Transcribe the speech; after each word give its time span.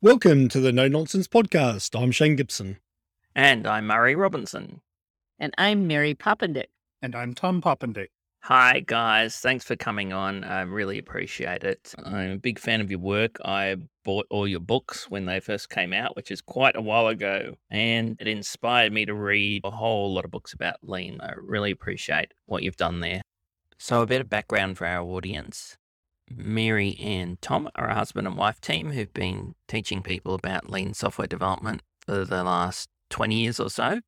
Welcome 0.00 0.46
to 0.50 0.60
the 0.60 0.70
No 0.70 0.86
Nonsense 0.86 1.26
Podcast. 1.26 2.00
I'm 2.00 2.12
Shane 2.12 2.36
Gibson. 2.36 2.78
And 3.34 3.66
I'm 3.66 3.88
Murray 3.88 4.14
Robinson. 4.14 4.80
And 5.40 5.52
I'm 5.58 5.88
Mary 5.88 6.14
Poppendieck. 6.14 6.68
And 7.02 7.16
I'm 7.16 7.34
Tom 7.34 7.60
Poppendieck. 7.60 8.10
Hi, 8.44 8.78
guys. 8.78 9.38
Thanks 9.38 9.64
for 9.64 9.74
coming 9.74 10.12
on. 10.12 10.44
I 10.44 10.60
really 10.60 10.98
appreciate 10.98 11.64
it. 11.64 11.96
I'm 12.04 12.30
a 12.30 12.38
big 12.38 12.60
fan 12.60 12.80
of 12.80 12.92
your 12.92 13.00
work. 13.00 13.38
I 13.44 13.74
bought 14.04 14.28
all 14.30 14.46
your 14.46 14.60
books 14.60 15.10
when 15.10 15.26
they 15.26 15.40
first 15.40 15.68
came 15.68 15.92
out, 15.92 16.14
which 16.14 16.30
is 16.30 16.42
quite 16.42 16.76
a 16.76 16.80
while 16.80 17.08
ago. 17.08 17.56
And 17.68 18.16
it 18.20 18.28
inspired 18.28 18.92
me 18.92 19.04
to 19.04 19.14
read 19.14 19.62
a 19.64 19.72
whole 19.72 20.14
lot 20.14 20.24
of 20.24 20.30
books 20.30 20.52
about 20.52 20.76
lean. 20.80 21.18
I 21.20 21.32
really 21.36 21.72
appreciate 21.72 22.34
what 22.46 22.62
you've 22.62 22.76
done 22.76 23.00
there. 23.00 23.22
So, 23.78 24.02
a 24.02 24.06
bit 24.06 24.20
of 24.20 24.30
background 24.30 24.78
for 24.78 24.86
our 24.86 25.02
audience. 25.02 25.76
Mary 26.34 26.96
and 27.00 27.40
Tom 27.40 27.68
are 27.74 27.88
a 27.88 27.94
husband 27.94 28.26
and 28.26 28.36
wife 28.36 28.60
team 28.60 28.90
who've 28.90 29.12
been 29.14 29.54
teaching 29.66 30.02
people 30.02 30.34
about 30.34 30.70
lean 30.70 30.94
software 30.94 31.26
development 31.26 31.82
for 32.00 32.24
the 32.24 32.44
last 32.44 32.88
20 33.10 33.34
years 33.34 33.60
or 33.60 33.70
so. 33.70 34.00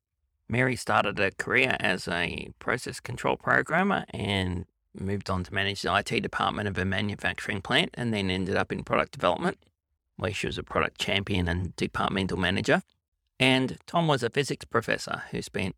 Mary 0.47 0.75
started 0.75 1.19
a 1.19 1.31
career 1.31 1.77
as 1.79 2.07
a 2.07 2.49
process 2.59 2.99
control 2.99 3.37
programmer 3.37 4.05
and 4.09 4.65
moved 4.93 5.29
on 5.29 5.43
to 5.43 5.53
manage 5.53 5.81
the 5.81 5.95
IT 5.95 6.21
department 6.21 6.67
of 6.67 6.77
a 6.77 6.85
manufacturing 6.85 7.61
plant 7.61 7.91
and 7.93 8.13
then 8.13 8.29
ended 8.29 8.57
up 8.57 8.71
in 8.71 8.83
product 8.83 9.13
development, 9.13 9.57
where 10.17 10.33
she 10.33 10.47
was 10.47 10.57
a 10.57 10.63
product 10.63 10.99
champion 10.99 11.47
and 11.47 11.75
departmental 11.75 12.37
manager. 12.37 12.81
And 13.39 13.77
Tom 13.87 14.07
was 14.07 14.23
a 14.23 14.29
physics 14.29 14.65
professor 14.65 15.23
who 15.31 15.41
spent 15.41 15.75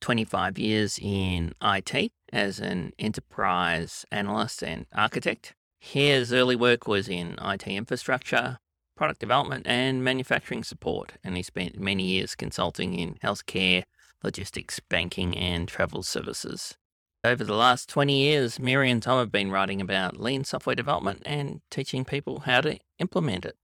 25 0.00 0.58
years 0.58 0.98
in 1.00 1.54
IT 1.62 2.12
as 2.32 2.60
an 2.60 2.92
enterprise 2.98 4.04
analyst 4.12 4.62
and 4.62 4.86
architect. 4.94 5.54
His 5.80 6.32
early 6.32 6.56
work 6.56 6.86
was 6.86 7.08
in 7.08 7.36
IT 7.42 7.66
infrastructure, 7.66 8.58
product 8.96 9.18
development, 9.18 9.66
and 9.66 10.04
manufacturing 10.04 10.62
support, 10.62 11.14
and 11.24 11.36
he 11.36 11.42
spent 11.42 11.80
many 11.80 12.04
years 12.04 12.34
consulting 12.34 12.94
in 12.94 13.14
healthcare, 13.24 13.84
logistics, 14.22 14.78
banking, 14.78 15.36
and 15.36 15.66
travel 15.66 16.02
services. 16.02 16.76
Over 17.24 17.44
the 17.44 17.54
last 17.54 17.88
20 17.88 18.14
years, 18.14 18.60
Mary 18.60 18.90
and 18.90 19.02
Tom 19.02 19.18
have 19.18 19.32
been 19.32 19.50
writing 19.50 19.80
about 19.80 20.20
lean 20.20 20.44
software 20.44 20.76
development 20.76 21.22
and 21.24 21.62
teaching 21.70 22.04
people 22.04 22.40
how 22.40 22.60
to 22.60 22.78
implement 22.98 23.46
it. 23.46 23.56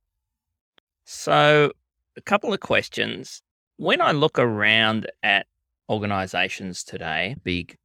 So, 1.04 1.72
a 2.16 2.22
couple 2.22 2.52
of 2.52 2.60
questions. 2.60 3.42
When 3.76 4.00
I 4.00 4.12
look 4.12 4.38
around 4.38 5.06
at 5.22 5.46
organizations 5.88 6.82
today, 6.82 7.36
big 7.44 7.76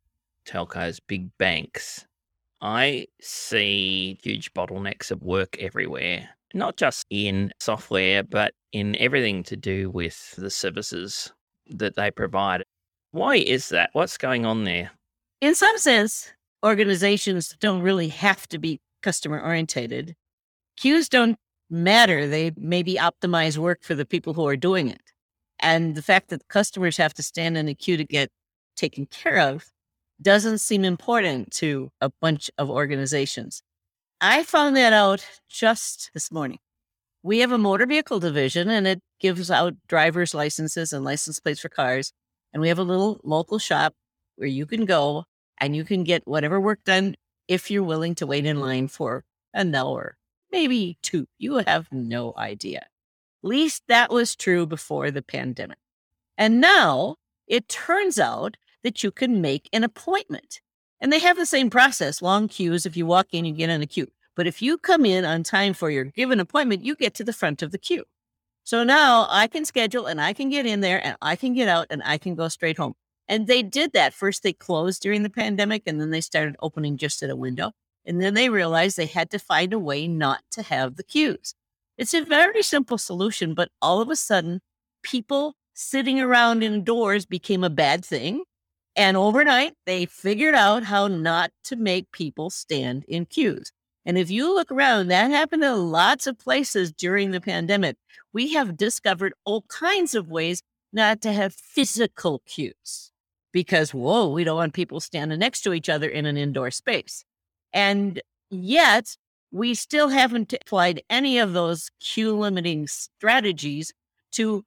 telcos, 0.46 1.00
big 1.06 1.38
banks, 1.38 2.06
I 2.62 3.08
see 3.20 4.20
huge 4.22 4.54
bottlenecks 4.54 5.10
of 5.10 5.24
work 5.24 5.58
everywhere, 5.60 6.30
not 6.54 6.78
just 6.78 7.06
in 7.10 7.52
software, 7.60 8.24
but 8.24 8.54
in 8.72 8.96
everything 8.98 9.44
to 9.44 9.58
do 9.58 9.90
with 9.90 10.36
the 10.38 10.50
services 10.50 11.34
that 11.68 11.96
they 11.96 12.12
provide. 12.12 12.64
Why 13.12 13.38
is 13.38 13.70
that? 13.70 13.90
What's 13.94 14.18
going 14.18 14.46
on 14.46 14.64
there? 14.64 14.92
In 15.42 15.56
some 15.56 15.78
sense, 15.78 16.32
organizations 16.64 17.56
don't 17.60 17.82
really 17.82 18.10
have 18.10 18.48
to 18.50 18.60
be 18.60 18.80
customer 19.02 19.42
orientated. 19.42 20.16
Queues 20.78 21.10
don't 21.10 21.38
matter. 21.70 22.28
They 22.28 22.52
maybe 22.56 22.96
optimize 22.96 23.58
work 23.58 23.84
for 23.84 23.96
the 23.96 24.06
people 24.06 24.34
who 24.34 24.46
are 24.48 24.56
doing 24.56 24.88
it. 24.88 25.02
And 25.60 25.96
the 25.96 26.02
fact 26.02 26.30
that 26.30 26.48
customers 26.48 26.98
have 26.98 27.14
to 27.16 27.24
stand 27.24 27.58
in 27.58 27.68
a 27.68 27.74
queue 27.74 27.98
to 27.98 28.04
get 28.04 28.30
taken 28.76 29.08
care 29.08 29.40
of 29.40 29.72
doesn't 30.22 30.60
seem 30.60 30.84
important 30.84 31.52
to 31.52 31.90
a 32.00 32.12
bunch 32.22 32.50
of 32.58 32.70
organizations. 32.70 33.64
I 34.20 34.44
found 34.44 34.76
that 34.78 34.94
out 34.94 35.26
just 35.50 36.12
this 36.14 36.32
morning. 36.32 36.60
We 37.24 37.40
have 37.40 37.52
a 37.52 37.58
motor 37.58 37.86
vehicle 37.86 38.20
division 38.20 38.70
and 38.70 38.88
it 38.88 39.02
gives 39.20 39.50
out 39.50 39.74
driver's 39.88 40.34
licenses 40.34 40.94
and 40.94 41.04
license 41.04 41.40
plates 41.40 41.60
for 41.60 41.70
cars. 41.70 42.14
And 42.54 42.62
we 42.62 42.68
have 42.68 42.80
a 42.80 42.84
little 42.84 43.20
local 43.24 43.60
shop 43.60 43.94
where 44.36 44.48
you 44.48 44.66
can 44.66 44.86
go 44.86 45.26
and 45.60 45.76
you 45.76 45.84
can 45.84 46.04
get 46.04 46.28
whatever 46.28 46.60
work 46.60 46.84
done 46.84 47.16
if 47.48 47.70
you're 47.70 47.84
willing 47.84 48.16
to 48.16 48.28
wait 48.28 48.46
in 48.46 48.60
line 48.60 48.88
for 48.88 49.24
an 49.54 49.74
hour, 49.76 50.18
maybe 50.52 50.98
two. 51.02 51.28
You 51.38 51.58
have 51.58 51.88
no 51.92 52.34
idea. 52.38 52.80
At 53.44 53.50
least 53.50 53.84
that 53.88 54.12
was 54.12 54.36
true 54.36 54.66
before 54.66 55.12
the 55.12 55.22
pandemic. 55.22 55.78
And 56.38 56.62
now 56.62 57.18
it 57.48 57.68
turns 57.68 58.20
out 58.20 58.58
that 58.84 59.04
you 59.04 59.12
can 59.12 59.42
make 59.42 59.70
an 59.74 59.84
appointment. 59.84 60.62
And 61.00 61.12
they 61.12 61.20
have 61.20 61.38
the 61.38 61.46
same 61.46 61.70
process 61.70 62.22
long 62.22 62.48
queues. 62.48 62.86
If 62.86 62.96
you 62.96 63.06
walk 63.06 63.28
in, 63.32 63.46
you 63.46 63.54
get 63.54 63.70
in 63.70 63.82
a 63.82 63.88
queue. 63.88 64.08
But 64.36 64.48
if 64.48 64.62
you 64.62 64.78
come 64.78 65.06
in 65.06 65.26
on 65.26 65.44
time 65.44 65.74
for 65.74 65.90
your 65.90 66.06
given 66.06 66.40
appointment, 66.40 66.86
you 66.86 66.96
get 66.96 67.14
to 67.16 67.24
the 67.24 67.34
front 67.34 67.62
of 67.62 67.72
the 67.72 67.78
queue. 67.78 68.06
So 68.64 68.84
now 68.84 69.28
I 69.30 69.48
can 69.48 69.66
schedule 69.66 70.06
and 70.06 70.22
I 70.22 70.34
can 70.34 70.50
get 70.50 70.66
in 70.66 70.82
there 70.82 71.04
and 71.04 71.18
I 71.22 71.36
can 71.36 71.54
get 71.54 71.68
out 71.68 71.88
and 71.90 72.02
I 72.06 72.18
can 72.18 72.36
go 72.36 72.48
straight 72.48 72.78
home. 72.78 72.94
And 73.28 73.48
they 73.48 73.64
did 73.64 73.94
that. 73.94 74.14
First, 74.14 74.44
they 74.44 74.54
closed 74.54 75.02
during 75.02 75.24
the 75.24 75.30
pandemic 75.30 75.84
and 75.86 76.00
then 76.00 76.12
they 76.12 76.22
started 76.22 76.56
opening 76.62 76.98
just 76.98 77.24
at 77.24 77.30
a 77.30 77.36
window. 77.36 77.72
And 78.06 78.22
then 78.22 78.34
they 78.34 78.50
realized 78.50 78.98
they 78.98 79.06
had 79.06 79.30
to 79.32 79.40
find 79.40 79.74
a 79.74 79.80
way 79.80 80.08
not 80.08 80.42
to 80.52 80.64
have 80.64 80.96
the 80.96 81.04
queues. 81.04 81.56
It's 81.98 82.14
a 82.14 82.22
very 82.24 82.64
simple 82.64 82.98
solution, 82.98 83.54
but 83.54 83.70
all 83.82 84.02
of 84.02 84.10
a 84.10 84.16
sudden, 84.16 84.62
people 85.04 85.56
sitting 85.74 86.20
around 86.20 86.64
indoors 86.64 87.26
became 87.26 87.64
a 87.64 87.70
bad 87.70 88.04
thing. 88.04 88.44
And 88.96 89.16
overnight, 89.16 89.74
they 89.86 90.06
figured 90.06 90.56
out 90.56 90.84
how 90.84 91.08
not 91.08 91.52
to 91.66 91.76
make 91.76 92.12
people 92.12 92.50
stand 92.50 93.06
in 93.08 93.26
queues. 93.26 93.72
And 94.06 94.18
if 94.18 94.30
you 94.30 94.54
look 94.54 94.72
around, 94.72 95.08
that 95.08 95.32
happened 95.32 95.64
in 95.64 95.92
lots 95.92 96.28
of 96.28 96.40
places 96.40 96.92
during 96.92 97.32
the 97.32 97.42
pandemic. 97.42 97.98
We 98.34 98.54
have 98.54 98.78
discovered 98.78 99.34
all 99.46 99.64
kinds 99.68 100.16
of 100.16 100.30
ways 100.30 100.62
not 100.92 101.22
to 101.22 101.32
have 101.32 101.54
physical 101.54 102.42
queues 102.46 103.12
because, 103.52 103.94
whoa, 103.94 104.30
we 104.30 104.44
don't 104.44 104.58
want 104.58 104.74
people 104.74 105.00
standing 105.00 105.40
next 105.40 105.62
to 105.62 105.74
each 105.74 105.90
other 105.90 106.10
in 106.10 106.26
an 106.26 106.38
indoor 106.38 106.72
space. 106.72 107.24
And 107.74 108.22
yet, 108.50 109.16
we 109.52 109.74
still 109.76 110.10
haven't 110.10 110.54
applied 110.54 111.04
any 111.10 111.38
of 111.38 111.54
those 111.54 111.90
queue 112.00 112.36
limiting 112.36 112.88
strategies 112.88 113.94
to 114.32 114.66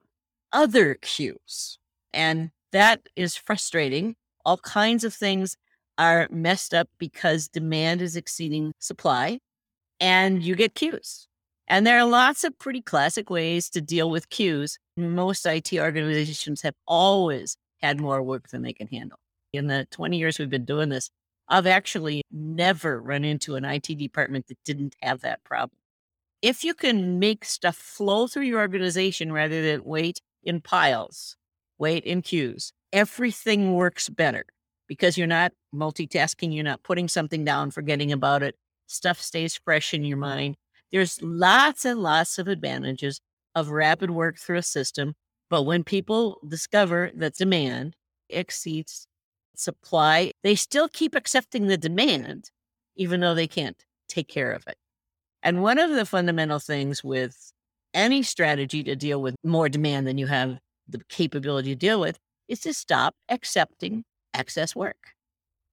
other 0.52 0.94
queues. 0.94 1.78
And 2.12 2.50
that 2.74 3.08
is 3.14 3.36
frustrating. 3.36 4.16
All 4.44 4.58
kinds 4.58 5.04
of 5.04 5.14
things 5.14 5.56
are 5.96 6.28
messed 6.30 6.74
up 6.74 6.88
because 6.98 7.48
demand 7.48 8.02
is 8.02 8.16
exceeding 8.16 8.72
supply 8.80 9.38
and 10.00 10.42
you 10.42 10.56
get 10.56 10.74
queues. 10.74 11.28
And 11.68 11.86
there 11.86 11.98
are 11.98 12.04
lots 12.04 12.42
of 12.42 12.58
pretty 12.58 12.82
classic 12.82 13.30
ways 13.30 13.70
to 13.70 13.80
deal 13.80 14.10
with 14.10 14.28
queues. 14.28 14.78
Most 14.96 15.46
IT 15.46 15.72
organizations 15.72 16.62
have 16.62 16.74
always 16.86 17.56
had 17.80 18.00
more 18.00 18.22
work 18.22 18.48
than 18.48 18.62
they 18.62 18.72
can 18.72 18.88
handle. 18.88 19.18
In 19.52 19.68
the 19.68 19.86
20 19.92 20.18
years 20.18 20.38
we've 20.38 20.50
been 20.50 20.64
doing 20.64 20.88
this, 20.88 21.10
I've 21.48 21.68
actually 21.68 22.22
never 22.32 23.00
run 23.00 23.24
into 23.24 23.54
an 23.54 23.64
IT 23.64 23.86
department 23.98 24.48
that 24.48 24.58
didn't 24.64 24.96
have 25.00 25.20
that 25.20 25.44
problem. 25.44 25.78
If 26.42 26.64
you 26.64 26.74
can 26.74 27.18
make 27.18 27.44
stuff 27.44 27.76
flow 27.76 28.26
through 28.26 28.44
your 28.44 28.60
organization 28.60 29.32
rather 29.32 29.62
than 29.62 29.84
wait 29.84 30.20
in 30.42 30.60
piles, 30.60 31.36
wait 31.78 32.04
in 32.04 32.22
queues. 32.22 32.72
Everything 32.92 33.74
works 33.74 34.08
better 34.08 34.44
because 34.86 35.18
you're 35.18 35.26
not 35.26 35.52
multitasking, 35.74 36.54
you're 36.54 36.64
not 36.64 36.82
putting 36.82 37.08
something 37.08 37.44
down, 37.44 37.70
forgetting 37.70 38.12
about 38.12 38.42
it. 38.42 38.54
Stuff 38.86 39.20
stays 39.20 39.58
fresh 39.64 39.94
in 39.94 40.04
your 40.04 40.18
mind. 40.18 40.56
There's 40.92 41.20
lots 41.22 41.84
and 41.84 42.00
lots 42.00 42.38
of 42.38 42.48
advantages 42.48 43.20
of 43.54 43.70
rapid 43.70 44.10
work 44.10 44.38
through 44.38 44.58
a 44.58 44.62
system. 44.62 45.14
But 45.50 45.62
when 45.62 45.84
people 45.84 46.40
discover 46.46 47.10
that 47.16 47.34
demand 47.34 47.96
exceeds 48.28 49.06
supply, 49.56 50.32
they 50.42 50.54
still 50.54 50.88
keep 50.88 51.14
accepting 51.14 51.66
the 51.66 51.76
demand, 51.76 52.50
even 52.96 53.20
though 53.20 53.34
they 53.34 53.46
can't 53.46 53.84
take 54.08 54.28
care 54.28 54.52
of 54.52 54.64
it. 54.66 54.76
And 55.42 55.62
one 55.62 55.78
of 55.78 55.90
the 55.90 56.06
fundamental 56.06 56.58
things 56.58 57.04
with 57.04 57.52
any 57.92 58.22
strategy 58.22 58.82
to 58.82 58.96
deal 58.96 59.20
with 59.20 59.36
more 59.44 59.68
demand 59.68 60.06
than 60.06 60.18
you 60.18 60.26
have 60.26 60.58
the 60.88 61.02
capability 61.08 61.70
to 61.70 61.76
deal 61.76 62.00
with 62.00 62.18
is 62.48 62.60
to 62.60 62.74
stop 62.74 63.14
accepting 63.28 64.04
excess 64.32 64.76
work. 64.76 65.14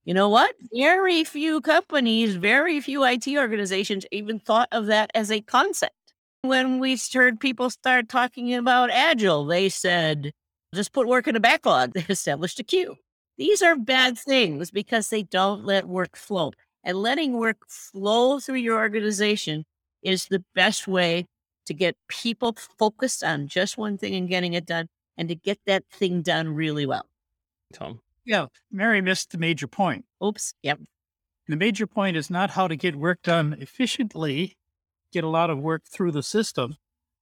You 0.04 0.14
know 0.14 0.28
what? 0.28 0.54
Very 0.74 1.22
few 1.22 1.60
companies, 1.60 2.34
very 2.34 2.80
few 2.80 3.04
IT 3.04 3.28
organizations 3.28 4.04
even 4.10 4.40
thought 4.40 4.68
of 4.72 4.86
that 4.86 5.10
as 5.14 5.30
a 5.30 5.40
concept. 5.40 5.94
When 6.42 6.80
we 6.80 6.98
heard 7.14 7.38
people 7.38 7.70
start 7.70 8.08
talking 8.08 8.52
about 8.52 8.90
Agile, 8.90 9.44
they 9.44 9.68
said, 9.68 10.32
just 10.74 10.92
put 10.92 11.06
work 11.06 11.28
in 11.28 11.36
a 11.36 11.40
backlog. 11.40 11.92
They 11.94 12.04
established 12.08 12.58
a 12.58 12.64
queue. 12.64 12.96
These 13.38 13.62
are 13.62 13.76
bad 13.76 14.18
things 14.18 14.72
because 14.72 15.08
they 15.08 15.22
don't 15.22 15.64
let 15.64 15.86
work 15.86 16.16
flow. 16.16 16.52
And 16.82 16.98
letting 16.98 17.34
work 17.34 17.58
flow 17.68 18.40
through 18.40 18.56
your 18.56 18.78
organization 18.78 19.64
is 20.02 20.26
the 20.26 20.44
best 20.54 20.88
way 20.88 21.26
to 21.66 21.74
get 21.74 21.96
people 22.08 22.56
focused 22.76 23.22
on 23.22 23.46
just 23.46 23.78
one 23.78 23.96
thing 23.96 24.16
and 24.16 24.28
getting 24.28 24.54
it 24.54 24.66
done 24.66 24.88
and 25.16 25.28
to 25.28 25.34
get 25.34 25.58
that 25.66 25.84
thing 25.90 26.22
done 26.22 26.54
really 26.54 26.86
well. 26.86 27.06
Tom. 27.72 28.00
Yeah, 28.24 28.46
Mary 28.70 29.00
missed 29.00 29.32
the 29.32 29.38
major 29.38 29.66
point. 29.66 30.04
Oops. 30.24 30.54
Yep. 30.62 30.80
The 31.48 31.56
major 31.56 31.86
point 31.86 32.16
is 32.16 32.30
not 32.30 32.50
how 32.50 32.68
to 32.68 32.76
get 32.76 32.94
work 32.94 33.22
done 33.22 33.56
efficiently, 33.58 34.56
get 35.12 35.24
a 35.24 35.28
lot 35.28 35.50
of 35.50 35.58
work 35.58 35.82
through 35.84 36.12
the 36.12 36.22
system, 36.22 36.76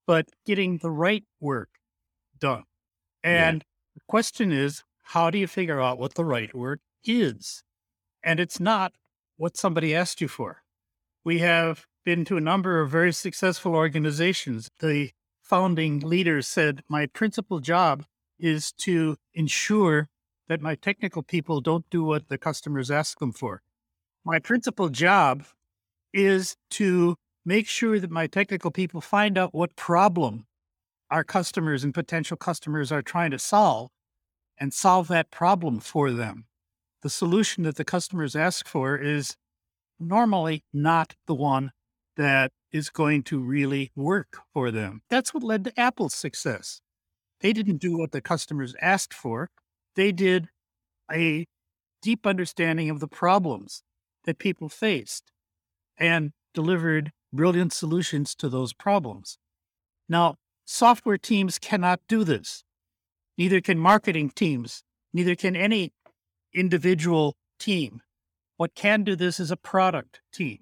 but 0.06 0.28
getting 0.44 0.78
the 0.78 0.90
right 0.90 1.25
work 1.40 1.70
done. 2.38 2.64
And 3.22 3.64
the 3.94 4.02
question 4.08 4.52
is, 4.52 4.82
how 5.02 5.31
do 5.31 5.38
you 5.38 5.46
figure 5.46 5.81
out 5.81 5.98
what 5.98 6.14
the 6.14 6.25
right 6.25 6.54
work 6.54 6.81
is? 7.04 7.62
And 8.22 8.38
it's 8.38 8.60
not 8.60 8.93
what 9.36 9.56
somebody 9.56 9.94
asked 9.94 10.20
you 10.20 10.28
for. 10.28 10.62
We 11.25 11.38
have 11.38 11.86
been 12.04 12.25
to 12.26 12.36
a 12.36 12.40
number 12.40 12.81
of 12.81 12.90
very 12.90 13.12
successful 13.12 13.75
organizations. 13.75 14.70
The 14.78 15.10
founding 15.50 15.99
leaders 15.99 16.47
said, 16.47 16.81
My 16.88 17.06
principal 17.06 17.58
job 17.58 18.05
is 18.38 18.70
to 18.85 19.17
ensure 19.35 20.08
that 20.49 20.61
my 20.61 20.76
technical 20.76 21.25
people 21.25 21.61
don't 21.61 21.91
do 21.91 22.05
what 22.05 22.29
the 22.29 22.38
customers 22.38 22.88
ask 22.88 23.19
them 23.19 23.32
for. 23.32 23.61
My 24.25 24.38
principal 24.38 24.91
job 24.91 25.43
is 26.14 26.56
to 26.70 27.17
make 27.44 27.67
sure 27.67 27.99
that 27.99 28.12
my 28.12 28.29
technical 28.29 28.70
people 28.70 29.00
find 29.00 29.37
out 29.37 29.52
what 29.52 29.75
problem 29.75 30.47
our 31.11 31.25
customers 31.25 31.82
and 31.82 31.93
potential 31.93 32.37
customers 32.37 32.93
are 32.93 33.03
trying 33.03 33.32
to 33.32 33.38
solve 33.38 33.91
and 34.56 34.73
solve 34.73 35.08
that 35.08 35.32
problem 35.32 35.81
for 35.81 36.12
them. 36.12 36.44
The 37.03 37.11
solution 37.11 37.64
that 37.64 37.75
the 37.75 37.85
customers 37.85 38.37
ask 38.37 38.69
for 38.69 38.96
is 38.96 39.35
normally 39.99 40.62
not 40.73 41.17
the 41.26 41.35
one 41.35 41.73
that 42.16 42.52
is 42.72 42.90
going 42.90 43.22
to 43.24 43.40
really 43.40 43.90
work 43.96 44.38
for 44.52 44.70
them. 44.70 45.02
That's 45.10 45.32
what 45.32 45.42
led 45.42 45.64
to 45.64 45.80
Apple's 45.80 46.14
success. 46.14 46.80
They 47.40 47.52
didn't 47.52 47.78
do 47.78 47.96
what 47.96 48.12
the 48.12 48.20
customers 48.20 48.74
asked 48.80 49.14
for, 49.14 49.48
they 49.96 50.12
did 50.12 50.48
a 51.12 51.46
deep 52.02 52.26
understanding 52.26 52.90
of 52.90 53.00
the 53.00 53.08
problems 53.08 53.82
that 54.24 54.38
people 54.38 54.68
faced 54.68 55.32
and 55.98 56.32
delivered 56.54 57.12
brilliant 57.32 57.72
solutions 57.72 58.34
to 58.36 58.48
those 58.48 58.72
problems. 58.72 59.38
Now, 60.08 60.36
software 60.64 61.18
teams 61.18 61.58
cannot 61.58 62.00
do 62.08 62.24
this. 62.24 62.64
Neither 63.36 63.60
can 63.60 63.78
marketing 63.78 64.30
teams, 64.30 64.82
neither 65.12 65.34
can 65.34 65.56
any 65.56 65.92
individual 66.54 67.36
team. 67.58 68.02
What 68.56 68.74
can 68.74 69.04
do 69.04 69.16
this 69.16 69.40
is 69.40 69.50
a 69.50 69.56
product 69.56 70.20
team. 70.32 70.58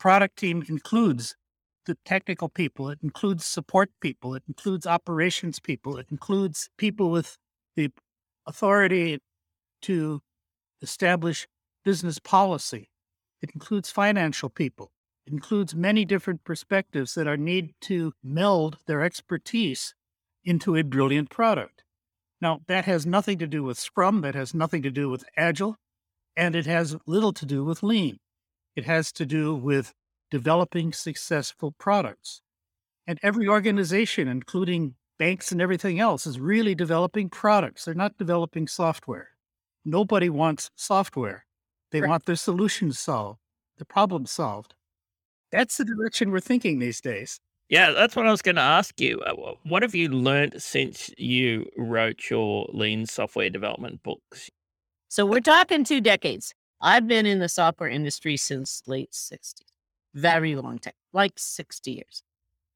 Product 0.00 0.36
team 0.36 0.64
includes 0.66 1.36
the 1.84 1.96
technical 2.06 2.48
people, 2.48 2.88
it 2.88 2.98
includes 3.02 3.44
support 3.44 3.90
people, 4.00 4.34
it 4.34 4.42
includes 4.48 4.86
operations 4.86 5.60
people, 5.60 5.98
it 5.98 6.06
includes 6.10 6.70
people 6.78 7.10
with 7.10 7.36
the 7.76 7.90
authority 8.46 9.18
to 9.82 10.20
establish 10.80 11.46
business 11.84 12.18
policy. 12.18 12.88
It 13.42 13.50
includes 13.52 13.90
financial 13.90 14.48
people. 14.48 14.90
It 15.26 15.34
includes 15.34 15.74
many 15.74 16.04
different 16.06 16.44
perspectives 16.44 17.14
that 17.14 17.26
are 17.26 17.36
need 17.36 17.74
to 17.82 18.12
meld 18.22 18.78
their 18.86 19.02
expertise 19.02 19.94
into 20.44 20.76
a 20.76 20.82
brilliant 20.82 21.28
product. 21.28 21.84
Now, 22.40 22.60
that 22.68 22.86
has 22.86 23.04
nothing 23.04 23.38
to 23.38 23.46
do 23.46 23.62
with 23.62 23.78
Scrum, 23.78 24.22
that 24.22 24.34
has 24.34 24.54
nothing 24.54 24.82
to 24.82 24.90
do 24.90 25.10
with 25.10 25.24
Agile, 25.36 25.76
and 26.36 26.54
it 26.54 26.64
has 26.64 26.96
little 27.06 27.34
to 27.34 27.44
do 27.44 27.64
with 27.64 27.82
Lean. 27.82 28.18
It 28.76 28.84
has 28.84 29.12
to 29.12 29.26
do 29.26 29.54
with 29.54 29.92
developing 30.30 30.92
successful 30.92 31.72
products. 31.72 32.40
And 33.06 33.18
every 33.22 33.48
organization, 33.48 34.28
including 34.28 34.94
banks 35.18 35.50
and 35.52 35.60
everything 35.60 35.98
else, 35.98 36.26
is 36.26 36.38
really 36.38 36.74
developing 36.74 37.28
products. 37.28 37.84
They're 37.84 37.94
not 37.94 38.16
developing 38.16 38.68
software. 38.68 39.30
Nobody 39.84 40.28
wants 40.30 40.70
software. 40.76 41.46
They 41.90 42.00
Right. 42.00 42.08
want 42.08 42.26
their 42.26 42.36
solutions 42.36 42.98
solved, 42.98 43.40
the 43.78 43.84
problem 43.84 44.26
solved. 44.26 44.74
That's 45.50 45.76
the 45.76 45.84
direction 45.84 46.30
we're 46.30 46.40
thinking 46.40 46.78
these 46.78 47.00
days. 47.00 47.40
Yeah, 47.68 47.90
that's 47.90 48.14
what 48.14 48.26
I 48.26 48.30
was 48.30 48.42
going 48.42 48.56
to 48.56 48.62
ask 48.62 49.00
you. 49.00 49.20
Uh, 49.20 49.54
What 49.64 49.82
have 49.82 49.94
you 49.94 50.08
learned 50.08 50.62
since 50.62 51.10
you 51.18 51.68
wrote 51.76 52.30
your 52.30 52.68
lean 52.72 53.06
software 53.06 53.50
development 53.50 54.02
books? 54.02 54.50
So 55.08 55.26
we're 55.26 55.40
talking 55.40 55.82
two 55.84 56.00
decades. 56.00 56.54
I've 56.80 57.06
been 57.06 57.26
in 57.26 57.38
the 57.38 57.48
software 57.48 57.90
industry 57.90 58.36
since 58.36 58.82
late 58.86 59.12
60s, 59.12 59.62
very 60.14 60.56
long 60.56 60.78
time, 60.78 60.94
like 61.12 61.34
60 61.36 61.90
years. 61.90 62.22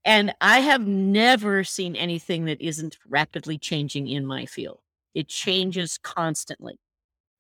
And 0.04 0.34
I 0.40 0.60
have 0.60 0.86
never 0.86 1.64
seen 1.64 1.96
anything 1.96 2.44
that 2.44 2.60
isn't 2.60 2.98
rapidly 3.08 3.56
changing 3.56 4.08
in 4.08 4.26
my 4.26 4.44
field. 4.44 4.80
It 5.14 5.28
changes 5.28 5.98
constantly. 5.98 6.78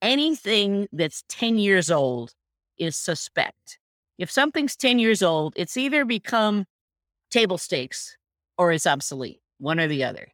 Anything 0.00 0.88
that's 0.92 1.24
10 1.28 1.58
years 1.58 1.90
old 1.90 2.32
is 2.78 2.96
suspect. 2.96 3.78
If 4.18 4.30
something's 4.30 4.76
10 4.76 4.98
years 4.98 5.22
old, 5.22 5.52
it's 5.56 5.76
either 5.76 6.04
become 6.04 6.64
table 7.30 7.58
stakes 7.58 8.16
or 8.56 8.72
it's 8.72 8.86
obsolete, 8.86 9.40
one 9.58 9.80
or 9.80 9.88
the 9.88 10.04
other. 10.04 10.28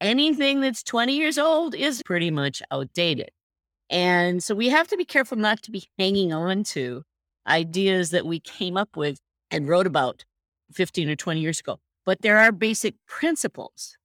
Anything 0.00 0.60
that's 0.60 0.82
20 0.82 1.16
years 1.16 1.38
old 1.38 1.74
is 1.74 2.02
pretty 2.02 2.30
much 2.30 2.62
outdated. 2.70 3.30
And 3.90 4.42
so 4.42 4.54
we 4.54 4.68
have 4.68 4.86
to 4.88 4.96
be 4.96 5.04
careful 5.04 5.36
not 5.36 5.62
to 5.62 5.72
be 5.72 5.88
hanging 5.98 6.32
on 6.32 6.62
to 6.64 7.02
ideas 7.46 8.10
that 8.10 8.24
we 8.24 8.38
came 8.38 8.76
up 8.76 8.96
with 8.96 9.18
and 9.50 9.68
wrote 9.68 9.86
about 9.86 10.24
15 10.72 11.10
or 11.10 11.16
20 11.16 11.40
years 11.40 11.58
ago. 11.58 11.80
But 12.06 12.22
there 12.22 12.38
are 12.38 12.52
basic 12.52 12.94
principles, 13.06 13.96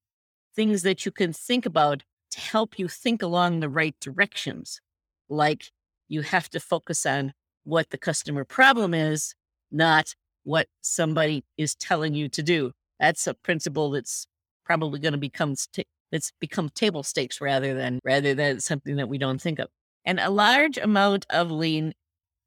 things 0.55 0.81
that 0.81 1.05
you 1.05 1.11
can 1.11 1.31
think 1.31 1.65
about 1.65 2.03
to 2.31 2.39
help 2.39 2.79
you 2.79 2.87
think 2.87 3.21
along 3.21 3.59
the 3.59 3.69
right 3.69 3.95
directions. 4.01 4.81
Like 5.29 5.71
you 6.07 6.21
have 6.21 6.49
to 6.49 6.59
focus 6.59 7.05
on 7.05 7.33
what 7.63 7.91
the 7.91 7.97
customer 7.97 8.43
problem 8.43 8.93
is, 8.93 9.35
not 9.71 10.15
what 10.43 10.67
somebody 10.81 11.43
is 11.57 11.75
telling 11.75 12.15
you 12.15 12.27
to 12.29 12.43
do. 12.43 12.71
That's 12.99 13.27
a 13.27 13.33
principle 13.33 13.91
that's 13.91 14.25
probably 14.65 14.99
going 14.99 15.13
to 15.13 15.19
become 15.19 15.55
sta- 15.55 15.83
that's 16.11 16.31
become 16.39 16.69
table 16.69 17.03
stakes 17.03 17.41
rather 17.41 17.73
than 17.73 17.99
rather 18.03 18.33
than 18.33 18.59
something 18.59 18.95
that 18.97 19.09
we 19.09 19.17
don't 19.17 19.41
think 19.41 19.59
of. 19.59 19.67
And 20.05 20.19
a 20.19 20.29
large 20.29 20.77
amount 20.77 21.25
of 21.29 21.51
lean 21.51 21.93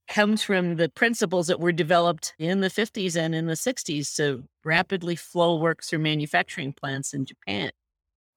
comes 0.09 0.43
from 0.43 0.77
the 0.77 0.89
principles 0.89 1.49
that 1.49 1.61
were 1.61 1.73
developed 1.73 2.35
in 2.39 2.61
the 2.61 2.69
50s 2.71 3.15
and 3.17 3.35
in 3.35 3.47
the 3.47 3.55
60s 3.55 4.17
to 4.17 4.45
rapidly 4.65 5.17
flow 5.17 5.59
work 5.59 5.85
through 5.85 5.99
manufacturing 5.99 6.73
plants 6.73 7.13
in 7.13 7.27
Japan. 7.27 7.71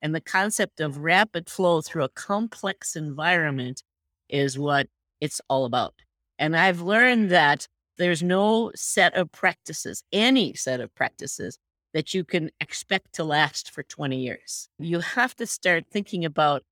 And 0.01 0.13
the 0.13 0.21
concept 0.21 0.81
of 0.81 0.97
rapid 0.97 1.49
flow 1.49 1.81
through 1.81 2.03
a 2.03 2.09
complex 2.09 2.95
environment 2.95 3.83
is 4.27 4.57
what 4.59 4.87
it's 5.21 5.39
all 5.47 5.65
about. 5.65 5.93
And 6.39 6.57
I've 6.57 6.81
learned 6.81 7.29
that 7.29 7.67
there's 7.97 8.23
no 8.23 8.71
set 8.75 9.15
of 9.15 9.31
practices, 9.31 10.03
any 10.11 10.55
set 10.55 10.81
of 10.81 10.93
practices 10.95 11.57
that 11.93 12.13
you 12.13 12.23
can 12.23 12.51
expect 12.59 13.13
to 13.13 13.23
last 13.23 13.71
for 13.71 13.83
20 13.83 14.17
years. 14.17 14.69
You 14.79 14.99
have 14.99 15.35
to 15.35 15.45
start 15.45 15.85
thinking 15.91 16.25
about 16.25 16.63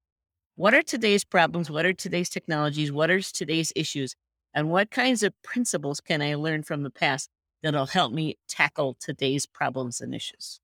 what 0.56 0.74
are 0.74 0.82
today's 0.82 1.24
problems? 1.24 1.70
What 1.72 1.86
are 1.86 1.94
today's 1.94 2.30
technologies? 2.30 2.92
What 2.92 3.10
are 3.10 3.22
today's 3.22 3.72
issues? 3.76 4.16
And 4.54 4.70
what 4.70 4.92
kinds 4.92 5.24
of 5.24 5.34
principles 5.44 6.02
can 6.02 6.22
I 6.22 6.36
learn 6.36 6.64
from 6.64 6.84
the 6.84 6.90
past 6.90 7.30
that'll 7.64 7.86
help 7.86 8.12
me 8.12 8.38
tackle 8.48 8.98
today's 9.00 9.46
problems 9.46 10.02
and 10.02 10.14
issues? 10.14 10.60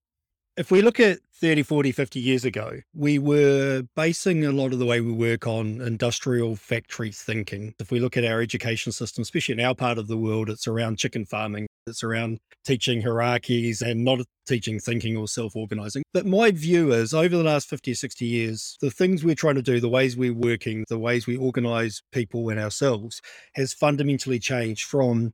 If 0.58 0.72
we 0.72 0.82
look 0.82 1.02
at 1.02 1.20
30, 1.42 1.64
40, 1.64 1.92
50 1.92 2.20
years 2.22 2.46
ago, 2.46 2.80
we 2.94 3.20
were 3.20 3.84
basing 3.94 4.46
a 4.46 4.54
lot 4.54 4.72
of 4.72 4.80
the 4.80 4.86
way 4.86 5.02
we 5.02 5.12
work 5.12 5.46
on 5.46 5.82
industrial 5.82 6.56
factory 6.56 7.12
thinking. 7.12 7.76
If 7.78 7.92
we 7.92 8.00
look 8.00 8.16
at 8.16 8.24
our 8.24 8.40
education 8.40 8.94
system, 8.94 9.24
especially 9.24 9.56
in 9.56 9.60
our 9.60 9.76
part 9.76 9.98
of 9.98 10.08
the 10.08 10.18
world, 10.18 10.50
it's 10.50 10.66
around 10.66 10.98
chicken 10.98 11.26
farming, 11.26 11.68
it's 11.88 12.06
around 12.06 12.40
teaching 12.64 13.02
hierarchies 13.02 13.82
and 13.82 14.06
not 14.06 14.22
teaching 14.48 14.80
thinking 14.80 15.18
or 15.18 15.28
self 15.28 15.58
organizing. 15.58 16.04
But 16.14 16.26
my 16.26 16.52
view 16.52 16.94
is 16.94 17.14
over 17.14 17.36
the 17.36 17.44
last 17.44 17.68
50 17.68 17.92
or 17.92 17.96
60 17.96 18.26
years, 18.26 18.78
the 18.80 18.92
things 18.92 19.26
we're 19.26 19.36
trying 19.36 19.56
to 19.56 19.62
do, 19.62 19.82
the 19.82 19.90
ways 19.90 20.16
we're 20.16 20.34
working, 20.34 20.86
the 20.88 20.98
ways 20.98 21.28
we 21.28 21.36
organize 21.36 22.02
people 22.14 22.48
and 22.48 22.62
ourselves 22.62 23.22
has 23.56 23.74
fundamentally 23.74 24.40
changed 24.40 24.86
from 24.86 25.34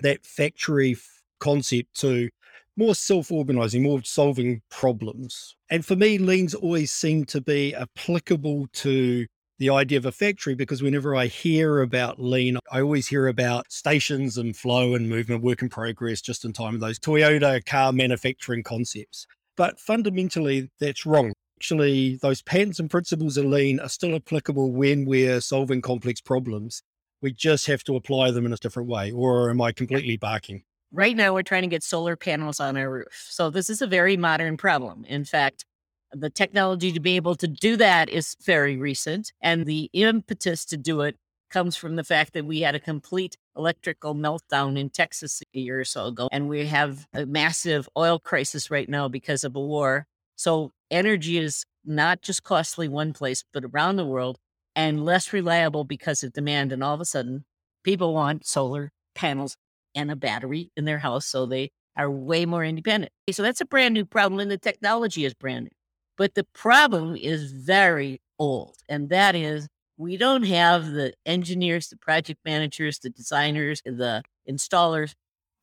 that 0.00 0.24
factory 0.24 0.96
concept 1.40 1.94
to 2.00 2.30
more 2.76 2.94
self-organizing, 2.94 3.82
more 3.82 4.02
solving 4.04 4.62
problems. 4.70 5.54
And 5.70 5.84
for 5.84 5.96
me, 5.96 6.18
lean's 6.18 6.54
always 6.54 6.90
seemed 6.90 7.28
to 7.28 7.40
be 7.40 7.74
applicable 7.74 8.68
to 8.72 9.26
the 9.58 9.70
idea 9.70 9.98
of 9.98 10.06
a 10.06 10.12
factory 10.12 10.54
because 10.54 10.82
whenever 10.82 11.14
I 11.14 11.26
hear 11.26 11.82
about 11.82 12.20
lean, 12.20 12.58
I 12.70 12.80
always 12.80 13.06
hear 13.06 13.28
about 13.28 13.70
stations 13.70 14.36
and 14.36 14.56
flow 14.56 14.94
and 14.94 15.08
movement, 15.08 15.42
work 15.42 15.62
in 15.62 15.68
progress, 15.68 16.20
just 16.20 16.44
in 16.44 16.52
time, 16.52 16.78
those 16.80 16.98
Toyota 16.98 17.64
car 17.64 17.92
manufacturing 17.92 18.62
concepts. 18.64 19.26
But 19.56 19.78
fundamentally, 19.78 20.70
that's 20.80 21.06
wrong. 21.06 21.32
Actually, 21.60 22.16
those 22.16 22.42
patterns 22.42 22.80
and 22.80 22.90
principles 22.90 23.36
of 23.36 23.44
lean 23.44 23.78
are 23.78 23.88
still 23.88 24.16
applicable 24.16 24.72
when 24.72 25.04
we're 25.04 25.40
solving 25.40 25.80
complex 25.80 26.20
problems. 26.20 26.82
We 27.20 27.32
just 27.32 27.66
have 27.66 27.84
to 27.84 27.94
apply 27.94 28.32
them 28.32 28.46
in 28.46 28.52
a 28.52 28.56
different 28.56 28.88
way. 28.88 29.12
Or 29.12 29.48
am 29.48 29.60
I 29.60 29.70
completely 29.70 30.16
barking? 30.16 30.64
Right 30.92 31.16
now, 31.16 31.32
we're 31.32 31.42
trying 31.42 31.62
to 31.62 31.68
get 31.68 31.82
solar 31.82 32.16
panels 32.16 32.60
on 32.60 32.76
our 32.76 32.90
roof. 32.90 33.26
So, 33.30 33.48
this 33.48 33.70
is 33.70 33.80
a 33.80 33.86
very 33.86 34.16
modern 34.18 34.58
problem. 34.58 35.06
In 35.06 35.24
fact, 35.24 35.64
the 36.12 36.28
technology 36.28 36.92
to 36.92 37.00
be 37.00 37.16
able 37.16 37.34
to 37.36 37.48
do 37.48 37.76
that 37.78 38.10
is 38.10 38.36
very 38.44 38.76
recent, 38.76 39.32
and 39.40 39.64
the 39.64 39.88
impetus 39.94 40.66
to 40.66 40.76
do 40.76 41.00
it 41.00 41.16
comes 41.50 41.76
from 41.76 41.96
the 41.96 42.04
fact 42.04 42.34
that 42.34 42.44
we 42.44 42.60
had 42.60 42.74
a 42.74 42.80
complete 42.80 43.36
electrical 43.56 44.14
meltdown 44.14 44.78
in 44.78 44.90
Texas 44.90 45.42
a 45.54 45.58
year 45.58 45.80
or 45.80 45.84
so 45.84 46.06
ago. 46.06 46.28
And 46.30 46.48
we 46.48 46.66
have 46.66 47.06
a 47.14 47.26
massive 47.26 47.88
oil 47.96 48.18
crisis 48.18 48.70
right 48.70 48.88
now 48.88 49.08
because 49.08 49.44
of 49.44 49.56
a 49.56 49.60
war. 49.60 50.06
So 50.36 50.72
energy 50.90 51.38
is 51.38 51.64
not 51.84 52.22
just 52.22 52.42
costly 52.42 52.88
one 52.88 53.12
place, 53.12 53.44
but 53.52 53.64
around 53.64 53.96
the 53.96 54.06
world 54.06 54.38
and 54.74 55.04
less 55.04 55.32
reliable 55.32 55.84
because 55.84 56.22
of 56.22 56.32
demand. 56.32 56.72
And 56.72 56.82
all 56.82 56.94
of 56.94 57.00
a 57.00 57.04
sudden, 57.04 57.44
people 57.84 58.14
want 58.14 58.46
solar 58.46 58.90
panels 59.14 59.56
and 59.94 60.10
a 60.10 60.16
battery 60.16 60.70
in 60.76 60.84
their 60.84 60.98
house. 60.98 61.26
So 61.26 61.46
they 61.46 61.70
are 61.96 62.10
way 62.10 62.46
more 62.46 62.64
independent. 62.64 63.12
So 63.30 63.42
that's 63.42 63.60
a 63.60 63.66
brand 63.66 63.94
new 63.94 64.04
problem. 64.04 64.40
And 64.40 64.50
the 64.50 64.58
technology 64.58 65.24
is 65.24 65.34
brand 65.34 65.64
new. 65.64 65.70
But 66.16 66.34
the 66.34 66.44
problem 66.52 67.16
is 67.16 67.52
very 67.52 68.20
old. 68.38 68.76
And 68.88 69.08
that 69.10 69.34
is 69.34 69.68
we 69.96 70.16
don't 70.16 70.44
have 70.44 70.86
the 70.92 71.12
engineers, 71.26 71.88
the 71.88 71.96
project 71.96 72.40
managers, 72.44 72.98
the 72.98 73.10
designers, 73.10 73.82
the 73.84 74.22
installers 74.48 75.14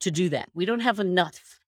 to 0.01 0.12
do 0.12 0.29
that. 0.29 0.50
We 0.53 0.65
don't 0.65 0.79
have 0.79 1.00
enough. 1.00 1.59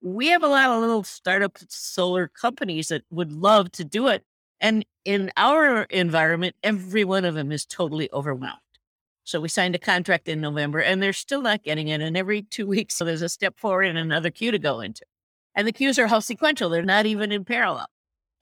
We 0.00 0.28
have 0.28 0.42
a 0.42 0.48
lot 0.48 0.70
of 0.70 0.80
little 0.80 1.04
startup 1.04 1.58
solar 1.68 2.28
companies 2.28 2.88
that 2.88 3.02
would 3.10 3.32
love 3.32 3.72
to 3.72 3.84
do 3.84 4.08
it. 4.08 4.22
And 4.60 4.84
in 5.04 5.30
our 5.36 5.82
environment, 5.84 6.56
every 6.62 7.04
one 7.04 7.24
of 7.24 7.34
them 7.34 7.52
is 7.52 7.66
totally 7.66 8.08
overwhelmed. 8.12 8.58
So 9.24 9.40
we 9.40 9.48
signed 9.48 9.74
a 9.74 9.78
contract 9.78 10.28
in 10.28 10.40
November 10.40 10.80
and 10.80 11.02
they're 11.02 11.12
still 11.12 11.42
not 11.42 11.62
getting 11.62 11.88
it. 11.88 12.00
And 12.00 12.16
every 12.16 12.42
two 12.42 12.66
weeks, 12.74 12.94
so 12.94 13.04
there's 13.04 13.22
a 13.22 13.28
step 13.28 13.58
forward 13.58 13.86
and 13.86 13.98
another 13.98 14.30
queue 14.30 14.50
to 14.50 14.58
go 14.58 14.80
into. 14.80 15.04
And 15.54 15.66
the 15.66 15.72
queues 15.72 15.98
are 15.98 16.06
all 16.06 16.20
sequential, 16.20 16.68
they're 16.68 16.82
not 16.82 17.06
even 17.06 17.32
in 17.32 17.44
parallel. 17.44 17.86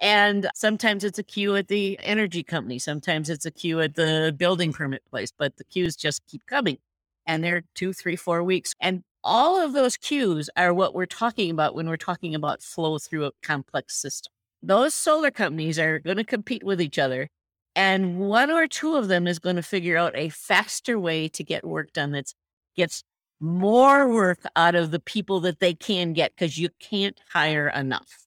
And 0.00 0.48
sometimes 0.54 1.04
it's 1.04 1.18
a 1.18 1.22
queue 1.22 1.54
at 1.54 1.68
the 1.68 1.96
energy 2.02 2.42
company. 2.42 2.80
Sometimes 2.80 3.30
it's 3.30 3.46
a 3.46 3.52
queue 3.52 3.80
at 3.80 3.94
the 3.94 4.34
building 4.36 4.72
permit 4.72 5.04
place, 5.08 5.32
but 5.36 5.56
the 5.58 5.64
queues 5.64 5.94
just 5.94 6.26
keep 6.26 6.44
coming. 6.46 6.78
And 7.24 7.44
they're 7.44 7.62
two, 7.76 7.92
three, 7.92 8.16
four 8.16 8.42
weeks. 8.42 8.74
And 8.80 9.04
all 9.22 9.64
of 9.64 9.74
those 9.74 9.96
queues 9.96 10.50
are 10.56 10.74
what 10.74 10.92
we're 10.92 11.06
talking 11.06 11.52
about 11.52 11.76
when 11.76 11.88
we're 11.88 11.96
talking 11.96 12.34
about 12.34 12.62
flow 12.62 12.98
through 12.98 13.26
a 13.26 13.30
complex 13.42 13.94
system. 13.94 14.32
Those 14.60 14.94
solar 14.94 15.30
companies 15.30 15.78
are 15.78 16.00
going 16.00 16.16
to 16.16 16.24
compete 16.24 16.64
with 16.64 16.80
each 16.80 16.98
other. 16.98 17.28
And 17.74 18.18
one 18.18 18.50
or 18.50 18.66
two 18.66 18.96
of 18.96 19.08
them 19.08 19.26
is 19.26 19.38
going 19.38 19.56
to 19.56 19.62
figure 19.62 19.96
out 19.96 20.12
a 20.14 20.28
faster 20.28 20.98
way 20.98 21.28
to 21.28 21.42
get 21.42 21.64
work 21.64 21.92
done 21.92 22.12
that 22.12 22.34
gets 22.76 23.02
more 23.40 24.08
work 24.12 24.40
out 24.56 24.74
of 24.74 24.90
the 24.90 25.00
people 25.00 25.40
that 25.40 25.58
they 25.58 25.74
can 25.74 26.12
get 26.12 26.32
because 26.34 26.58
you 26.58 26.68
can't 26.80 27.20
hire 27.32 27.68
enough 27.68 28.22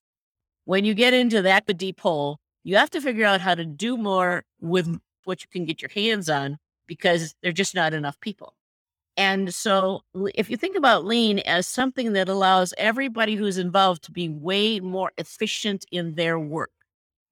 when 0.66 0.84
you 0.84 0.94
get 0.94 1.14
into 1.14 1.42
that 1.44 1.66
deep 1.78 2.02
hole, 2.02 2.40
you 2.64 2.76
have 2.76 2.90
to 2.92 3.02
figure 3.02 3.26
out 3.26 3.42
how 3.42 3.56
to 3.56 3.66
do 3.66 3.98
more 3.98 4.44
with 4.60 5.00
what 5.24 5.42
you 5.42 5.48
can 5.52 5.66
get 5.66 5.82
your 5.82 5.90
hands 5.90 6.30
on 6.30 6.58
because 6.88 7.34
there're 7.42 7.52
just 7.52 7.76
not 7.76 7.94
enough 7.94 8.20
people. 8.20 8.56
And 9.18 9.54
so, 9.54 10.02
if 10.34 10.50
you 10.50 10.58
think 10.58 10.76
about 10.76 11.06
lean 11.06 11.40
as 11.40 11.68
something 11.68 12.14
that 12.14 12.28
allows 12.28 12.74
everybody 12.78 13.36
who's 13.36 13.58
involved 13.58 14.04
to 14.04 14.12
be 14.12 14.28
way 14.28 14.82
more 14.82 15.12
efficient 15.18 15.86
in 15.90 16.16
their 16.16 16.38
work, 16.38 16.72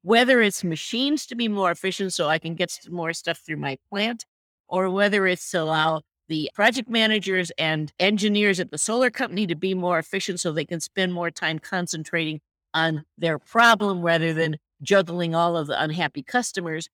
whether 0.04 0.42
it's 0.42 0.64
machines 0.64 1.26
to 1.26 1.36
be 1.36 1.48
more 1.48 1.72
efficient 1.72 2.14
so 2.14 2.28
I 2.28 2.38
can 2.38 2.56
get 2.56 2.78
more 2.90 3.14
stuff 3.14 3.40
through 3.40 3.58
my 3.58 3.78
plant, 3.90 4.26
or 4.68 4.90
whether 4.90 5.26
it's 5.26 5.50
to 5.52 5.62
allow 5.62 6.02
the 6.30 6.50
project 6.54 6.90
managers 6.90 7.52
and 7.58 7.92
engineers 8.00 8.60
at 8.60 8.72
the 8.72 8.78
solar 8.78 9.10
company 9.10 9.48
to 9.48 9.56
be 9.56 9.74
more 9.74 10.00
efficient 10.00 10.40
so 10.40 10.52
they 10.52 10.66
can 10.66 10.80
spend 10.80 11.14
more 11.14 11.32
time 11.32 11.60
concentrating 11.60 12.40
on 12.74 13.06
their 13.18 13.40
problem 13.40 14.02
rather 14.02 14.34
than 14.34 14.58
juggling 14.82 15.34
all 15.36 15.56
of 15.56 15.68
the 15.68 15.82
unhappy 15.82 16.24
customers 16.24 16.90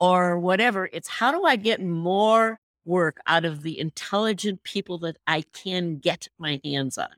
or 0.00 0.38
whatever. 0.38 0.88
It's 0.92 1.08
how 1.08 1.32
do 1.32 1.44
I 1.44 1.56
get 1.56 1.82
more 1.82 2.58
work 2.84 3.18
out 3.26 3.44
of 3.44 3.62
the 3.62 3.78
intelligent 3.78 4.62
people 4.62 4.98
that 4.98 5.16
I 5.26 5.42
can 5.52 5.96
get 5.98 6.28
my 6.38 6.60
hands 6.64 6.98
on? 6.98 7.08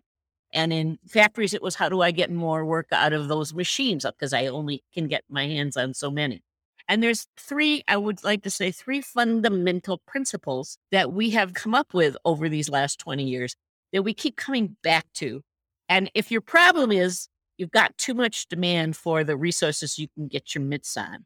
And 0.52 0.72
in 0.72 0.98
factories, 1.08 1.54
it 1.54 1.62
was 1.62 1.74
how 1.74 1.88
do 1.88 2.00
I 2.02 2.10
get 2.10 2.30
more 2.30 2.64
work 2.64 2.88
out 2.92 3.12
of 3.12 3.28
those 3.28 3.52
machines 3.52 4.06
because 4.06 4.32
I 4.32 4.46
only 4.46 4.82
can 4.94 5.08
get 5.08 5.24
my 5.28 5.46
hands 5.46 5.76
on 5.76 5.94
so 5.94 6.10
many. 6.10 6.42
And 6.88 7.02
there's 7.02 7.26
three, 7.36 7.82
I 7.88 7.96
would 7.96 8.22
like 8.22 8.42
to 8.44 8.50
say, 8.50 8.70
three 8.70 9.00
fundamental 9.00 9.98
principles 10.06 10.78
that 10.92 11.12
we 11.12 11.30
have 11.30 11.52
come 11.54 11.74
up 11.74 11.92
with 11.92 12.16
over 12.24 12.48
these 12.48 12.68
last 12.68 13.00
20 13.00 13.24
years 13.24 13.56
that 13.92 14.02
we 14.02 14.14
keep 14.14 14.36
coming 14.36 14.76
back 14.82 15.06
to. 15.14 15.42
And 15.88 16.10
if 16.14 16.30
your 16.30 16.40
problem 16.40 16.92
is 16.92 17.28
you've 17.56 17.72
got 17.72 17.96
too 17.98 18.14
much 18.14 18.46
demand 18.48 18.96
for 18.96 19.24
the 19.24 19.36
resources 19.36 19.98
you 19.98 20.08
can 20.14 20.28
get 20.28 20.54
your 20.54 20.62
mitts 20.62 20.96
on, 20.96 21.24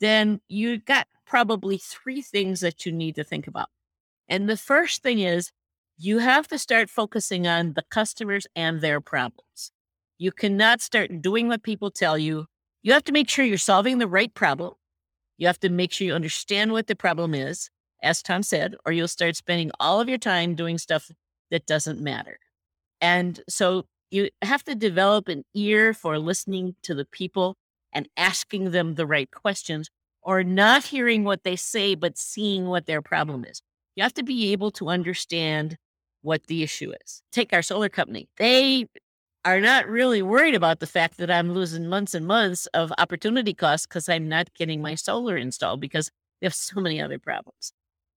then 0.00 0.40
you've 0.48 0.84
got 0.84 1.06
probably 1.24 1.78
three 1.78 2.22
things 2.22 2.60
that 2.60 2.84
you 2.84 2.92
need 2.92 3.14
to 3.14 3.24
think 3.24 3.46
about. 3.46 3.68
And 4.28 4.48
the 4.48 4.56
first 4.56 5.02
thing 5.02 5.20
is 5.20 5.50
you 5.98 6.18
have 6.18 6.46
to 6.48 6.58
start 6.58 6.90
focusing 6.90 7.46
on 7.46 7.72
the 7.72 7.84
customers 7.90 8.46
and 8.54 8.80
their 8.80 9.00
problems. 9.00 9.72
You 10.18 10.30
cannot 10.30 10.82
start 10.82 11.22
doing 11.22 11.48
what 11.48 11.62
people 11.62 11.90
tell 11.90 12.18
you. 12.18 12.46
You 12.82 12.92
have 12.92 13.04
to 13.04 13.12
make 13.12 13.28
sure 13.28 13.44
you're 13.44 13.58
solving 13.58 13.98
the 13.98 14.06
right 14.06 14.32
problem. 14.32 14.74
You 15.38 15.46
have 15.46 15.60
to 15.60 15.68
make 15.68 15.92
sure 15.92 16.06
you 16.06 16.14
understand 16.14 16.72
what 16.72 16.86
the 16.86 16.96
problem 16.96 17.34
is, 17.34 17.70
as 18.02 18.22
Tom 18.22 18.42
said, 18.42 18.74
or 18.84 18.92
you'll 18.92 19.08
start 19.08 19.36
spending 19.36 19.70
all 19.80 20.00
of 20.00 20.08
your 20.08 20.18
time 20.18 20.54
doing 20.54 20.78
stuff 20.78 21.10
that 21.50 21.66
doesn't 21.66 22.00
matter. 22.00 22.38
And 23.00 23.40
so 23.48 23.86
you 24.10 24.30
have 24.42 24.64
to 24.64 24.74
develop 24.74 25.28
an 25.28 25.44
ear 25.54 25.92
for 25.94 26.18
listening 26.18 26.76
to 26.82 26.94
the 26.94 27.04
people 27.06 27.56
and 27.92 28.08
asking 28.16 28.70
them 28.70 28.94
the 28.94 29.06
right 29.06 29.30
questions 29.30 29.90
or 30.22 30.44
not 30.44 30.84
hearing 30.84 31.24
what 31.24 31.44
they 31.44 31.56
say, 31.56 31.94
but 31.94 32.18
seeing 32.18 32.66
what 32.66 32.86
their 32.86 33.02
problem 33.02 33.44
is. 33.44 33.62
You 33.94 34.02
have 34.02 34.14
to 34.14 34.22
be 34.22 34.52
able 34.52 34.70
to 34.72 34.88
understand 34.88 35.76
what 36.26 36.48
the 36.48 36.64
issue 36.64 36.92
is. 37.04 37.22
Take 37.30 37.52
our 37.52 37.62
solar 37.62 37.88
company. 37.88 38.28
They 38.36 38.86
are 39.44 39.60
not 39.60 39.86
really 39.86 40.22
worried 40.22 40.56
about 40.56 40.80
the 40.80 40.86
fact 40.86 41.18
that 41.18 41.30
I'm 41.30 41.52
losing 41.52 41.86
months 41.86 42.14
and 42.14 42.26
months 42.26 42.66
of 42.74 42.92
opportunity 42.98 43.54
costs 43.54 43.86
because 43.86 44.08
I'm 44.08 44.28
not 44.28 44.52
getting 44.54 44.82
my 44.82 44.96
solar 44.96 45.36
installed 45.36 45.80
because 45.80 46.10
they 46.40 46.46
have 46.46 46.54
so 46.54 46.80
many 46.80 47.00
other 47.00 47.20
problems. 47.20 47.72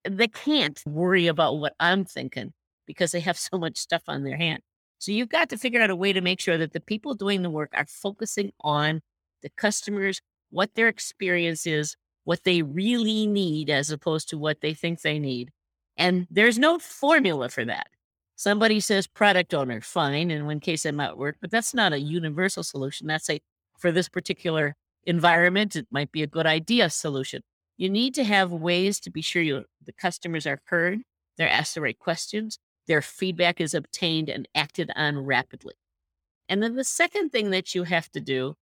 They 0.09 0.27
can't 0.27 0.83
worry 0.87 1.27
about 1.27 1.59
what 1.59 1.75
I'm 1.79 2.07
thinking 2.07 2.55
because 2.87 3.13
they 3.13 3.21
have 3.21 3.37
so 3.51 3.59
much 3.59 3.77
stuff 3.77 4.05
on 4.09 4.25
their 4.25 4.39
hand. 4.39 4.63
So 4.99 5.13
you've 5.13 5.29
got 5.29 5.51
to 5.51 5.59
figure 5.59 5.83
out 5.83 5.91
a 5.91 5.97
way 5.97 6.15
to 6.15 6.23
make 6.23 6.41
sure 6.41 6.57
that 6.57 6.73
the 6.73 6.81
people 6.81 7.15
doing 7.15 7.43
the 7.43 7.51
work 7.51 7.71
are 7.75 7.87
focusing 7.87 8.53
on 8.63 9.03
the 9.43 9.51
customers, 9.51 10.23
what 10.49 10.75
their 10.77 10.89
experience 10.89 11.67
is, 11.67 11.95
what 12.25 12.45
they 12.45 12.63
really 12.63 13.27
need, 13.27 13.69
as 13.69 13.91
opposed 13.91 14.31
to 14.31 14.39
what 14.39 14.63
they 14.63 14.73
think 14.73 15.03
they 15.03 15.19
need. 15.19 15.51
And 15.99 16.27
there's 16.31 16.59
no 16.59 16.79
formula 16.79 17.51
for 17.51 17.67
that. 17.67 17.89
Somebody 18.39 18.79
says 18.79 19.09
product 19.09 19.53
owner, 19.53 19.81
fine, 19.81 20.31
in 20.31 20.47
one 20.47 20.61
case 20.61 20.87
I'm 20.87 21.01
at 21.01 21.19
work, 21.19 21.39
but 21.41 21.51
that's 21.51 21.75
not 21.75 21.93
a 21.93 21.99
universal 21.99 22.63
solution. 22.63 23.09
That's 23.09 23.29
a, 23.29 23.41
for 23.77 23.91
this 23.91 24.09
particular 24.09 24.77
environment, 25.03 25.75
it 25.75 25.89
might 25.91 26.13
be 26.13 26.23
a 26.23 26.29
good 26.29 26.47
idea 26.47 26.89
solution. 26.89 27.43
You 27.77 27.91
need 27.91 28.15
to 28.15 28.23
have 28.23 28.53
ways 28.53 29.01
to 29.01 29.11
be 29.11 29.23
sure 29.23 29.43
you, 29.43 29.65
the 29.85 29.93
customers 29.93 30.47
are 30.47 30.61
heard, 30.67 31.01
they're 31.37 31.49
asked 31.49 31.75
the 31.75 31.81
right 31.81 31.99
questions, 31.99 32.61
their 32.87 33.03
feedback 33.03 33.61
is 33.61 33.75
obtained 33.75 34.29
and 34.29 34.47
acted 34.55 34.93
on 34.95 35.19
rapidly. 35.19 35.75
And 36.49 36.63
then 36.63 36.77
the 36.77 36.85
second 36.85 37.31
thing 37.31 37.51
that 37.51 37.75
you 37.75 37.83
have 37.83 38.09
to 38.13 38.21
do 38.21 38.55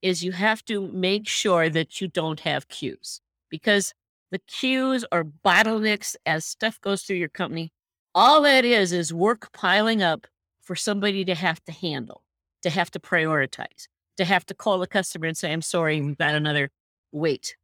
is 0.00 0.22
you 0.22 0.30
have 0.30 0.64
to 0.66 0.86
make 0.92 1.26
sure 1.26 1.68
that 1.70 2.00
you 2.00 2.06
don't 2.06 2.38
have 2.40 2.68
queues 2.68 3.20
because 3.50 3.94
the 4.30 4.38
queues 4.46 5.04
or 5.10 5.24
bottlenecks 5.24 6.14
as 6.24 6.44
stuff 6.44 6.80
goes 6.80 7.02
through 7.02 7.16
your 7.16 7.28
company, 7.28 7.72
all 8.14 8.42
that 8.42 8.64
is 8.64 8.92
is 8.92 9.12
work 9.12 9.52
piling 9.52 10.02
up 10.02 10.26
for 10.62 10.76
somebody 10.76 11.24
to 11.24 11.34
have 11.34 11.62
to 11.64 11.72
handle, 11.72 12.22
to 12.62 12.70
have 12.70 12.90
to 12.92 13.00
prioritize, 13.00 13.88
to 14.16 14.24
have 14.24 14.46
to 14.46 14.54
call 14.54 14.82
a 14.82 14.86
customer 14.86 15.26
and 15.26 15.36
say, 15.36 15.52
I'm 15.52 15.62
sorry, 15.62 16.00
we've 16.00 16.18
got 16.18 16.34
another 16.34 16.70
wait. 17.12 17.56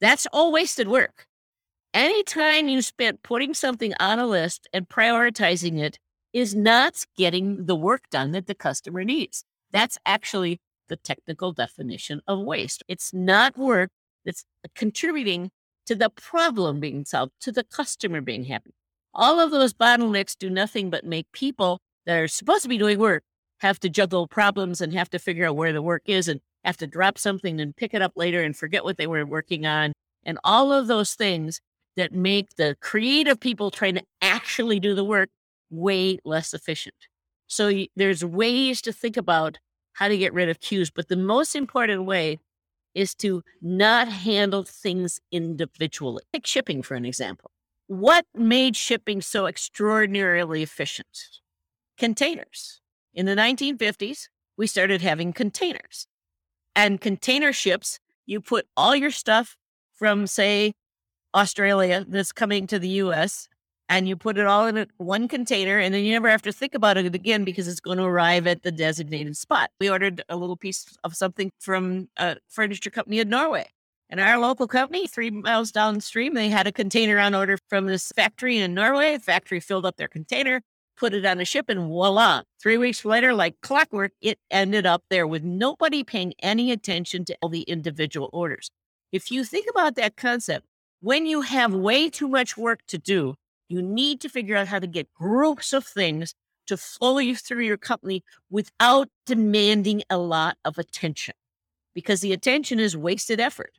That's 0.00 0.26
all 0.32 0.52
wasted 0.52 0.88
work. 0.88 1.26
Anytime 1.92 2.68
you 2.68 2.82
spent 2.82 3.22
putting 3.22 3.54
something 3.54 3.94
on 4.00 4.18
a 4.18 4.26
list 4.26 4.68
and 4.72 4.88
prioritizing 4.88 5.78
it 5.80 5.98
is 6.32 6.54
not 6.54 7.04
getting 7.16 7.66
the 7.66 7.76
work 7.76 8.10
done 8.10 8.32
that 8.32 8.46
the 8.46 8.54
customer 8.54 9.04
needs. 9.04 9.44
That's 9.70 9.96
actually 10.04 10.60
the 10.88 10.96
technical 10.96 11.52
definition 11.52 12.20
of 12.26 12.40
waste. 12.40 12.82
It's 12.88 13.14
not 13.14 13.56
work 13.56 13.90
that's 14.24 14.44
contributing 14.74 15.50
to 15.86 15.94
the 15.94 16.10
problem 16.10 16.80
being 16.80 17.04
solved, 17.04 17.32
to 17.40 17.52
the 17.52 17.64
customer 17.64 18.20
being 18.20 18.44
happy. 18.44 18.74
All 19.14 19.38
of 19.38 19.50
those 19.50 19.72
bottlenecks 19.72 20.36
do 20.36 20.50
nothing 20.50 20.90
but 20.90 21.04
make 21.04 21.30
people 21.32 21.80
that 22.04 22.18
are 22.18 22.28
supposed 22.28 22.62
to 22.62 22.68
be 22.68 22.78
doing 22.78 22.98
work 22.98 23.22
have 23.58 23.78
to 23.80 23.88
juggle 23.88 24.26
problems 24.26 24.80
and 24.80 24.92
have 24.92 25.08
to 25.10 25.18
figure 25.18 25.46
out 25.46 25.56
where 25.56 25.72
the 25.72 25.82
work 25.82 26.02
is 26.06 26.28
and 26.28 26.40
have 26.64 26.76
to 26.78 26.86
drop 26.86 27.18
something 27.18 27.60
and 27.60 27.76
pick 27.76 27.94
it 27.94 28.02
up 28.02 28.12
later 28.16 28.42
and 28.42 28.56
forget 28.56 28.84
what 28.84 28.96
they 28.96 29.06
were 29.06 29.24
working 29.24 29.66
on. 29.66 29.92
And 30.24 30.38
all 30.42 30.72
of 30.72 30.86
those 30.86 31.14
things 31.14 31.60
that 31.96 32.12
make 32.12 32.56
the 32.56 32.76
creative 32.80 33.38
people 33.38 33.70
trying 33.70 33.94
to 33.94 34.02
actually 34.20 34.80
do 34.80 34.94
the 34.94 35.04
work 35.04 35.28
way 35.70 36.18
less 36.24 36.52
efficient. 36.52 36.96
So 37.46 37.84
there's 37.94 38.24
ways 38.24 38.82
to 38.82 38.92
think 38.92 39.16
about 39.16 39.58
how 39.92 40.08
to 40.08 40.18
get 40.18 40.34
rid 40.34 40.48
of 40.48 40.60
queues, 40.60 40.90
but 40.90 41.08
the 41.08 41.16
most 41.16 41.54
important 41.54 42.04
way 42.04 42.40
is 42.94 43.14
to 43.16 43.42
not 43.62 44.08
handle 44.08 44.64
things 44.64 45.20
individually. 45.30 46.24
Take 46.32 46.46
shipping 46.46 46.82
for 46.82 46.94
an 46.94 47.04
example. 47.04 47.50
What 47.86 48.26
made 48.34 48.76
shipping 48.76 49.20
so 49.20 49.46
extraordinarily 49.46 50.62
efficient? 50.62 51.40
Containers. 51.98 52.80
In 53.12 53.26
the 53.26 53.34
1950s, 53.34 54.28
we 54.56 54.66
started 54.66 55.02
having 55.02 55.32
containers. 55.32 56.06
And 56.74 57.00
container 57.00 57.52
ships, 57.52 58.00
you 58.26 58.40
put 58.40 58.66
all 58.76 58.96
your 58.96 59.10
stuff 59.10 59.56
from, 59.94 60.26
say, 60.26 60.72
Australia 61.34 62.04
that's 62.08 62.32
coming 62.32 62.66
to 62.68 62.78
the 62.78 62.88
US, 62.88 63.48
and 63.88 64.08
you 64.08 64.16
put 64.16 64.38
it 64.38 64.46
all 64.46 64.66
in 64.66 64.86
one 64.96 65.28
container, 65.28 65.78
and 65.78 65.94
then 65.94 66.04
you 66.04 66.12
never 66.12 66.28
have 66.28 66.42
to 66.42 66.52
think 66.52 66.74
about 66.74 66.96
it 66.96 67.14
again 67.14 67.44
because 67.44 67.68
it's 67.68 67.80
going 67.80 67.98
to 67.98 68.04
arrive 68.04 68.46
at 68.46 68.62
the 68.62 68.72
designated 68.72 69.36
spot. 69.36 69.70
We 69.78 69.90
ordered 69.90 70.22
a 70.28 70.36
little 70.36 70.56
piece 70.56 70.86
of 71.04 71.14
something 71.14 71.50
from 71.58 72.08
a 72.16 72.36
furniture 72.48 72.90
company 72.90 73.20
in 73.20 73.28
Norway. 73.28 73.66
And 74.14 74.20
our 74.20 74.38
local 74.38 74.68
company, 74.68 75.08
three 75.08 75.32
miles 75.32 75.72
downstream, 75.72 76.34
they 76.34 76.48
had 76.48 76.68
a 76.68 76.72
container 76.72 77.18
on 77.18 77.34
order 77.34 77.58
from 77.68 77.86
this 77.86 78.12
factory 78.14 78.58
in 78.58 78.72
Norway. 78.72 79.16
The 79.16 79.24
factory 79.24 79.58
filled 79.58 79.84
up 79.84 79.96
their 79.96 80.06
container, 80.06 80.62
put 80.96 81.14
it 81.14 81.26
on 81.26 81.40
a 81.40 81.44
ship, 81.44 81.68
and 81.68 81.88
voila. 81.88 82.42
Three 82.62 82.78
weeks 82.78 83.04
later, 83.04 83.34
like 83.34 83.60
clockwork, 83.60 84.12
it 84.20 84.38
ended 84.52 84.86
up 84.86 85.02
there 85.10 85.26
with 85.26 85.42
nobody 85.42 86.04
paying 86.04 86.32
any 86.38 86.70
attention 86.70 87.24
to 87.24 87.36
all 87.42 87.48
the 87.48 87.62
individual 87.62 88.30
orders. 88.32 88.70
If 89.10 89.32
you 89.32 89.42
think 89.42 89.66
about 89.68 89.96
that 89.96 90.14
concept, 90.14 90.64
when 91.00 91.26
you 91.26 91.40
have 91.40 91.74
way 91.74 92.08
too 92.08 92.28
much 92.28 92.56
work 92.56 92.86
to 92.86 92.98
do, 92.98 93.34
you 93.68 93.82
need 93.82 94.20
to 94.20 94.28
figure 94.28 94.54
out 94.54 94.68
how 94.68 94.78
to 94.78 94.86
get 94.86 95.12
groups 95.12 95.72
of 95.72 95.84
things 95.84 96.36
to 96.68 96.76
flow 96.76 97.18
you 97.18 97.34
through 97.34 97.64
your 97.64 97.78
company 97.78 98.22
without 98.48 99.08
demanding 99.26 100.04
a 100.08 100.18
lot 100.18 100.56
of 100.64 100.78
attention 100.78 101.34
because 101.96 102.20
the 102.20 102.32
attention 102.32 102.78
is 102.78 102.96
wasted 102.96 103.40
effort. 103.40 103.72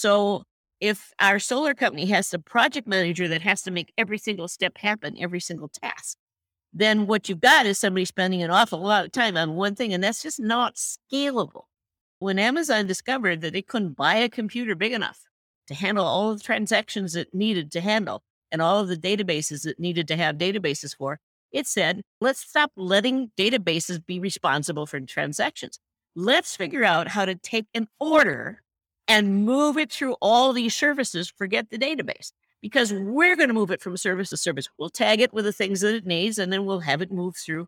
So 0.00 0.44
if 0.80 1.12
our 1.20 1.38
solar 1.38 1.74
company 1.74 2.06
has 2.06 2.32
a 2.32 2.38
project 2.38 2.88
manager 2.88 3.28
that 3.28 3.42
has 3.42 3.60
to 3.64 3.70
make 3.70 3.92
every 3.98 4.16
single 4.16 4.48
step 4.48 4.78
happen, 4.78 5.14
every 5.20 5.40
single 5.40 5.68
task, 5.68 6.16
then 6.72 7.06
what 7.06 7.28
you've 7.28 7.42
got 7.42 7.66
is 7.66 7.78
somebody 7.78 8.06
spending 8.06 8.42
an 8.42 8.50
awful 8.50 8.80
lot 8.80 9.04
of 9.04 9.12
time 9.12 9.36
on 9.36 9.56
one 9.56 9.74
thing, 9.74 9.92
and 9.92 10.02
that's 10.02 10.22
just 10.22 10.40
not 10.40 10.76
scalable. 10.76 11.64
When 12.18 12.38
Amazon 12.38 12.86
discovered 12.86 13.42
that 13.42 13.52
they 13.52 13.60
couldn't 13.60 13.94
buy 13.94 14.14
a 14.14 14.30
computer 14.30 14.74
big 14.74 14.92
enough 14.92 15.20
to 15.66 15.74
handle 15.74 16.06
all 16.06 16.34
the 16.34 16.40
transactions 16.40 17.14
it 17.14 17.34
needed 17.34 17.70
to 17.72 17.82
handle 17.82 18.22
and 18.50 18.62
all 18.62 18.80
of 18.80 18.88
the 18.88 18.96
databases 18.96 19.66
it 19.66 19.78
needed 19.78 20.08
to 20.08 20.16
have 20.16 20.38
databases 20.38 20.96
for, 20.96 21.20
it 21.52 21.66
said, 21.66 22.00
let's 22.22 22.40
stop 22.40 22.72
letting 22.74 23.32
databases 23.36 24.06
be 24.06 24.18
responsible 24.18 24.86
for 24.86 24.98
transactions. 25.00 25.78
Let's 26.16 26.56
figure 26.56 26.84
out 26.84 27.08
how 27.08 27.26
to 27.26 27.34
take 27.34 27.66
an 27.74 27.88
order 28.00 28.62
and 29.10 29.44
move 29.44 29.76
it 29.76 29.90
through 29.90 30.14
all 30.20 30.52
these 30.52 30.72
services, 30.72 31.32
forget 31.36 31.68
the 31.68 31.76
database, 31.76 32.30
because 32.62 32.92
we're 32.92 33.34
going 33.34 33.48
to 33.48 33.54
move 33.54 33.72
it 33.72 33.82
from 33.82 33.96
service 33.96 34.30
to 34.30 34.36
service. 34.36 34.68
We'll 34.78 34.88
tag 34.88 35.20
it 35.20 35.32
with 35.32 35.46
the 35.46 35.52
things 35.52 35.80
that 35.80 35.96
it 35.96 36.06
needs, 36.06 36.38
and 36.38 36.52
then 36.52 36.64
we'll 36.64 36.78
have 36.78 37.02
it 37.02 37.10
move 37.10 37.34
through 37.36 37.66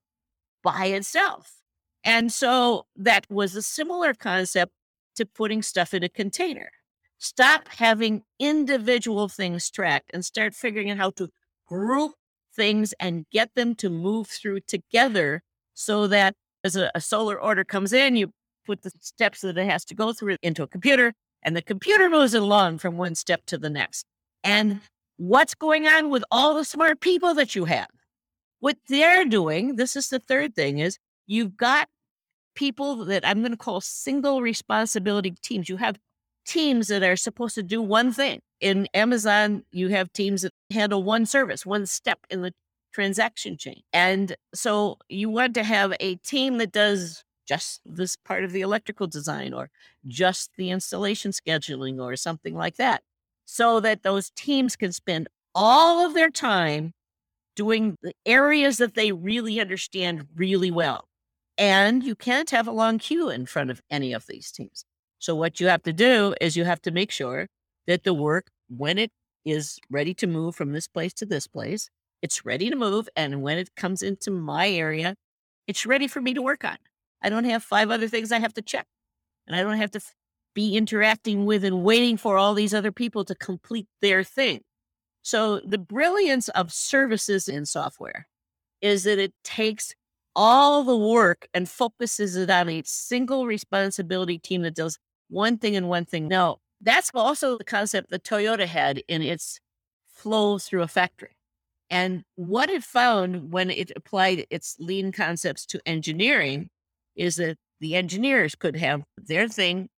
by 0.62 0.86
itself. 0.86 1.56
And 2.04 2.32
so 2.32 2.86
that 2.94 3.26
was 3.28 3.56
a 3.56 3.62
similar 3.62 4.14
concept 4.14 4.70
to 5.16 5.26
putting 5.26 5.62
stuff 5.62 5.92
in 5.92 6.04
a 6.04 6.08
container. 6.08 6.70
Stop 7.18 7.66
having 7.76 8.22
individual 8.38 9.28
things 9.28 9.68
tracked 9.68 10.12
and 10.14 10.24
start 10.24 10.54
figuring 10.54 10.92
out 10.92 10.98
how 10.98 11.10
to 11.10 11.28
group 11.66 12.12
things 12.54 12.94
and 13.00 13.26
get 13.32 13.50
them 13.56 13.74
to 13.74 13.90
move 13.90 14.28
through 14.28 14.60
together 14.60 15.42
so 15.74 16.06
that 16.06 16.36
as 16.62 16.76
a, 16.76 16.92
a 16.94 17.00
solar 17.00 17.40
order 17.40 17.64
comes 17.64 17.92
in, 17.92 18.14
you 18.14 18.32
put 18.64 18.82
the 18.82 18.92
steps 19.00 19.40
that 19.40 19.58
it 19.58 19.68
has 19.68 19.84
to 19.86 19.94
go 19.96 20.12
through 20.12 20.36
into 20.40 20.62
a 20.62 20.68
computer 20.68 21.12
and 21.42 21.56
the 21.56 21.62
computer 21.62 22.08
moves 22.08 22.34
along 22.34 22.78
from 22.78 22.96
one 22.96 23.14
step 23.14 23.44
to 23.46 23.58
the 23.58 23.70
next. 23.70 24.06
And 24.44 24.80
what's 25.16 25.54
going 25.54 25.86
on 25.86 26.10
with 26.10 26.24
all 26.30 26.54
the 26.54 26.64
smart 26.64 27.00
people 27.00 27.34
that 27.34 27.54
you 27.54 27.64
have? 27.66 27.88
What 28.60 28.76
they're 28.88 29.24
doing, 29.24 29.76
this 29.76 29.96
is 29.96 30.08
the 30.08 30.20
third 30.20 30.54
thing, 30.54 30.78
is 30.78 30.98
you've 31.26 31.56
got 31.56 31.88
people 32.54 33.04
that 33.06 33.26
I'm 33.26 33.40
going 33.40 33.52
to 33.52 33.56
call 33.56 33.80
single 33.80 34.40
responsibility 34.42 35.34
teams. 35.42 35.68
You 35.68 35.78
have 35.78 35.98
teams 36.46 36.88
that 36.88 37.02
are 37.02 37.16
supposed 37.16 37.54
to 37.56 37.62
do 37.62 37.80
one 37.80 38.12
thing. 38.12 38.40
In 38.60 38.86
Amazon, 38.94 39.64
you 39.72 39.88
have 39.88 40.12
teams 40.12 40.42
that 40.42 40.52
handle 40.72 41.02
one 41.02 41.26
service, 41.26 41.66
one 41.66 41.86
step 41.86 42.18
in 42.30 42.42
the 42.42 42.52
transaction 42.92 43.56
chain. 43.56 43.80
And 43.92 44.36
so 44.54 44.98
you 45.08 45.30
want 45.30 45.54
to 45.54 45.64
have 45.64 45.94
a 45.98 46.16
team 46.16 46.58
that 46.58 46.72
does 46.72 47.24
just 47.46 47.80
this 47.84 48.16
part 48.16 48.44
of 48.44 48.52
the 48.52 48.60
electrical 48.60 49.06
design 49.06 49.52
or 49.52 49.70
just 50.06 50.50
the 50.56 50.70
installation 50.70 51.32
scheduling 51.32 52.00
or 52.00 52.16
something 52.16 52.54
like 52.54 52.76
that, 52.76 53.02
so 53.44 53.80
that 53.80 54.02
those 54.02 54.30
teams 54.30 54.76
can 54.76 54.92
spend 54.92 55.28
all 55.54 56.04
of 56.06 56.14
their 56.14 56.30
time 56.30 56.92
doing 57.54 57.96
the 58.02 58.14
areas 58.24 58.78
that 58.78 58.94
they 58.94 59.12
really 59.12 59.60
understand 59.60 60.26
really 60.34 60.70
well. 60.70 61.08
And 61.58 62.02
you 62.02 62.14
can't 62.14 62.50
have 62.50 62.66
a 62.66 62.72
long 62.72 62.98
queue 62.98 63.28
in 63.28 63.46
front 63.46 63.70
of 63.70 63.82
any 63.90 64.12
of 64.12 64.26
these 64.26 64.50
teams. 64.50 64.84
So, 65.18 65.34
what 65.34 65.60
you 65.60 65.68
have 65.68 65.82
to 65.84 65.92
do 65.92 66.34
is 66.40 66.56
you 66.56 66.64
have 66.64 66.82
to 66.82 66.90
make 66.90 67.10
sure 67.10 67.46
that 67.86 68.04
the 68.04 68.14
work, 68.14 68.48
when 68.68 68.98
it 68.98 69.12
is 69.44 69.78
ready 69.90 70.14
to 70.14 70.26
move 70.26 70.56
from 70.56 70.72
this 70.72 70.88
place 70.88 71.12
to 71.14 71.26
this 71.26 71.46
place, 71.46 71.90
it's 72.22 72.44
ready 72.44 72.70
to 72.70 72.76
move. 72.76 73.08
And 73.16 73.42
when 73.42 73.58
it 73.58 73.74
comes 73.76 74.02
into 74.02 74.30
my 74.30 74.68
area, 74.70 75.14
it's 75.66 75.86
ready 75.86 76.08
for 76.08 76.20
me 76.20 76.34
to 76.34 76.42
work 76.42 76.64
on. 76.64 76.78
I 77.22 77.30
don't 77.30 77.44
have 77.44 77.62
five 77.62 77.90
other 77.90 78.08
things 78.08 78.32
I 78.32 78.40
have 78.40 78.54
to 78.54 78.62
check. 78.62 78.86
And 79.46 79.56
I 79.56 79.62
don't 79.62 79.78
have 79.78 79.90
to 79.92 80.00
be 80.54 80.76
interacting 80.76 81.46
with 81.46 81.64
and 81.64 81.82
waiting 81.82 82.16
for 82.16 82.36
all 82.36 82.54
these 82.54 82.74
other 82.74 82.92
people 82.92 83.24
to 83.24 83.34
complete 83.34 83.86
their 84.00 84.22
thing. 84.22 84.60
So, 85.22 85.60
the 85.60 85.78
brilliance 85.78 86.48
of 86.50 86.72
services 86.72 87.48
in 87.48 87.64
software 87.64 88.26
is 88.80 89.04
that 89.04 89.18
it 89.18 89.32
takes 89.44 89.94
all 90.34 90.82
the 90.82 90.96
work 90.96 91.46
and 91.54 91.68
focuses 91.68 92.36
it 92.36 92.50
on 92.50 92.68
a 92.68 92.82
single 92.84 93.46
responsibility 93.46 94.38
team 94.38 94.62
that 94.62 94.74
does 94.74 94.98
one 95.28 95.58
thing 95.58 95.76
and 95.76 95.88
one 95.88 96.04
thing. 96.04 96.28
Now, 96.28 96.58
that's 96.80 97.10
also 97.14 97.56
the 97.56 97.64
concept 97.64 98.10
that 98.10 98.24
Toyota 98.24 98.66
had 98.66 99.02
in 99.08 99.22
its 99.22 99.60
flow 100.06 100.58
through 100.58 100.82
a 100.82 100.88
factory. 100.88 101.36
And 101.88 102.24
what 102.36 102.70
it 102.70 102.82
found 102.82 103.52
when 103.52 103.70
it 103.70 103.92
applied 103.94 104.46
its 104.50 104.76
lean 104.78 105.12
concepts 105.12 105.66
to 105.66 105.80
engineering 105.86 106.70
is 107.16 107.36
that 107.36 107.56
the 107.80 107.94
engineers 107.94 108.54
could 108.54 108.76
have 108.76 109.02
their 109.16 109.48
thing, 109.48 109.88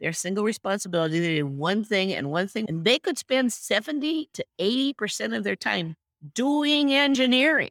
their 0.00 0.12
single 0.12 0.44
responsibility. 0.44 1.20
They 1.20 1.34
did 1.36 1.44
one 1.44 1.84
thing 1.84 2.12
and 2.12 2.30
one 2.30 2.48
thing, 2.48 2.66
and 2.68 2.84
they 2.84 2.98
could 2.98 3.18
spend 3.18 3.52
70 3.52 4.30
to 4.32 4.44
80% 4.60 5.36
of 5.36 5.44
their 5.44 5.56
time 5.56 5.94
doing 6.34 6.92
engineering 6.92 7.70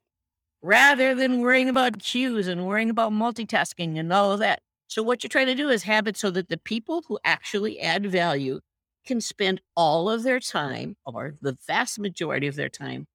rather 0.61 1.13
than 1.13 1.41
worrying 1.41 1.69
about 1.69 1.99
queues 1.99 2.47
and 2.47 2.65
worrying 2.65 2.89
about 2.89 3.11
multitasking 3.11 3.99
and 3.99 4.13
all 4.13 4.31
of 4.31 4.39
that. 4.39 4.59
So, 4.87 5.01
what 5.01 5.23
you're 5.23 5.29
trying 5.29 5.47
to 5.47 5.55
do 5.55 5.69
is 5.69 5.83
have 5.83 6.07
it 6.07 6.17
so 6.17 6.29
that 6.31 6.49
the 6.49 6.57
people 6.57 7.03
who 7.07 7.19
actually 7.25 7.79
add 7.79 8.05
value 8.05 8.59
can 9.05 9.19
spend 9.19 9.59
all 9.75 10.09
of 10.09 10.23
their 10.23 10.39
time 10.39 10.95
or 11.05 11.33
the 11.41 11.57
vast 11.67 11.99
majority 11.99 12.47
of 12.47 12.55
their 12.55 12.69
time 12.69 13.07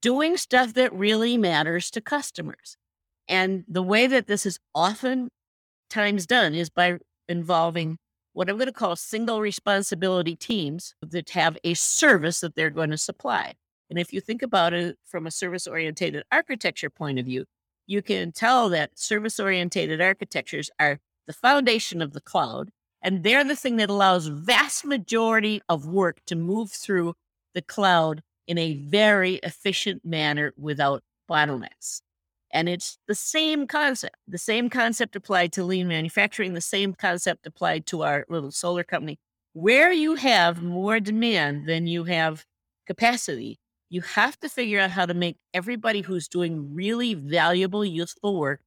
doing 0.00 0.36
stuff 0.36 0.74
that 0.74 0.92
really 0.92 1.36
matters 1.36 1.90
to 1.90 2.00
customers. 2.00 2.76
And 3.28 3.64
the 3.68 3.82
way 3.82 4.06
that 4.06 4.26
this 4.26 4.46
is 4.46 4.58
often 4.74 5.28
times 5.90 6.26
done 6.26 6.54
is 6.54 6.70
by 6.70 6.98
involving 7.28 7.98
what 8.32 8.48
I'm 8.50 8.56
going 8.56 8.66
to 8.66 8.72
call 8.72 8.96
single 8.96 9.40
responsibility 9.40 10.36
teams 10.36 10.94
that 11.00 11.30
have 11.30 11.56
a 11.64 11.74
service 11.74 12.40
that 12.40 12.54
they're 12.54 12.70
going 12.70 12.90
to 12.90 12.98
supply. 12.98 13.54
And 13.88 13.98
if 13.98 14.12
you 14.12 14.20
think 14.20 14.42
about 14.42 14.72
it 14.72 14.98
from 15.04 15.26
a 15.26 15.30
service 15.30 15.66
oriented 15.66 16.22
architecture 16.30 16.90
point 16.90 17.18
of 17.18 17.26
view, 17.26 17.46
you 17.86 18.02
can 18.02 18.32
tell 18.32 18.68
that 18.68 18.98
service 18.98 19.40
oriented 19.40 20.00
architectures 20.00 20.70
are 20.78 20.98
the 21.26 21.32
foundation 21.32 22.02
of 22.02 22.12
the 22.12 22.20
cloud. 22.20 22.70
And 23.00 23.22
they're 23.22 23.44
the 23.44 23.56
thing 23.56 23.76
that 23.76 23.90
allows 23.90 24.26
vast 24.26 24.84
majority 24.84 25.62
of 25.68 25.86
work 25.86 26.18
to 26.26 26.34
move 26.34 26.72
through 26.72 27.14
the 27.54 27.62
cloud 27.62 28.22
in 28.46 28.58
a 28.58 28.74
very 28.74 29.36
efficient 29.36 30.04
manner 30.04 30.52
without 30.56 31.02
bottlenecks. 31.30 32.00
And 32.50 32.68
it's 32.68 32.98
the 33.08 33.14
same 33.14 33.66
concept, 33.66 34.16
the 34.26 34.38
same 34.38 34.70
concept 34.70 35.16
applied 35.16 35.52
to 35.54 35.64
lean 35.64 35.88
manufacturing, 35.88 36.54
the 36.54 36.60
same 36.60 36.94
concept 36.94 37.46
applied 37.46 37.86
to 37.86 38.02
our 38.02 38.24
little 38.28 38.50
solar 38.50 38.84
company. 38.84 39.18
Where 39.52 39.90
you 39.90 40.14
have 40.16 40.62
more 40.62 41.00
demand 41.00 41.66
than 41.68 41.86
you 41.86 42.04
have 42.04 42.44
capacity, 42.86 43.58
you 43.88 44.02
have 44.02 44.38
to 44.40 44.48
figure 44.48 44.80
out 44.80 44.90
how 44.90 45.06
to 45.06 45.14
make 45.14 45.38
everybody 45.54 46.02
who's 46.02 46.28
doing 46.28 46.74
really 46.74 47.14
valuable, 47.14 47.84
useful 47.84 48.38
work 48.38 48.60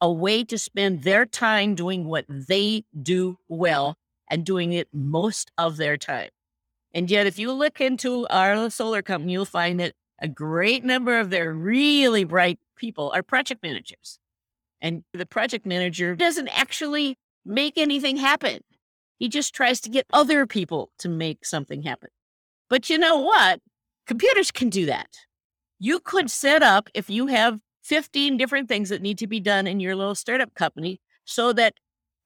a 0.00 0.10
way 0.10 0.42
to 0.42 0.58
spend 0.58 1.04
their 1.04 1.24
time 1.24 1.76
doing 1.76 2.04
what 2.06 2.24
they 2.28 2.84
do 3.00 3.38
well 3.48 3.96
and 4.28 4.44
doing 4.44 4.72
it 4.72 4.88
most 4.92 5.52
of 5.56 5.76
their 5.76 5.96
time. 5.96 6.28
And 6.92 7.08
yet, 7.08 7.28
if 7.28 7.38
you 7.38 7.52
look 7.52 7.80
into 7.80 8.26
our 8.28 8.68
solar 8.68 9.00
company, 9.00 9.32
you'll 9.32 9.44
find 9.44 9.78
that 9.78 9.92
a 10.18 10.26
great 10.26 10.84
number 10.84 11.20
of 11.20 11.30
their 11.30 11.52
really 11.52 12.24
bright 12.24 12.58
people 12.82 13.12
are 13.14 13.22
project 13.22 13.62
managers. 13.62 14.18
And 14.80 15.04
the 15.14 15.24
project 15.24 15.64
manager 15.64 16.16
doesn't 16.16 16.48
actually 16.48 17.16
make 17.46 17.78
anything 17.78 18.16
happen. 18.16 18.58
He 19.18 19.28
just 19.28 19.54
tries 19.54 19.80
to 19.82 19.88
get 19.88 20.04
other 20.12 20.46
people 20.48 20.90
to 20.98 21.08
make 21.08 21.46
something 21.46 21.84
happen. 21.84 22.10
But 22.68 22.90
you 22.90 22.98
know 22.98 23.18
what? 23.18 23.60
Computers 24.08 24.50
can 24.50 24.68
do 24.68 24.84
that. 24.86 25.10
You 25.78 26.00
could 26.00 26.28
set 26.28 26.64
up, 26.64 26.88
if 26.92 27.08
you 27.08 27.28
have 27.28 27.60
15 27.84 28.36
different 28.36 28.68
things 28.68 28.88
that 28.88 29.00
need 29.00 29.18
to 29.18 29.28
be 29.28 29.38
done 29.38 29.68
in 29.68 29.78
your 29.78 29.94
little 29.94 30.16
startup 30.16 30.52
company, 30.54 31.00
so 31.24 31.52
that 31.52 31.74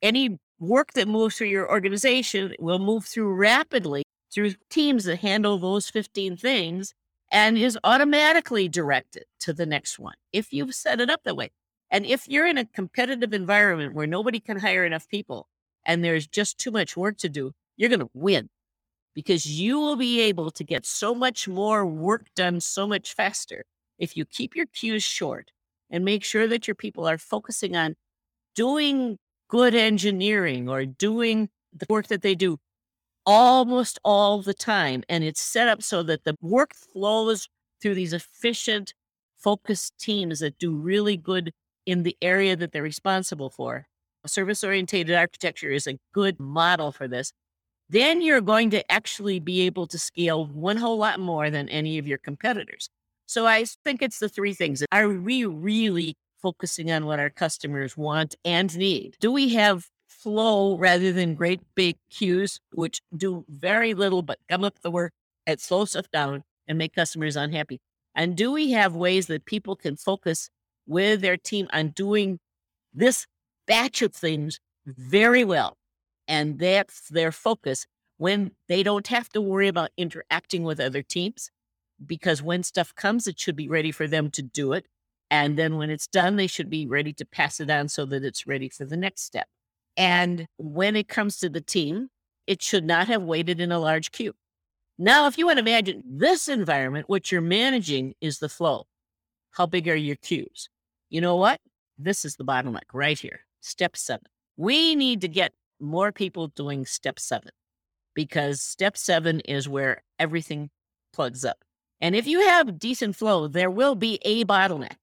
any 0.01 0.38
work 0.59 0.95
that 0.95 1.07
moves 1.07 1.37
through 1.37 1.49
your 1.49 1.71
organization 1.71 2.55
will 2.59 2.79
move 2.79 3.05
through 3.05 3.35
rapidly 3.35 4.05
through 4.33 4.55
teams 4.71 5.05
that 5.05 5.19
handle 5.19 5.59
those 5.59 5.90
15 5.90 6.38
things 6.38 6.95
and 7.30 7.58
is 7.58 7.78
automatically 7.84 8.68
directed 8.68 9.24
to 9.40 9.52
the 9.52 9.66
next 9.66 9.98
one 9.98 10.14
if 10.32 10.52
you've 10.52 10.74
set 10.74 11.00
it 11.00 11.10
up 11.10 11.22
that 11.24 11.36
way. 11.36 11.50
And 11.90 12.04
if 12.06 12.28
you're 12.28 12.46
in 12.46 12.58
a 12.58 12.64
competitive 12.64 13.32
environment 13.32 13.94
where 13.94 14.06
nobody 14.06 14.40
can 14.40 14.58
hire 14.58 14.84
enough 14.84 15.08
people 15.08 15.48
and 15.84 16.02
there's 16.02 16.26
just 16.26 16.58
too 16.58 16.70
much 16.70 16.96
work 16.96 17.16
to 17.18 17.28
do, 17.28 17.52
you're 17.76 17.88
going 17.88 18.00
to 18.00 18.10
win 18.14 18.48
because 19.14 19.46
you 19.46 19.78
will 19.78 19.96
be 19.96 20.20
able 20.20 20.50
to 20.50 20.64
get 20.64 20.84
so 20.84 21.14
much 21.14 21.48
more 21.48 21.86
work 21.86 22.26
done 22.34 22.60
so 22.60 22.86
much 22.86 23.14
faster 23.14 23.64
if 23.98 24.16
you 24.16 24.24
keep 24.24 24.54
your 24.54 24.66
queues 24.66 25.02
short 25.02 25.52
and 25.90 26.04
make 26.04 26.24
sure 26.24 26.46
that 26.46 26.68
your 26.68 26.74
people 26.74 27.08
are 27.08 27.18
focusing 27.18 27.76
on 27.76 27.94
doing 28.54 29.18
good 29.48 29.74
engineering 29.74 30.68
or 30.68 30.84
doing 30.84 31.48
the 31.72 31.86
work 31.88 32.08
that 32.08 32.22
they 32.22 32.34
do 32.34 32.58
almost 33.26 33.98
all 34.04 34.40
the 34.40 34.54
time. 34.54 35.02
And 35.08 35.24
it's 35.24 35.42
set 35.42 35.68
up 35.68 35.82
so 35.82 36.02
that 36.04 36.24
the 36.24 36.36
work 36.40 36.74
flows 36.74 37.48
through 37.82 37.94
these 37.94 38.12
efficient, 38.12 38.94
focused 39.36 39.98
teams 39.98 40.38
that 40.40 40.58
do 40.58 40.74
really 40.74 41.16
good 41.16 41.52
in 41.84 42.02
the 42.02 42.16
area 42.22 42.56
that 42.56 42.72
they're 42.72 42.82
responsible 42.82 43.50
for. 43.50 43.86
Service 44.26 44.64
oriented 44.64 45.10
architecture 45.10 45.70
is 45.70 45.86
a 45.86 45.98
good 46.12 46.40
model 46.40 46.90
for 46.90 47.06
this. 47.06 47.32
Then 47.88 48.20
you're 48.20 48.40
going 48.40 48.70
to 48.70 48.90
actually 48.90 49.38
be 49.38 49.60
able 49.62 49.86
to 49.86 49.98
scale 49.98 50.46
one 50.46 50.78
whole 50.78 50.98
lot 50.98 51.20
more 51.20 51.48
than 51.50 51.68
any 51.68 51.98
of 51.98 52.08
your 52.08 52.18
competitors. 52.18 52.88
So 53.26 53.46
I 53.46 53.64
think 53.84 54.02
it's 54.02 54.18
the 54.18 54.28
three 54.28 54.54
things. 54.54 54.82
Are 54.90 55.08
we 55.08 55.44
really 55.44 56.16
focusing 56.42 56.90
on 56.90 57.06
what 57.06 57.20
our 57.20 57.30
customers 57.30 57.96
want 57.96 58.34
and 58.44 58.76
need? 58.76 59.16
Do 59.20 59.30
we 59.30 59.50
have 59.54 59.86
flow 60.26 60.76
rather 60.76 61.12
than 61.12 61.36
great 61.36 61.60
big 61.76 61.94
queues, 62.10 62.58
which 62.72 63.00
do 63.16 63.44
very 63.48 63.94
little 63.94 64.22
but 64.22 64.40
gum 64.48 64.64
up 64.64 64.80
the 64.80 64.90
work 64.90 65.12
and 65.46 65.60
slow 65.60 65.84
stuff 65.84 66.10
down 66.10 66.42
and 66.66 66.76
make 66.76 66.92
customers 66.92 67.36
unhappy? 67.36 67.78
And 68.12 68.36
do 68.36 68.50
we 68.50 68.72
have 68.72 68.96
ways 68.96 69.28
that 69.28 69.44
people 69.44 69.76
can 69.76 69.94
focus 69.94 70.50
with 70.84 71.20
their 71.20 71.36
team 71.36 71.68
on 71.72 71.90
doing 71.90 72.40
this 72.92 73.28
batch 73.68 74.02
of 74.02 74.12
things 74.12 74.58
very 74.84 75.44
well. 75.44 75.76
And 76.26 76.58
that's 76.58 77.08
their 77.08 77.30
focus 77.30 77.86
when 78.16 78.50
they 78.68 78.82
don't 78.82 79.06
have 79.06 79.28
to 79.28 79.40
worry 79.40 79.68
about 79.68 79.90
interacting 79.96 80.64
with 80.64 80.80
other 80.80 81.02
teams. 81.02 81.52
Because 82.04 82.42
when 82.42 82.64
stuff 82.64 82.94
comes, 82.96 83.28
it 83.28 83.38
should 83.38 83.56
be 83.56 83.68
ready 83.68 83.92
for 83.92 84.08
them 84.08 84.30
to 84.32 84.42
do 84.42 84.72
it. 84.72 84.86
And 85.30 85.58
then 85.58 85.76
when 85.76 85.90
it's 85.90 86.08
done, 86.08 86.34
they 86.36 86.48
should 86.48 86.68
be 86.68 86.86
ready 86.86 87.12
to 87.14 87.24
pass 87.24 87.60
it 87.60 87.70
on 87.70 87.88
so 87.88 88.04
that 88.06 88.24
it's 88.24 88.46
ready 88.46 88.68
for 88.68 88.84
the 88.84 88.96
next 88.96 89.22
step. 89.22 89.48
And 89.96 90.46
when 90.59 90.96
it 90.96 91.09
comes 91.09 91.38
to 91.38 91.48
the 91.48 91.61
team, 91.61 92.09
it 92.46 92.62
should 92.62 92.85
not 92.85 93.09
have 93.09 93.22
waited 93.22 93.61
in 93.61 93.72
a 93.72 93.78
large 93.78 94.12
queue. 94.12 94.35
Now, 94.98 95.26
if 95.26 95.37
you 95.37 95.46
want 95.46 95.59
to 95.59 95.64
imagine 95.64 96.02
this 96.06 96.48
environment, 96.48 97.09
what 97.09 97.30
you're 97.30 97.40
managing 97.40 98.14
is 98.20 98.38
the 98.38 98.48
flow. 98.48 98.87
How 99.52 99.66
big 99.66 99.88
are 99.88 99.96
your 99.96 100.16
queues? 100.16 100.68
You 101.11 101.20
know 101.20 101.37
what? 101.37 101.61
This 101.98 102.24
is 102.24 102.37
the 102.37 102.44
bottleneck 102.44 102.92
right 102.92 103.18
here. 103.18 103.40
Step 103.61 103.96
seven. 103.96 104.24
We 104.56 104.94
need 104.94 105.20
to 105.22 105.28
get 105.28 105.52
more 105.80 106.12
people 106.12 106.48
doing 106.48 106.87
step 106.87 107.18
seven 107.18 107.50
because 108.14 108.62
step 108.62 108.96
seven 108.96 109.40
is 109.40 109.68
where 109.68 110.02
everything 110.18 110.70
plugs 111.12 111.44
up. 111.44 111.59
And 112.00 112.14
if 112.14 112.26
you 112.26 112.40
have 112.40 112.78
decent 112.78 113.16
flow, 113.16 113.48
there 113.48 113.70
will 113.70 113.94
be 113.94 114.18
a 114.22 114.44
bottleneck, 114.44 114.96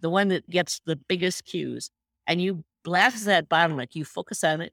the 0.00 0.10
one 0.10 0.28
that 0.28 0.48
gets 0.48 0.80
the 0.86 0.96
biggest 0.96 1.44
queues. 1.44 1.90
And 2.26 2.40
you 2.40 2.64
blast 2.86 3.24
that 3.24 3.48
bottleneck, 3.48 3.96
you 3.96 4.04
focus 4.04 4.44
on 4.44 4.60
it, 4.60 4.72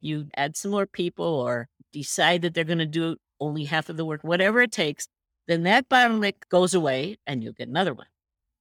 you 0.00 0.28
add 0.36 0.56
some 0.56 0.70
more 0.70 0.86
people 0.86 1.26
or 1.26 1.68
decide 1.92 2.42
that 2.42 2.54
they're 2.54 2.62
going 2.62 2.78
to 2.78 2.86
do 2.86 3.16
only 3.40 3.64
half 3.64 3.88
of 3.88 3.96
the 3.96 4.04
work, 4.04 4.22
whatever 4.22 4.60
it 4.60 4.70
takes, 4.70 5.08
then 5.48 5.64
that 5.64 5.88
bottleneck 5.88 6.34
goes 6.50 6.72
away 6.72 7.16
and 7.26 7.42
you'll 7.42 7.52
get 7.52 7.66
another 7.68 7.92
one. 7.92 8.06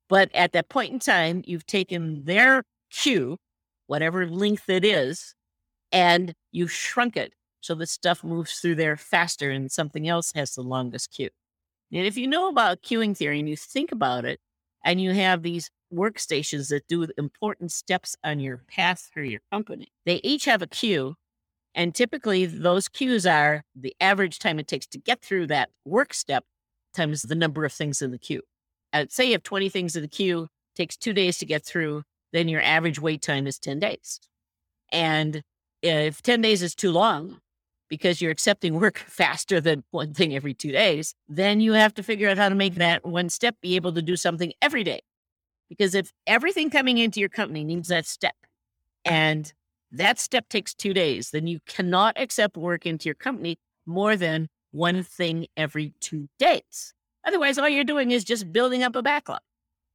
But 0.09 0.33
at 0.33 0.51
that 0.53 0.69
point 0.69 0.93
in 0.93 0.99
time, 0.99 1.43
you've 1.45 1.67
taken 1.67 2.23
their 2.23 2.63
queue, 2.89 3.37
whatever 3.85 4.25
length 4.25 4.67
it 4.67 4.83
is, 4.83 5.35
and 5.91 6.33
you've 6.51 6.71
shrunk 6.71 7.15
it 7.15 7.33
so 7.61 7.75
the 7.75 7.85
stuff 7.85 8.23
moves 8.23 8.59
through 8.59 8.75
there 8.75 8.97
faster 8.97 9.51
and 9.51 9.71
something 9.71 10.07
else 10.07 10.31
has 10.33 10.55
the 10.55 10.63
longest 10.63 11.11
queue. 11.11 11.29
And 11.93 12.07
if 12.07 12.17
you 12.17 12.25
know 12.25 12.49
about 12.49 12.81
queuing 12.81 13.15
theory 13.15 13.39
and 13.39 13.47
you 13.47 13.57
think 13.57 13.91
about 13.91 14.25
it, 14.25 14.39
and 14.83 14.99
you 14.99 15.11
have 15.11 15.43
these 15.43 15.69
workstations 15.93 16.69
that 16.69 16.87
do 16.87 17.07
important 17.17 17.71
steps 17.71 18.15
on 18.23 18.39
your 18.39 18.61
path 18.67 19.09
through 19.13 19.25
your 19.25 19.41
company, 19.51 19.87
they 20.05 20.21
each 20.23 20.45
have 20.45 20.61
a 20.61 20.67
queue. 20.67 21.15
And 21.75 21.93
typically, 21.93 22.45
those 22.45 22.87
queues 22.87 23.25
are 23.27 23.63
the 23.75 23.95
average 24.01 24.39
time 24.39 24.57
it 24.59 24.67
takes 24.67 24.87
to 24.87 24.97
get 24.97 25.21
through 25.21 25.47
that 25.47 25.69
work 25.85 26.13
step 26.13 26.43
times 26.95 27.21
the 27.21 27.35
number 27.35 27.65
of 27.65 27.73
things 27.73 28.01
in 28.01 28.11
the 28.11 28.17
queue 28.17 28.41
uh, 28.93 29.05
say 29.09 29.25
you 29.25 29.31
have 29.33 29.43
20 29.43 29.69
things 29.69 29.95
in 29.95 30.01
the 30.01 30.07
queue, 30.07 30.47
takes 30.75 30.97
two 30.97 31.13
days 31.13 31.37
to 31.39 31.45
get 31.45 31.65
through, 31.65 32.03
then 32.33 32.47
your 32.47 32.61
average 32.61 32.99
wait 32.99 33.21
time 33.21 33.47
is 33.47 33.59
10 33.59 33.79
days. 33.79 34.19
And 34.91 35.43
if 35.81 36.21
10 36.21 36.41
days 36.41 36.61
is 36.61 36.75
too 36.75 36.91
long 36.91 37.39
because 37.89 38.21
you're 38.21 38.31
accepting 38.31 38.79
work 38.79 38.97
faster 39.07 39.61
than 39.61 39.83
one 39.91 40.13
thing 40.13 40.35
every 40.35 40.53
two 40.53 40.71
days, 40.71 41.13
then 41.27 41.59
you 41.59 41.73
have 41.73 41.93
to 41.95 42.03
figure 42.03 42.29
out 42.29 42.37
how 42.37 42.49
to 42.49 42.55
make 42.55 42.75
that 42.75 43.05
one 43.05 43.29
step 43.29 43.55
be 43.61 43.75
able 43.75 43.93
to 43.93 44.01
do 44.01 44.15
something 44.15 44.53
every 44.61 44.83
day. 44.83 45.01
Because 45.69 45.95
if 45.95 46.13
everything 46.25 46.69
coming 46.69 46.97
into 46.97 47.19
your 47.19 47.29
company 47.29 47.63
needs 47.63 47.89
that 47.89 48.05
step 48.05 48.35
and 49.03 49.51
that 49.91 50.19
step 50.19 50.49
takes 50.49 50.73
two 50.73 50.93
days, 50.93 51.31
then 51.31 51.47
you 51.47 51.59
cannot 51.65 52.19
accept 52.19 52.57
work 52.57 52.85
into 52.85 53.05
your 53.05 53.15
company 53.15 53.57
more 53.85 54.15
than 54.15 54.49
one 54.71 55.03
thing 55.03 55.47
every 55.55 55.93
two 55.99 56.29
days. 56.39 56.93
Otherwise, 57.25 57.57
all 57.57 57.67
you're 57.67 57.83
doing 57.83 58.11
is 58.11 58.23
just 58.23 58.51
building 58.51 58.83
up 58.83 58.95
a 58.95 59.01
backlog. 59.01 59.39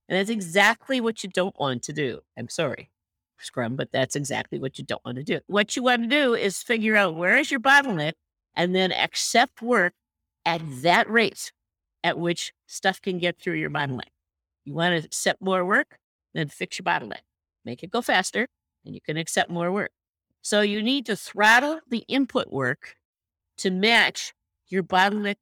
And 0.09 0.19
that's 0.19 0.31
exactly 0.31 1.01
what 1.01 1.23
you 1.23 1.31
don't 1.31 1.59
want 1.59 1.83
to 1.85 1.93
do. 1.93 2.21
I'm 2.37 2.49
sorry, 2.49 2.91
Scrum, 3.39 3.77
but 3.77 3.93
that's 3.93 4.17
exactly 4.17 4.59
what 4.59 4.79
you 4.79 4.85
don't 4.85 5.05
want 5.05 5.17
to 5.17 5.25
do. 5.25 5.41
What 5.47 5.77
you 5.77 5.83
want 5.83 6.03
to 6.03 6.09
do 6.09 6.35
is 6.35 6.63
figure 6.63 6.97
out 6.97 7.17
where 7.17 7.39
is 7.39 7.51
your 7.51 7.61
bottleneck 7.61 8.13
and 8.55 8.75
then 8.75 8.93
accept 8.93 9.63
work 9.63 9.95
at 10.45 10.61
that 10.83 11.09
rate 11.09 11.53
at 12.05 12.19
which 12.19 12.53
stuff 12.67 13.01
can 13.01 13.19
get 13.19 13.39
through 13.39 13.55
your 13.55 13.71
bottleneck. 13.71 14.11
You 14.65 14.75
want 14.75 15.01
to 15.01 15.07
accept 15.07 15.43
more 15.43 15.65
work, 15.65 15.99
then 16.35 16.49
fix 16.49 16.79
your 16.79 16.85
bottleneck. 16.85 17.23
Make 17.65 17.83
it 17.83 17.91
go 17.91 18.03
faster, 18.03 18.47
and 18.85 18.95
you 18.95 19.01
can 19.01 19.17
accept 19.17 19.51
more 19.51 19.71
work. 19.71 19.91
So 20.41 20.61
you 20.61 20.83
need 20.83 21.07
to 21.07 21.17
throttle 21.17 21.81
the 21.89 22.05
input 22.09 22.51
work 22.51 22.97
to 23.59 23.71
match 23.71 24.35
your 24.69 24.83
bottleneck 24.83 25.37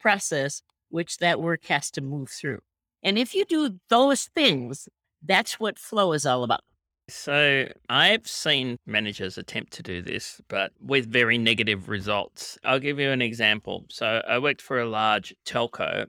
process 0.00 0.62
which 0.90 1.18
that 1.18 1.40
work 1.40 1.66
has 1.66 1.90
to 1.92 2.00
move 2.00 2.30
through. 2.30 2.60
And 3.02 3.18
if 3.18 3.34
you 3.34 3.44
do 3.44 3.78
those 3.88 4.24
things, 4.34 4.88
that's 5.24 5.60
what 5.60 5.78
flow 5.78 6.12
is 6.12 6.26
all 6.26 6.44
about. 6.44 6.62
So 7.08 7.68
I've 7.88 8.26
seen 8.26 8.76
managers 8.86 9.38
attempt 9.38 9.72
to 9.74 9.82
do 9.82 10.02
this, 10.02 10.42
but 10.48 10.72
with 10.80 11.10
very 11.10 11.38
negative 11.38 11.88
results. 11.88 12.58
I'll 12.64 12.80
give 12.80 12.98
you 12.98 13.10
an 13.10 13.22
example. 13.22 13.86
So 13.88 14.22
I 14.28 14.38
worked 14.38 14.60
for 14.60 14.78
a 14.78 14.88
large 14.88 15.34
telco 15.46 16.06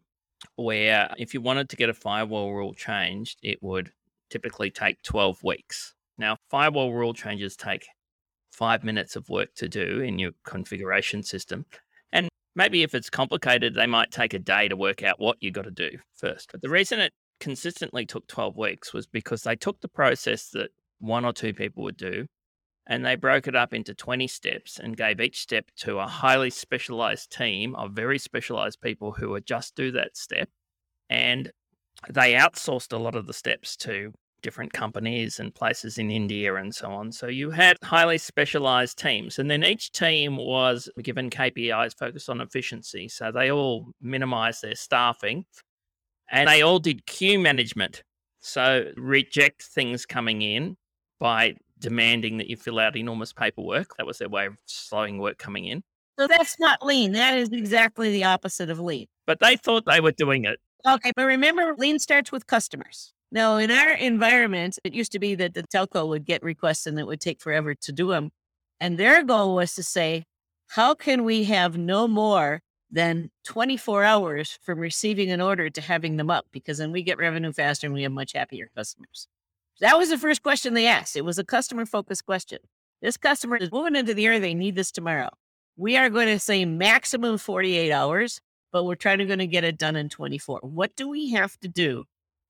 where 0.56 1.13
if 1.17 1.34
you 1.34 1.41
wanted 1.41 1.69
to 1.69 1.75
get 1.75 1.89
a 1.89 1.93
firewall 1.93 2.54
rule 2.54 2.73
changed, 2.73 3.39
it 3.43 3.62
would 3.62 3.91
typically 4.30 4.69
take 4.69 5.02
12 5.04 5.43
weeks. 5.43 5.95
Now, 6.17 6.38
firewall 6.49 6.93
rule 6.93 7.13
changes 7.13 7.56
take 7.56 7.88
five 8.52 8.84
minutes 8.84 9.15
of 9.15 9.30
work 9.30 9.54
to 9.56 9.69
do 9.69 10.02
in 10.02 10.19
your 10.19 10.32
configuration 10.45 11.23
system. 11.23 11.65
And 12.12 12.28
maybe 12.56 12.84
if 12.84 12.93
it's 12.93 13.10
complicated, 13.10 13.73
they 13.73 13.88
might 13.88 14.12
take 14.12 14.34
a 14.34 14.39
day 14.39 14.67
to 14.67 14.75
work 14.75 15.04
out 15.04 15.19
what 15.19 15.38
you 15.39 15.52
got 15.52 15.63
to 15.63 15.71
do 15.71 15.91
first. 16.15 16.52
But 16.52 16.62
the 16.62 16.69
reason 16.69 16.99
it 16.99 17.13
consistently 17.39 18.06
took 18.06 18.28
12 18.28 18.58
weeks 18.58 18.93
was 18.93 19.08
because 19.08 19.43
they 19.43 19.56
took 19.56 19.80
the 19.80 19.88
process 19.88 20.49
that 20.49 20.71
one 20.99 21.23
or 21.23 21.32
two 21.32 21.54
people 21.54 21.84
would 21.84 21.97
do 21.97 22.25
and 22.89 23.06
they 23.06 23.15
broke 23.15 23.47
it 23.47 23.56
up 23.56 23.71
into 23.73 23.93
20 23.93 24.28
steps 24.28 24.80
and 24.80 24.97
gave 24.97 25.21
each 25.21 25.39
step 25.39 25.65
to 25.78 25.99
a 25.99 26.08
highly 26.08 26.49
specialized 26.49 27.32
team 27.32 27.75
of 27.75 27.91
very 27.91 28.17
specialized 28.17 28.82
people 28.82 29.12
who 29.12 29.30
would 29.30 29.45
just 29.45 29.75
do 29.75 29.91
that 29.91 30.17
step. 30.17 30.49
And 31.08 31.52
they 32.10 32.34
outsourced 32.34 32.91
a 32.91 32.97
lot 32.97 33.15
of 33.15 33.28
the 33.28 33.34
steps 33.34 33.78
to 33.78 34.12
different 34.41 34.73
companies 34.73 35.39
and 35.39 35.54
places 35.54 35.99
in 35.99 36.10
India 36.10 36.56
and 36.56 36.73
so 36.73 36.91
on. 36.91 37.12
So 37.12 37.28
you 37.28 37.52
had 37.52 37.78
highly 37.84 38.17
specialized 38.17 38.97
teams, 38.97 39.38
and 39.38 39.52
then 39.52 39.63
each 39.63 39.91
team 39.91 40.38
was 40.38 40.89
given 41.04 41.30
KPIs 41.30 41.95
focused 41.95 42.30
on 42.30 42.41
efficiency. 42.41 43.08
So 43.08 43.32
they 43.32 43.52
all 43.52 43.91
minimized 44.02 44.63
their 44.63 44.75
staffing 44.75 45.45
and 46.32 46.49
they 46.49 46.63
all 46.63 46.80
did 46.80 47.06
queue 47.06 47.38
management. 47.38 48.04
So 48.39 48.91
reject 48.95 49.62
things 49.62 50.06
coming 50.06 50.41
in 50.41 50.78
by 51.19 51.56
demanding 51.80 52.38
that 52.38 52.48
you 52.48 52.58
fill 52.58 52.80
out 52.80 52.96
enormous 52.96 53.34
paperwork. 53.34 53.96
That 53.98 54.06
was 54.06 54.18
their 54.18 54.30
way 54.30 54.48
of 54.48 54.58
slowing 54.65 55.18
work 55.20 55.38
coming 55.38 55.65
in. 55.65 55.84
So 56.20 56.28
that's 56.28 56.60
not 56.60 56.86
lean. 56.86 57.13
That 57.13 57.38
is 57.38 57.50
exactly 57.52 58.12
the 58.12 58.26
opposite 58.26 58.70
of 58.70 58.80
lean. 58.80 59.08
But 59.26 59.39
they 59.39 59.56
thought 59.56 59.86
they 59.86 60.02
were 60.02 60.12
doing 60.12 60.46
it. 60.46 60.60
Okay, 60.88 61.12
but 61.15 61.26
remember, 61.26 61.76
lean 61.78 62.00
starts 62.00 62.32
with 62.32 62.48
customers. 62.48 63.13
Now, 63.32 63.58
in 63.58 63.70
our 63.70 63.92
environment, 63.92 64.80
it 64.84 64.94
used 64.94 65.12
to 65.12 65.20
be 65.20 65.36
that 65.36 65.54
the 65.54 65.63
telco 65.63 66.08
would 66.08 66.26
get 66.26 66.42
requests 66.42 66.88
and 66.88 67.00
it 67.00 67.06
would 67.06 67.22
take 67.22 67.39
forever 67.39 67.76
to 67.76 67.92
do 67.92 68.10
them. 68.10 68.32
And 68.80 68.98
their 68.98 69.24
goal 69.24 69.56
was 69.56 69.76
to 69.76 69.84
say, 69.84 70.26
how 70.68 70.94
can 70.96 71.24
we 71.24 71.44
have 71.46 71.78
no 71.78 72.08
more 72.08 72.62
than 72.92 73.30
24 73.46 74.04
hours 74.04 74.58
from 74.62 74.80
receiving 74.80 75.32
an 75.32 75.42
order 75.42 75.70
to 75.70 75.82
having 75.82 76.18
them 76.18 76.30
up? 76.30 76.48
Because 76.52 76.80
then 76.80 76.92
we 76.92 77.04
get 77.04 77.18
revenue 77.18 77.54
faster 77.54 77.88
and 77.88 77.94
we 77.94 78.04
have 78.04 78.12
much 78.12 78.34
happier 78.34 78.70
customers. 78.76 79.28
That 79.82 79.98
was 79.98 80.10
the 80.10 80.18
first 80.18 80.44
question 80.44 80.74
they 80.74 80.88
asked. 80.88 81.15
It 81.15 81.24
was 81.24 81.39
a 81.39 81.44
customer 81.44 81.86
focused 81.86 82.26
question. 82.26 82.60
This 83.02 83.15
customer 83.15 83.56
is 83.56 83.72
moving 83.72 83.96
into 83.96 84.13
the 84.13 84.26
area. 84.26 84.39
They 84.39 84.54
need 84.54 84.76
this 84.76 84.92
tomorrow. 84.92 85.30
We 85.78 85.96
are 85.96 86.10
going 86.10 86.28
to 86.28 86.39
say 86.39 86.65
maximum 86.65 87.38
48 87.38 87.92
hours, 87.92 88.42
but 88.74 88.84
we're 88.84 88.96
trying 88.96 89.20
to 89.20 89.26
going 89.26 89.39
to 89.39 89.48
get 89.48 89.63
it 89.63 89.78
done 89.78 89.96
in 89.96 90.10
24. 90.10 90.60
What 90.63 90.96
do 90.98 91.08
we 91.08 91.30
have 91.32 91.58
to 91.62 91.70
do 91.70 92.04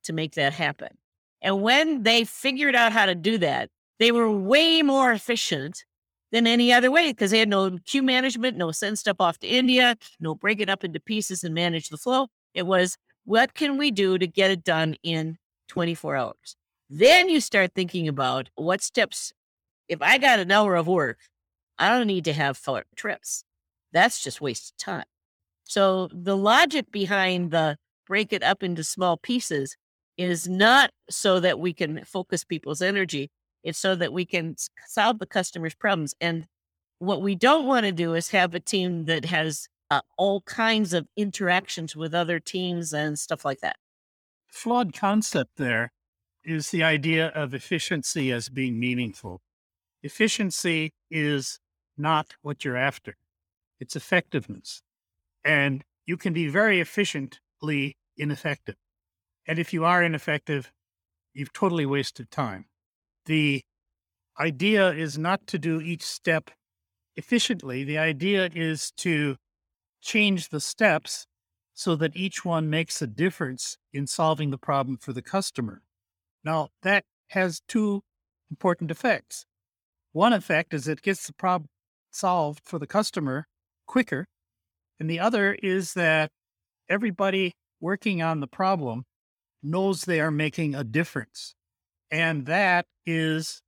to 0.05 0.13
make 0.13 0.33
that 0.33 0.53
happen? 0.53 0.97
And 1.41 1.61
when 1.61 2.01
they 2.03 2.23
figured 2.25 2.75
out 2.75 2.91
how 2.91 3.05
to 3.05 3.13
do 3.13 3.37
that, 3.37 3.69
they 3.99 4.11
were 4.11 4.31
way 4.31 4.81
more 4.81 5.11
efficient 5.11 5.85
than 6.31 6.47
any 6.47 6.73
other 6.73 6.89
way 6.89 7.11
because 7.11 7.31
they 7.31 7.39
had 7.39 7.49
no 7.49 7.77
queue 7.85 8.03
management, 8.03 8.57
no 8.57 8.71
send 8.71 8.97
stuff 8.97 9.17
off 9.19 9.37
to 9.39 9.47
India, 9.47 9.95
no 10.19 10.33
break 10.33 10.59
it 10.59 10.69
up 10.69 10.83
into 10.83 10.99
pieces 10.99 11.43
and 11.43 11.53
manage 11.53 11.89
the 11.89 11.97
flow. 11.97 12.27
It 12.53 12.65
was 12.65 12.97
what 13.25 13.53
can 13.53 13.77
we 13.77 13.91
do 13.91 14.17
to 14.17 14.25
get 14.25 14.49
it 14.49 14.63
done 14.63 14.95
in 15.03 15.37
24 15.67 16.15
hours? 16.15 16.55
Then 16.89 17.29
you 17.29 17.39
start 17.39 17.73
thinking 17.75 18.07
about 18.07 18.49
what 18.55 18.81
steps. 18.81 19.31
If 19.87 20.01
I 20.01 20.17
got 20.17 20.39
an 20.39 20.51
hour 20.51 20.75
of 20.75 20.87
work, 20.87 21.19
I 21.77 21.89
don't 21.89 22.07
need 22.07 22.25
to 22.25 22.33
have 22.33 22.57
four 22.57 22.83
trips. 22.95 23.43
That's 23.91 24.23
just 24.23 24.41
wasted 24.41 24.77
time. 24.77 25.05
So 25.65 26.09
the 26.11 26.35
logic 26.35 26.91
behind 26.91 27.51
the 27.51 27.77
break 28.07 28.33
it 28.33 28.43
up 28.43 28.63
into 28.63 28.83
small 28.83 29.17
pieces 29.17 29.77
is 30.17 30.49
not 30.49 30.89
so 31.09 31.39
that 31.39 31.59
we 31.59 31.73
can 31.73 32.03
focus 32.05 32.43
people's 32.43 32.81
energy. 32.81 33.29
It's 33.63 33.77
so 33.77 33.95
that 33.95 34.11
we 34.11 34.25
can 34.25 34.55
solve 34.87 35.19
the 35.19 35.27
customer's 35.27 35.75
problems. 35.75 36.15
And 36.19 36.47
what 36.97 37.21
we 37.21 37.35
don't 37.35 37.67
want 37.67 37.85
to 37.85 37.91
do 37.91 38.15
is 38.15 38.29
have 38.29 38.55
a 38.55 38.59
team 38.59 39.05
that 39.05 39.25
has 39.25 39.67
uh, 39.91 40.01
all 40.17 40.41
kinds 40.41 40.93
of 40.93 41.07
interactions 41.15 41.95
with 41.95 42.13
other 42.13 42.39
teams 42.39 42.93
and 42.93 43.17
stuff 43.17 43.45
like 43.45 43.59
that. 43.59 43.77
Flawed 44.47 44.93
concept 44.93 45.51
there 45.57 45.91
is 46.43 46.71
the 46.71 46.83
idea 46.83 47.27
of 47.27 47.53
efficiency 47.53 48.31
as 48.31 48.49
being 48.49 48.79
meaningful. 48.79 49.41
Efficiency 50.01 50.93
is 51.11 51.59
not 51.97 52.35
what 52.41 52.63
you're 52.63 52.77
after, 52.77 53.17
it's 53.79 53.95
effectiveness. 53.95 54.81
And 55.43 55.83
you 56.05 56.17
can 56.17 56.33
be 56.33 56.47
very 56.47 56.79
efficiently 56.79 57.95
ineffective. 58.17 58.75
And 59.47 59.59
if 59.59 59.73
you 59.73 59.85
are 59.85 60.03
ineffective, 60.03 60.71
you've 61.33 61.53
totally 61.53 61.85
wasted 61.85 62.31
time. 62.31 62.65
The 63.25 63.61
idea 64.39 64.91
is 64.91 65.17
not 65.17 65.45
to 65.47 65.59
do 65.59 65.81
each 65.81 66.03
step 66.03 66.51
efficiently. 67.15 67.83
The 67.83 67.97
idea 67.97 68.49
is 68.53 68.91
to 68.97 69.35
change 70.01 70.49
the 70.49 70.59
steps 70.59 71.27
so 71.73 71.95
that 71.95 72.15
each 72.15 72.43
one 72.43 72.69
makes 72.69 73.01
a 73.01 73.07
difference 73.07 73.77
in 73.93 74.07
solving 74.07 74.49
the 74.49 74.57
problem 74.57 74.97
for 74.97 75.13
the 75.13 75.21
customer. 75.21 75.81
Now, 76.43 76.69
that 76.83 77.03
has 77.29 77.61
two 77.67 78.01
important 78.49 78.91
effects. 78.91 79.45
One 80.11 80.33
effect 80.33 80.73
is 80.73 80.87
it 80.87 81.01
gets 81.01 81.27
the 81.27 81.33
problem 81.33 81.69
solved 82.11 82.61
for 82.65 82.79
the 82.79 82.87
customer 82.87 83.47
quicker. 83.85 84.25
And 84.99 85.09
the 85.09 85.19
other 85.19 85.53
is 85.61 85.93
that 85.93 86.31
everybody 86.89 87.53
working 87.79 88.21
on 88.21 88.39
the 88.39 88.47
problem 88.47 89.05
knows 89.61 90.03
they 90.03 90.19
are 90.19 90.31
making 90.31 90.75
a 90.75 90.83
difference. 90.83 91.55
And 92.11 92.45
that 92.45 92.85
is 93.05 93.61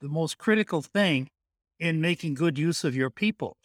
the 0.00 0.08
most 0.08 0.38
critical 0.38 0.82
thing 0.82 1.28
in 1.78 2.00
making 2.00 2.34
good 2.34 2.58
use 2.58 2.84
of 2.84 2.96
your 2.96 3.10
people, 3.10 3.56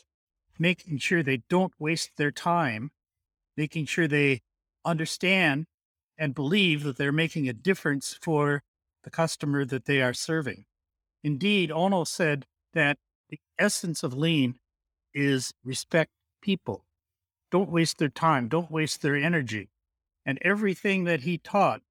making 0.58 1.00
sure 1.00 1.24
they 1.24 1.42
don't 1.50 1.74
waste 1.80 2.12
their 2.18 2.32
time, 2.32 2.92
making 3.58 3.86
sure 3.86 4.08
they 4.08 4.42
understand 4.86 5.66
and 6.20 6.36
believe 6.36 6.84
that 6.84 6.98
they're 6.98 7.12
making 7.12 7.48
a 7.48 7.54
difference 7.54 8.18
for 8.22 8.62
the 9.04 9.10
customer 9.10 9.66
that 9.66 9.86
they 9.86 10.02
are 10.02 10.14
serving. 10.14 10.66
Indeed, 11.24 11.70
Ohno 11.70 12.06
said 12.06 12.46
that 12.74 12.98
the 13.30 13.40
essence 13.58 14.04
of 14.04 14.14
lean 14.14 14.60
is 15.14 15.54
respect 15.64 16.12
people. 16.42 16.84
Don't 17.52 17.72
waste 17.72 17.98
their 17.98 18.10
time, 18.10 18.48
don't 18.48 18.70
waste 18.70 19.02
their 19.02 19.16
energy. 19.16 19.70
And 20.26 20.38
everything 20.42 21.06
that 21.06 21.22
he 21.22 21.38
taught 21.38 21.82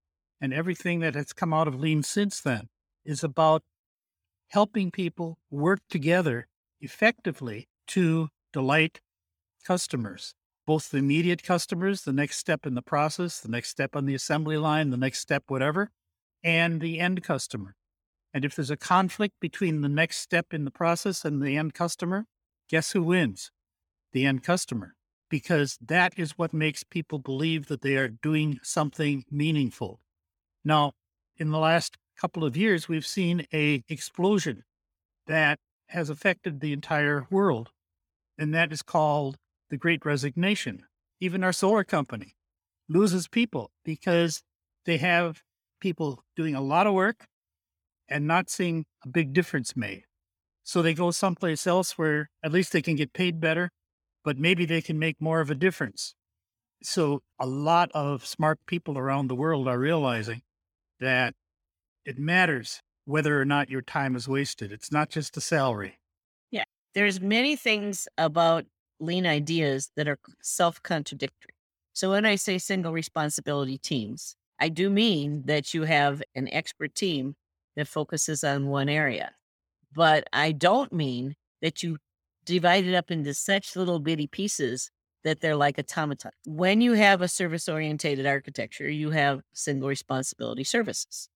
and 0.40 0.52
everything 0.52 1.00
that 1.00 1.14
has 1.14 1.32
come 1.32 1.52
out 1.52 1.66
of 1.66 1.80
lean 1.80 2.02
since 2.02 2.40
then 2.40 2.68
is 3.04 3.24
about 3.24 3.62
helping 4.48 4.90
people 4.90 5.38
work 5.50 5.80
together 5.90 6.46
effectively 6.80 7.66
to 7.88 8.28
delight 8.52 9.00
customers, 9.64 10.34
both 10.68 10.90
the 10.90 10.98
immediate 10.98 11.42
customers, 11.42 12.02
the 12.02 12.12
next 12.12 12.36
step 12.36 12.66
in 12.66 12.74
the 12.74 12.82
process, 12.82 13.40
the 13.40 13.48
next 13.48 13.70
step 13.70 13.96
on 13.96 14.04
the 14.04 14.14
assembly 14.14 14.58
line, 14.58 14.90
the 14.90 14.98
next 14.98 15.20
step, 15.20 15.44
whatever, 15.48 15.90
and 16.44 16.82
the 16.82 17.00
end 17.00 17.22
customer. 17.22 17.74
And 18.34 18.44
if 18.44 18.54
there's 18.54 18.70
a 18.70 18.76
conflict 18.76 19.36
between 19.40 19.80
the 19.80 19.88
next 19.88 20.18
step 20.18 20.52
in 20.52 20.66
the 20.66 20.70
process 20.70 21.24
and 21.24 21.40
the 21.40 21.56
end 21.56 21.72
customer, 21.72 22.26
guess 22.68 22.90
who 22.92 23.02
wins? 23.02 23.50
The 24.12 24.26
end 24.26 24.44
customer, 24.44 24.94
because 25.30 25.78
that 25.80 26.12
is 26.18 26.36
what 26.36 26.52
makes 26.52 26.84
people 26.84 27.18
believe 27.18 27.68
that 27.68 27.80
they 27.80 27.96
are 27.96 28.08
doing 28.08 28.60
something 28.62 29.24
meaningful. 29.30 30.00
Now, 30.66 30.92
in 31.38 31.50
the 31.50 31.58
last 31.58 31.96
couple 32.20 32.44
of 32.44 32.58
years, 32.58 32.90
we've 32.90 33.06
seen 33.06 33.46
a 33.54 33.84
explosion 33.88 34.64
that 35.26 35.60
has 35.86 36.10
affected 36.10 36.60
the 36.60 36.74
entire 36.74 37.26
world, 37.30 37.70
and 38.36 38.52
that 38.52 38.70
is 38.70 38.82
called 38.82 39.38
the 39.70 39.76
Great 39.76 40.04
Resignation. 40.04 40.84
Even 41.20 41.42
our 41.44 41.52
solar 41.52 41.84
company 41.84 42.34
loses 42.88 43.28
people 43.28 43.70
because 43.84 44.42
they 44.86 44.98
have 44.98 45.42
people 45.80 46.24
doing 46.36 46.54
a 46.54 46.60
lot 46.60 46.86
of 46.86 46.94
work 46.94 47.26
and 48.08 48.26
not 48.26 48.48
seeing 48.48 48.84
a 49.04 49.08
big 49.08 49.32
difference 49.32 49.76
made. 49.76 50.04
So 50.64 50.82
they 50.82 50.94
go 50.94 51.10
someplace 51.10 51.66
else 51.66 51.96
where 51.96 52.30
at 52.42 52.52
least 52.52 52.72
they 52.72 52.82
can 52.82 52.96
get 52.96 53.12
paid 53.12 53.40
better, 53.40 53.70
but 54.24 54.38
maybe 54.38 54.64
they 54.64 54.82
can 54.82 54.98
make 54.98 55.20
more 55.20 55.40
of 55.40 55.50
a 55.50 55.54
difference. 55.54 56.14
So 56.82 57.22
a 57.38 57.46
lot 57.46 57.90
of 57.92 58.24
smart 58.24 58.58
people 58.66 58.98
around 58.98 59.28
the 59.28 59.34
world 59.34 59.66
are 59.66 59.78
realizing 59.78 60.42
that 61.00 61.34
it 62.04 62.18
matters 62.18 62.80
whether 63.04 63.40
or 63.40 63.44
not 63.44 63.70
your 63.70 63.82
time 63.82 64.14
is 64.14 64.28
wasted. 64.28 64.70
It's 64.70 64.92
not 64.92 65.08
just 65.08 65.36
a 65.36 65.40
salary. 65.40 65.98
Yeah. 66.50 66.64
There's 66.94 67.20
many 67.20 67.56
things 67.56 68.06
about 68.16 68.64
lean 69.00 69.26
ideas 69.26 69.90
that 69.96 70.08
are 70.08 70.18
self-contradictory. 70.42 71.54
So 71.92 72.10
when 72.10 72.24
I 72.24 72.36
say 72.36 72.58
single 72.58 72.92
responsibility 72.92 73.78
teams, 73.78 74.36
I 74.60 74.68
do 74.68 74.90
mean 74.90 75.42
that 75.46 75.74
you 75.74 75.84
have 75.84 76.22
an 76.34 76.48
expert 76.52 76.94
team 76.94 77.34
that 77.76 77.88
focuses 77.88 78.42
on 78.44 78.66
one 78.68 78.88
area. 78.88 79.32
But 79.94 80.28
I 80.32 80.52
don't 80.52 80.92
mean 80.92 81.34
that 81.62 81.82
you 81.82 81.98
divide 82.44 82.84
it 82.84 82.94
up 82.94 83.10
into 83.10 83.34
such 83.34 83.76
little 83.76 84.00
bitty 84.00 84.26
pieces 84.26 84.90
that 85.24 85.40
they're 85.40 85.56
like 85.56 85.78
automaton. 85.78 86.30
When 86.46 86.80
you 86.80 86.92
have 86.92 87.22
a 87.22 87.28
service 87.28 87.68
oriented 87.68 88.24
architecture, 88.26 88.88
you 88.88 89.10
have 89.10 89.42
single 89.52 89.88
responsibility 89.88 90.64
services. 90.64 91.28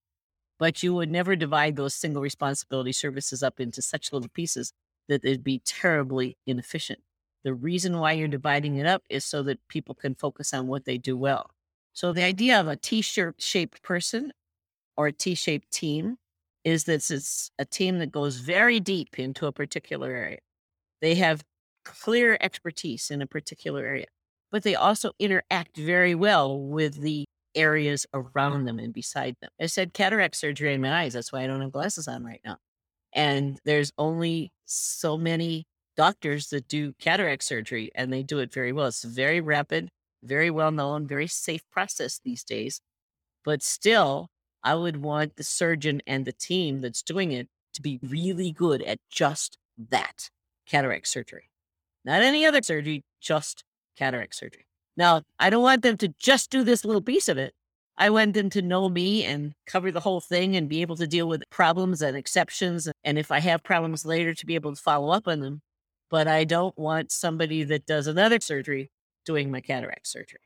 But 0.58 0.82
you 0.82 0.94
would 0.94 1.10
never 1.10 1.34
divide 1.34 1.76
those 1.76 1.94
single 1.94 2.22
responsibility 2.22 2.92
services 2.92 3.42
up 3.42 3.58
into 3.58 3.82
such 3.82 4.12
little 4.12 4.30
pieces 4.30 4.72
that 5.08 5.22
they'd 5.22 5.42
be 5.42 5.60
terribly 5.64 6.36
inefficient. 6.46 7.00
The 7.44 7.54
reason 7.54 7.98
why 7.98 8.12
you're 8.12 8.28
dividing 8.28 8.76
it 8.76 8.86
up 8.86 9.02
is 9.08 9.24
so 9.24 9.42
that 9.44 9.66
people 9.68 9.94
can 9.94 10.14
focus 10.14 10.54
on 10.54 10.68
what 10.68 10.84
they 10.84 10.98
do 10.98 11.16
well. 11.16 11.50
So 11.92 12.12
the 12.12 12.22
idea 12.22 12.60
of 12.60 12.68
a 12.68 12.76
T-shaped 12.76 13.42
shaped 13.42 13.82
person 13.82 14.32
or 14.96 15.08
a 15.08 15.12
T-shaped 15.12 15.70
team 15.70 16.16
is 16.64 16.84
that 16.84 17.10
it's 17.10 17.50
a 17.58 17.64
team 17.64 17.98
that 17.98 18.12
goes 18.12 18.36
very 18.36 18.78
deep 18.78 19.18
into 19.18 19.46
a 19.46 19.52
particular 19.52 20.10
area. 20.10 20.38
They 21.00 21.16
have 21.16 21.42
clear 21.84 22.38
expertise 22.40 23.10
in 23.10 23.20
a 23.20 23.26
particular 23.26 23.84
area, 23.84 24.06
but 24.52 24.62
they 24.62 24.76
also 24.76 25.12
interact 25.18 25.76
very 25.76 26.14
well 26.14 26.58
with 26.58 27.00
the 27.00 27.24
areas 27.54 28.06
around 28.14 28.64
them 28.64 28.78
and 28.78 28.94
beside 28.94 29.34
them. 29.42 29.50
I 29.60 29.66
said 29.66 29.92
cataract 29.92 30.36
surgery 30.36 30.72
in 30.72 30.80
my 30.80 31.02
eyes. 31.02 31.14
That's 31.14 31.32
why 31.32 31.42
I 31.42 31.48
don't 31.48 31.60
have 31.60 31.72
glasses 31.72 32.06
on 32.06 32.24
right 32.24 32.40
now. 32.44 32.58
And 33.12 33.58
there's 33.64 33.92
only 33.98 34.52
so 34.64 35.18
many 35.18 35.66
doctors 35.96 36.48
that 36.48 36.68
do 36.68 36.92
cataract 36.98 37.44
surgery 37.44 37.90
and 37.94 38.12
they 38.12 38.22
do 38.22 38.38
it 38.38 38.52
very 38.52 38.72
well. 38.72 38.86
It's 38.86 39.04
very 39.04 39.40
rapid, 39.40 39.90
very 40.22 40.50
well 40.50 40.70
known, 40.70 41.06
very 41.06 41.26
safe 41.26 41.62
process 41.70 42.20
these 42.22 42.44
days. 42.44 42.80
But 43.44 43.62
still, 43.62 44.28
I 44.62 44.74
would 44.74 45.02
want 45.02 45.36
the 45.36 45.44
surgeon 45.44 46.02
and 46.06 46.24
the 46.24 46.32
team 46.32 46.80
that's 46.80 47.02
doing 47.02 47.32
it 47.32 47.48
to 47.74 47.82
be 47.82 47.98
really 48.02 48.52
good 48.52 48.82
at 48.82 48.98
just 49.10 49.58
that 49.90 50.30
cataract 50.66 51.08
surgery. 51.08 51.48
not 52.04 52.22
any 52.22 52.44
other 52.44 52.62
surgery, 52.62 53.04
just 53.20 53.64
cataract 53.96 54.34
surgery. 54.34 54.66
Now, 54.96 55.22
I 55.38 55.50
don't 55.50 55.62
want 55.62 55.82
them 55.82 55.96
to 55.98 56.08
just 56.18 56.50
do 56.50 56.64
this 56.64 56.84
little 56.84 57.02
piece 57.02 57.28
of 57.28 57.38
it. 57.38 57.54
I 57.96 58.10
want 58.10 58.34
them 58.34 58.50
to 58.50 58.62
know 58.62 58.88
me 58.88 59.24
and 59.24 59.52
cover 59.66 59.92
the 59.92 60.00
whole 60.00 60.20
thing 60.20 60.56
and 60.56 60.68
be 60.68 60.82
able 60.82 60.96
to 60.96 61.06
deal 61.06 61.28
with 61.28 61.48
problems 61.50 62.02
and 62.02 62.16
exceptions. 62.16 62.88
And 63.04 63.18
if 63.18 63.30
I 63.30 63.40
have 63.40 63.62
problems 63.62 64.04
later, 64.04 64.34
to 64.34 64.46
be 64.46 64.54
able 64.54 64.74
to 64.74 64.80
follow 64.80 65.10
up 65.10 65.28
on 65.28 65.40
them. 65.40 65.62
But 66.12 66.28
I 66.28 66.44
don't 66.44 66.78
want 66.78 67.10
somebody 67.10 67.64
that 67.64 67.86
does 67.86 68.06
another 68.06 68.38
surgery 68.38 68.90
doing 69.24 69.50
my 69.50 69.62
cataract 69.62 70.06
surgery. 70.06 70.40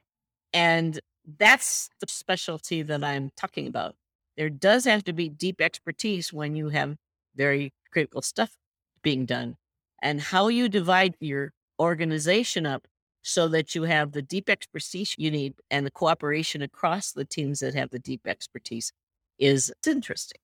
And 0.53 1.01
that's 1.39 1.91
the 2.01 2.07
specialty 2.09 2.83
that 2.83 3.03
I'm 3.03 3.33
talking 3.37 3.67
about. 3.67 3.97
There 4.37 4.49
does 4.49 4.85
have 4.85 5.03
to 5.05 5.13
be 5.13 5.29
deep 5.29 5.61
expertise 5.61 6.33
when 6.33 6.55
you 6.55 6.69
have 6.69 6.97
very 7.35 7.73
critical 7.93 8.23
stuff 8.23 8.57
being 9.03 9.27
done. 9.27 9.57
And 10.01 10.21
how 10.21 10.47
you 10.47 10.69
divide 10.69 11.17
your 11.19 11.53
organization 11.81 12.65
up 12.65 12.87
so 13.23 13.49
that 13.49 13.75
you 13.75 13.83
have 13.83 14.13
the 14.13 14.23
deep 14.23 14.49
expertise 14.49 15.17
you 15.19 15.33
need 15.33 15.55
and 15.69 15.85
the 15.85 15.91
cooperation 15.91 16.63
across 16.63 17.11
the 17.11 17.25
teams 17.25 17.59
that 17.59 17.75
have 17.75 17.91
the 17.91 17.99
deep 17.99 18.21
expertise 18.25 18.93
is 19.37 19.73
interesting. 19.85 20.41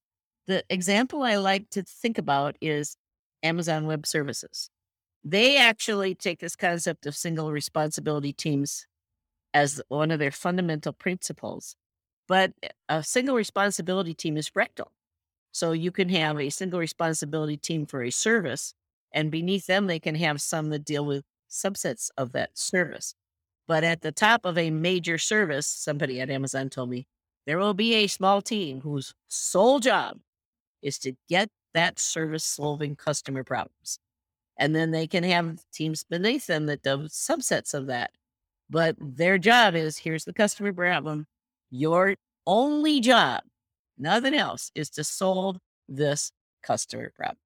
The 0.48 0.64
example 0.68 1.22
I 1.22 1.36
like 1.36 1.70
to 1.70 1.84
think 1.84 2.18
about 2.18 2.56
is 2.60 2.96
Amazon 3.44 3.86
Web 3.86 4.04
Services. 4.04 4.68
They 5.24 5.56
actually 5.56 6.14
take 6.14 6.40
this 6.40 6.56
concept 6.56 7.06
of 7.06 7.16
single 7.16 7.52
responsibility 7.52 8.32
teams 8.32 8.86
as 9.54 9.80
one 9.88 10.10
of 10.10 10.18
their 10.18 10.30
fundamental 10.30 10.92
principles. 10.92 11.76
But 12.26 12.52
a 12.88 13.02
single 13.02 13.36
responsibility 13.36 14.14
team 14.14 14.36
is 14.36 14.50
fractal. 14.50 14.88
So 15.52 15.72
you 15.72 15.90
can 15.90 16.08
have 16.08 16.40
a 16.40 16.50
single 16.50 16.80
responsibility 16.80 17.56
team 17.56 17.84
for 17.86 18.02
a 18.02 18.10
service, 18.10 18.74
and 19.12 19.30
beneath 19.30 19.66
them, 19.66 19.86
they 19.86 19.98
can 19.98 20.14
have 20.14 20.40
some 20.40 20.70
that 20.70 20.84
deal 20.84 21.04
with 21.04 21.24
subsets 21.50 22.10
of 22.16 22.32
that 22.32 22.56
service. 22.56 23.14
But 23.68 23.84
at 23.84 24.00
the 24.00 24.12
top 24.12 24.44
of 24.46 24.56
a 24.56 24.70
major 24.70 25.18
service, 25.18 25.66
somebody 25.66 26.20
at 26.20 26.30
Amazon 26.30 26.70
told 26.70 26.88
me, 26.88 27.06
there 27.46 27.58
will 27.58 27.74
be 27.74 27.94
a 27.94 28.06
small 28.06 28.40
team 28.40 28.80
whose 28.80 29.14
sole 29.28 29.78
job 29.78 30.20
is 30.80 30.98
to 31.00 31.12
get 31.28 31.50
that 31.74 31.98
service 31.98 32.44
solving 32.44 32.96
customer 32.96 33.44
problems. 33.44 33.98
And 34.62 34.76
then 34.76 34.92
they 34.92 35.08
can 35.08 35.24
have 35.24 35.58
teams 35.72 36.04
beneath 36.04 36.46
them 36.46 36.66
that 36.66 36.84
do 36.84 37.08
subsets 37.08 37.74
of 37.74 37.88
that. 37.88 38.12
But 38.70 38.94
their 39.00 39.36
job 39.36 39.74
is 39.74 39.98
here's 39.98 40.24
the 40.24 40.32
customer 40.32 40.72
problem. 40.72 41.26
Your 41.72 42.14
only 42.46 43.00
job, 43.00 43.40
nothing 43.98 44.34
else, 44.34 44.70
is 44.76 44.88
to 44.90 45.02
solve 45.02 45.56
this 45.88 46.30
customer 46.62 47.10
problem. 47.16 47.38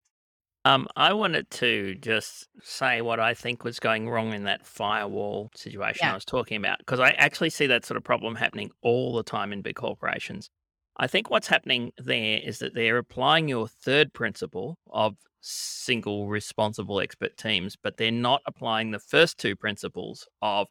Um, 0.66 0.88
I 0.94 1.14
wanted 1.14 1.50
to 1.52 1.94
just 1.94 2.48
say 2.62 3.00
what 3.00 3.18
I 3.18 3.32
think 3.32 3.64
was 3.64 3.80
going 3.80 4.10
wrong 4.10 4.34
in 4.34 4.44
that 4.44 4.66
firewall 4.66 5.50
situation 5.54 6.00
Yeah. 6.04 6.10
I 6.10 6.14
was 6.14 6.26
talking 6.26 6.58
about, 6.58 6.80
because 6.80 7.00
I 7.00 7.12
actually 7.12 7.48
see 7.48 7.66
that 7.68 7.86
sort 7.86 7.96
of 7.96 8.04
problem 8.04 8.34
happening 8.34 8.70
all 8.82 9.14
the 9.14 9.22
time 9.22 9.54
in 9.54 9.62
big 9.62 9.76
corporations. 9.76 10.50
I 10.98 11.06
think 11.06 11.30
what's 11.30 11.48
happening 11.48 11.92
there 11.96 12.40
is 12.44 12.58
that 12.58 12.74
they're 12.74 12.98
applying 12.98 13.48
your 13.48 13.68
third 13.68 14.12
principle 14.12 14.76
of 14.90 15.16
single 15.48 16.28
responsible 16.28 17.00
expert 17.00 17.36
teams, 17.36 17.76
but 17.76 17.96
they're 17.96 18.10
not 18.10 18.42
applying 18.46 18.90
the 18.90 18.98
first 18.98 19.38
two 19.38 19.56
principles 19.56 20.28
of 20.42 20.68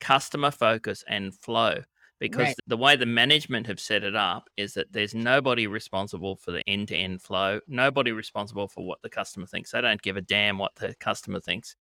customer 0.00 0.50
focus 0.50 1.04
and 1.08 1.34
flow 1.34 1.82
because 2.18 2.54
Right. 2.54 2.58
the 2.66 2.76
way 2.76 2.96
the 2.96 3.06
management 3.06 3.66
have 3.66 3.80
set 3.80 4.04
it 4.04 4.14
up 4.16 4.48
is 4.56 4.74
that 4.74 4.92
there's 4.92 5.14
nobody 5.14 5.66
responsible 5.66 6.36
for 6.36 6.52
the 6.52 6.62
end 6.68 6.88
to 6.88 6.96
end 6.96 7.22
flow, 7.22 7.60
nobody 7.66 8.12
responsible 8.12 8.68
for 8.68 8.86
what 8.86 9.00
the 9.02 9.10
customer 9.10 9.46
thinks. 9.46 9.72
They 9.72 9.80
don't 9.80 10.02
give 10.02 10.16
a 10.18 10.22
damn 10.22 10.58
what 10.58 10.74
the 10.76 10.94
customer 11.00 11.40
thinks. 11.40 11.76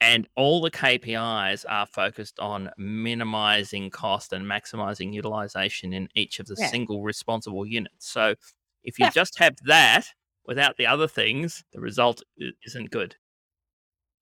And 0.00 0.28
all 0.36 0.60
the 0.60 0.70
KPIs 0.70 1.64
are 1.68 1.86
focused 1.86 2.38
on 2.38 2.70
minimizing 2.78 3.90
cost 3.90 4.32
and 4.32 4.46
maximizing 4.46 5.12
utilization 5.12 5.92
in 5.92 6.08
each 6.14 6.38
of 6.38 6.46
the 6.46 6.56
Yeah. 6.56 6.70
single 6.70 7.02
responsible 7.02 7.66
units. 7.66 8.08
So 8.08 8.36
if 8.84 8.98
you 8.98 9.06
Yeah. 9.06 9.10
just 9.10 9.38
have 9.38 9.56
that 9.64 10.06
without 10.48 10.78
the 10.78 10.86
other 10.86 11.06
things, 11.06 11.62
the 11.72 11.80
result 11.80 12.22
isn't 12.64 12.90
good. 12.90 13.14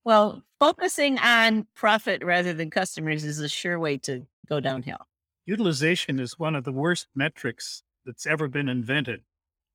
Well, 0.05 0.43
focusing 0.59 1.19
on 1.19 1.67
profit 1.75 2.23
rather 2.23 2.53
than 2.53 2.69
customers 2.69 3.25
is 3.25 3.39
a 3.39 3.49
sure 3.49 3.79
way 3.79 3.97
to 3.99 4.27
go 4.49 4.61
downhill. 4.61 4.99
Utilization 5.47 6.19
is 6.19 6.39
one 6.39 6.57
of 6.57 6.65
the 6.65 6.73
worst 6.73 7.07
metrics 7.15 7.85
that's 8.05 8.27
ever 8.27 8.49
been 8.49 8.69
invented 8.69 9.23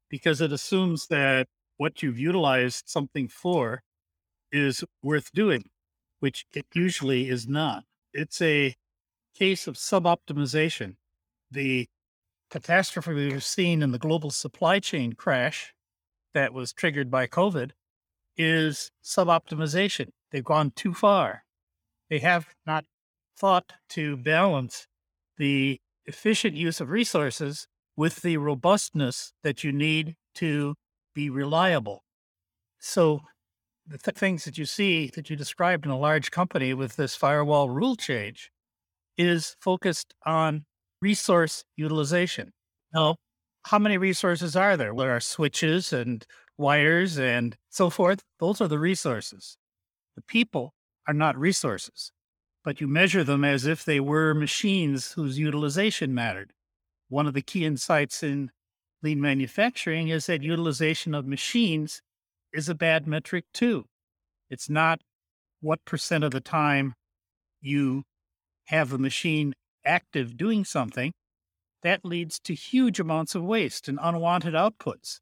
because 0.09 0.41
it 0.41 0.51
assumes 0.51 1.07
that 1.07 1.47
what 1.77 2.03
you've 2.03 2.19
utilized 2.19 2.83
something 2.87 3.29
for 3.29 3.81
is 4.51 4.83
worth 5.01 5.31
doing, 5.31 5.63
which 6.19 6.45
it 6.53 6.65
usually 6.73 7.29
is 7.29 7.47
not. 7.47 7.85
It's 8.13 8.41
a 8.41 8.75
case 9.33 9.67
of 9.67 9.75
suboptimization. 9.75 10.95
The 11.49 11.87
catastrophe 12.49 13.13
we've 13.13 13.43
seen 13.43 13.81
in 13.81 13.91
the 13.91 13.99
global 13.99 14.31
supply 14.31 14.79
chain 14.79 15.13
crash 15.13 15.73
that 16.33 16.53
was 16.53 16.73
triggered 16.73 17.11
by 17.11 17.27
COVID 17.27 17.71
is 18.37 18.91
suboptimization. 19.03 20.09
They've 20.31 20.43
gone 20.43 20.71
too 20.75 20.93
far. 20.93 21.43
They 22.09 22.19
have 22.19 22.47
not 22.65 22.85
thought 23.37 23.73
to 23.89 24.17
balance 24.17 24.87
the 25.37 25.79
efficient 26.05 26.55
use 26.55 26.79
of 26.81 26.89
resources 26.89 27.67
with 27.95 28.21
the 28.21 28.37
robustness 28.37 29.33
that 29.43 29.63
you 29.63 29.71
need 29.71 30.15
to 30.35 30.75
be 31.13 31.29
reliable. 31.29 32.03
So, 32.79 33.21
the 33.85 33.97
th- 33.97 34.15
things 34.15 34.45
that 34.45 34.57
you 34.57 34.65
see 34.65 35.11
that 35.15 35.29
you 35.29 35.35
described 35.35 35.85
in 35.85 35.91
a 35.91 35.97
large 35.97 36.31
company 36.31 36.73
with 36.73 36.95
this 36.95 37.15
firewall 37.15 37.69
rule 37.69 37.95
change 37.95 38.51
is 39.17 39.55
focused 39.59 40.13
on 40.25 40.65
resource 41.01 41.63
utilization. 41.75 42.51
Now, 42.93 43.17
how 43.63 43.79
many 43.79 43.97
resources 43.97 44.55
are 44.55 44.75
there? 44.77 44.93
There 44.93 45.15
are 45.15 45.19
switches 45.19 45.93
and 45.93 46.25
wires 46.57 47.17
and 47.17 47.57
so 47.69 47.89
forth. 47.89 48.21
Those 48.39 48.61
are 48.61 48.67
the 48.67 48.79
resources. 48.79 49.57
The 50.15 50.21
people 50.23 50.73
are 51.07 51.13
not 51.13 51.37
resources, 51.37 52.11
but 52.63 52.81
you 52.81 52.87
measure 52.87 53.23
them 53.23 53.43
as 53.43 53.65
if 53.65 53.85
they 53.85 53.99
were 53.99 54.33
machines 54.33 55.13
whose 55.13 55.39
utilization 55.39 56.13
mattered. 56.13 56.53
One 57.09 57.27
of 57.27 57.33
the 57.33 57.41
key 57.41 57.65
insights 57.65 58.23
in 58.23 58.51
lean 59.03 59.19
manufacturing 59.19 60.09
is 60.09 60.27
that 60.27 60.43
utilization 60.43 61.15
of 61.15 61.25
machines 61.25 62.01
is 62.53 62.69
a 62.69 62.75
bad 62.75 63.07
metric 63.07 63.45
too. 63.53 63.85
It's 64.49 64.69
not 64.69 65.01
what 65.61 65.83
percent 65.85 66.23
of 66.23 66.31
the 66.31 66.41
time 66.41 66.93
you 67.61 68.03
have 68.65 68.93
a 68.93 68.97
machine 68.97 69.53
active 69.85 70.37
doing 70.37 70.65
something. 70.65 71.11
That 71.83 72.05
leads 72.05 72.39
to 72.41 72.53
huge 72.53 72.99
amounts 72.99 73.35
of 73.35 73.43
waste 73.43 73.87
and 73.87 73.97
unwanted 74.01 74.53
outputs. 74.53 75.19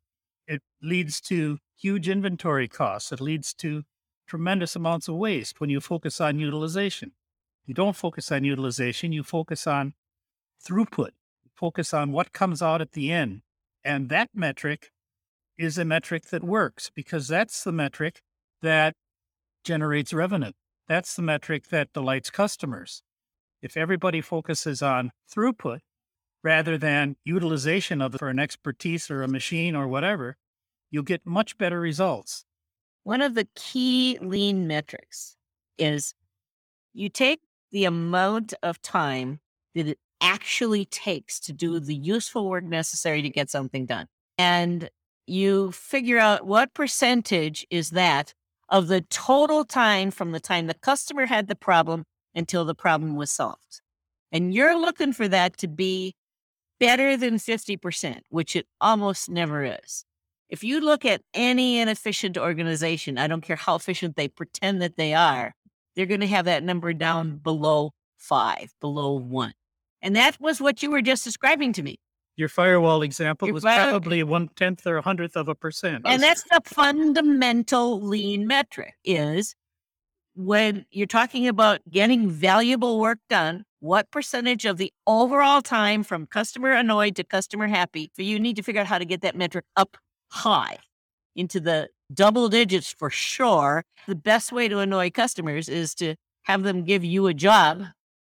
It 0.48 0.62
leads 0.82 1.22
to 1.22 1.60
huge 1.78 2.10
inventory 2.10 2.68
costs. 2.68 3.12
It 3.12 3.22
leads 3.22 3.54
to 3.56 3.84
tremendous 4.28 4.76
amounts 4.76 5.08
of 5.08 5.16
waste 5.16 5.60
when 5.62 5.70
you 5.70 5.80
focus 5.80 6.20
on 6.20 6.40
utilization. 6.40 7.14
You 7.66 7.74
don't 7.74 7.96
focus 7.96 8.32
on 8.32 8.44
utilization, 8.44 9.12
you 9.12 9.24
focus 9.24 9.68
on 9.68 9.94
throughput, 10.64 11.12
you 11.44 11.52
focus 11.56 11.94
on 11.94 12.12
what 12.12 12.34
comes 12.34 12.62
out 12.62 12.82
at 12.82 12.92
the 12.92 13.12
end. 13.12 13.42
And 13.84 14.10
that 14.10 14.30
metric 14.34 14.92
is 15.58 15.78
a 15.78 15.86
metric 15.86 16.26
that 16.30 16.44
works 16.44 16.90
because 16.94 17.28
that's 17.28 17.64
the 17.64 17.72
metric 17.72 18.22
that 18.62 18.96
generates 19.64 20.14
revenue. 20.14 20.52
That's 20.88 21.16
the 21.16 21.22
metric 21.22 21.68
that 21.70 21.94
delights 21.94 22.30
customers. 22.30 23.04
If 23.62 23.78
everybody 23.78 24.22
focuses 24.22 24.82
on 24.82 25.12
throughput 25.32 25.80
rather 26.44 26.78
than 26.78 27.16
utilization 27.26 28.02
of 28.02 28.16
for 28.16 28.30
an 28.30 28.40
expertise 28.40 29.10
or 29.10 29.24
a 29.24 29.28
machine 29.28 29.76
or 29.76 29.88
whatever, 29.88 30.38
you'll 30.92 31.04
get 31.04 31.26
much 31.26 31.58
better 31.58 31.80
results. 31.80 32.46
One 33.04 33.22
of 33.22 33.36
the 33.36 33.48
key 33.56 34.18
lean 34.22 34.68
metrics 34.68 35.36
is 35.78 36.14
you 36.94 37.10
take 37.10 37.42
the 37.72 37.86
amount 37.86 38.54
of 38.64 38.82
time 38.82 39.40
that 39.76 39.88
it 39.88 40.00
actually 40.22 40.86
takes 40.86 41.40
to 41.40 41.54
do 41.54 41.80
the 41.80 41.96
useful 41.96 42.50
work 42.50 42.64
necessary 42.64 43.22
to 43.22 43.30
get 43.30 43.50
something 43.50 43.86
done. 43.86 44.08
And 44.38 44.90
you 45.28 45.72
figure 45.72 46.18
out 46.18 46.46
what 46.46 46.74
percentage 46.74 47.66
is 47.70 47.92
that 47.92 48.34
of 48.70 48.88
the 48.88 49.02
total 49.02 49.66
time 49.66 50.12
from 50.12 50.32
the 50.32 50.40
time 50.40 50.68
the 50.68 50.74
customer 50.74 51.26
had 51.26 51.48
the 51.48 51.56
problem 51.56 52.06
until 52.36 52.66
the 52.66 52.76
problem 52.76 53.16
was 53.16 53.32
solved. 53.32 53.82
And 54.32 54.54
you're 54.54 54.80
looking 54.80 55.14
for 55.14 55.28
that 55.28 55.58
to 55.58 55.68
be 55.68 56.16
better 56.80 57.18
than 57.18 57.36
50%, 57.36 58.22
which 58.30 58.56
it 58.56 58.68
almost 58.80 59.30
never 59.30 59.64
is. 59.64 60.06
If 60.50 60.64
you 60.64 60.82
look 60.82 61.06
at 61.06 61.22
any 61.34 61.80
inefficient 61.80 62.38
organization, 62.38 63.18
I 63.18 63.28
don't 63.28 63.42
care 63.42 63.56
how 63.56 63.76
efficient 63.76 64.16
they 64.16 64.28
pretend 64.28 64.82
that 64.82 64.98
they 64.98 65.14
are, 65.14 65.54
they're 65.96 66.06
going 66.06 66.22
to 66.22 66.28
have 66.28 66.46
that 66.46 66.64
number 66.64 66.94
down 66.94 67.38
below 67.38 67.92
five, 68.18 68.74
below 68.82 69.14
one. 69.14 69.54
And 70.02 70.16
that 70.16 70.40
was 70.40 70.62
what 70.62 70.82
you 70.82 70.92
were 70.92 71.02
just 71.02 71.24
describing 71.24 71.74
to 71.74 71.84
me. 71.84 71.98
Your 72.36 72.48
firewall 72.48 73.02
example 73.02 73.50
Your 73.50 73.54
was 73.54 73.64
fire- 73.64 73.90
probably 73.90 74.24
one 74.24 74.48
tenth 74.56 74.88
or 74.88 74.98
a 74.98 75.02
hundredth 75.02 75.36
of 75.36 75.50
a 75.50 75.56
percent. 75.56 76.04
And 76.06 76.24
that's 76.24 76.44
the 76.44 76.62
fundamental 76.64 78.02
lean 78.02 78.48
metric 78.48 78.94
is 79.04 79.56
when 80.36 80.86
you're 80.90 81.06
talking 81.06 81.50
about 81.50 81.82
getting 81.90 82.30
valuable 82.30 83.00
work 83.00 83.20
done, 83.30 83.66
what 83.80 84.12
percentage 84.12 84.66
of 84.66 84.78
the 84.78 84.92
overall 85.08 85.62
time 85.62 86.04
from 86.04 86.26
customer 86.26 86.72
annoyed 86.72 87.16
to 87.16 87.24
customer 87.24 87.68
happy, 87.68 88.12
you 88.18 88.40
need 88.40 88.56
to 88.56 88.62
figure 88.64 88.82
out 88.82 88.88
how 88.88 88.98
to 88.98 89.06
get 89.06 89.22
that 89.22 89.36
metric 89.36 89.66
up 89.76 89.98
high 90.30 90.78
into 91.36 91.60
the 91.60 91.90
double 92.14 92.50
digits 92.50 92.92
for 92.92 93.10
sure. 93.10 93.84
The 94.08 94.16
best 94.16 94.52
way 94.52 94.68
to 94.68 94.80
annoy 94.80 95.12
customers 95.12 95.70
is 95.70 95.96
to 95.96 96.16
have 96.44 96.64
them 96.64 96.84
give 96.84 97.04
you 97.04 97.28
a 97.28 97.34
job, 97.34 97.84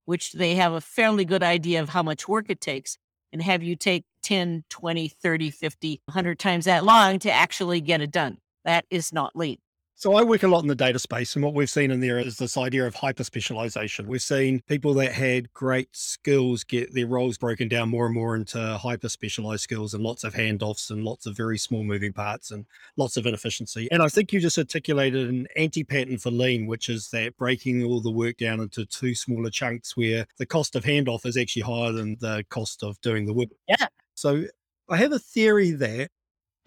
which 0.05 0.33
they 0.33 0.55
have 0.57 0.73
a 0.73 0.81
fairly 0.81 1.25
good 1.25 1.43
idea 1.43 1.81
of 1.81 1.91
how 1.91 2.03
much 2.03 2.29
work 2.29 2.47
it 2.49 2.61
takes, 2.61 2.99
and 3.33 3.43
have 3.43 3.63
you 3.63 3.77
take 3.77 4.05
10, 4.23 4.65
20, 4.69 5.09
30, 5.09 5.51
50, 5.51 6.01
100 6.05 6.39
times 6.39 6.65
that 6.67 6.85
long 6.85 7.19
to 7.21 7.31
actually 7.31 7.81
get 7.81 8.01
it 8.01 8.11
done. 8.11 8.39
That 8.65 8.85
is 8.91 9.13
not 9.13 9.35
lean. 9.35 9.59
So 10.01 10.15
I 10.15 10.23
work 10.23 10.45
a 10.45 10.47
lot 10.47 10.63
in 10.63 10.69
the 10.69 10.77
data 10.77 11.01
space, 11.01 11.35
and 11.35 11.45
what 11.45 11.55
we've 11.55 11.69
seen 11.69 11.91
in 11.91 11.99
there 11.99 12.21
is 12.21 12.37
this 12.37 12.57
idea 12.57 12.87
of 12.87 12.95
hyper 12.95 13.25
specialization. 13.25 14.07
We've 14.07 14.23
seen 14.23 14.63
people 14.69 14.95
that 14.95 15.11
had 15.11 15.53
great 15.53 15.89
skills 15.91 16.63
get 16.63 16.95
their 16.95 17.09
roles 17.09 17.37
broken 17.37 17.67
down 17.67 17.89
more 17.89 18.07
and 18.07 18.15
more 18.15 18.37
into 18.37 18.79
hyper 18.79 19.09
specialized 19.09 19.65
skills 19.65 19.95
and 19.95 20.05
lots 20.05 20.23
of 20.23 20.35
handoffs 20.35 20.91
and 20.93 21.03
lots 21.03 21.27
of 21.27 21.37
very 21.37 21.59
small 21.59 21.83
moving 21.83 22.13
parts 22.13 22.53
and 22.53 22.65
lots 22.97 23.17
of 23.17 23.27
inefficiency. 23.27 23.89
And 23.91 24.01
I 24.01 24.07
think 24.07 24.33
you 24.33 24.39
just 24.39 24.57
articulated 24.57 25.31
an 25.31 25.49
anti 25.57 25.83
pattern 25.83 26.19
for 26.19 26.31
lean, 26.31 26.69
which 26.69 26.89
is 26.89 27.11
that 27.11 27.37
breaking 27.37 27.83
all 27.83 28.01
the 28.01 28.09
work 28.09 28.37
down 28.37 28.61
into 28.61 28.87
two 28.87 29.17
smaller 29.17 29.51
chunks 29.51 29.97
where 29.97 30.29
the 30.37 30.47
cost 30.47 30.77
of 30.77 30.85
handoff 30.85 31.27
is 31.27 31.37
actually 31.37 31.63
higher 31.63 31.91
than 31.91 32.17
the 32.21 32.45
cost 32.51 32.85
of 32.85 33.01
doing 33.01 33.27
the 33.27 33.35
work. 33.35 33.49
Yeah. 33.67 33.89
So 34.15 34.45
I 34.89 34.97
have 34.99 35.11
a 35.11 35.19
theory 35.19 35.73
there 35.73 36.07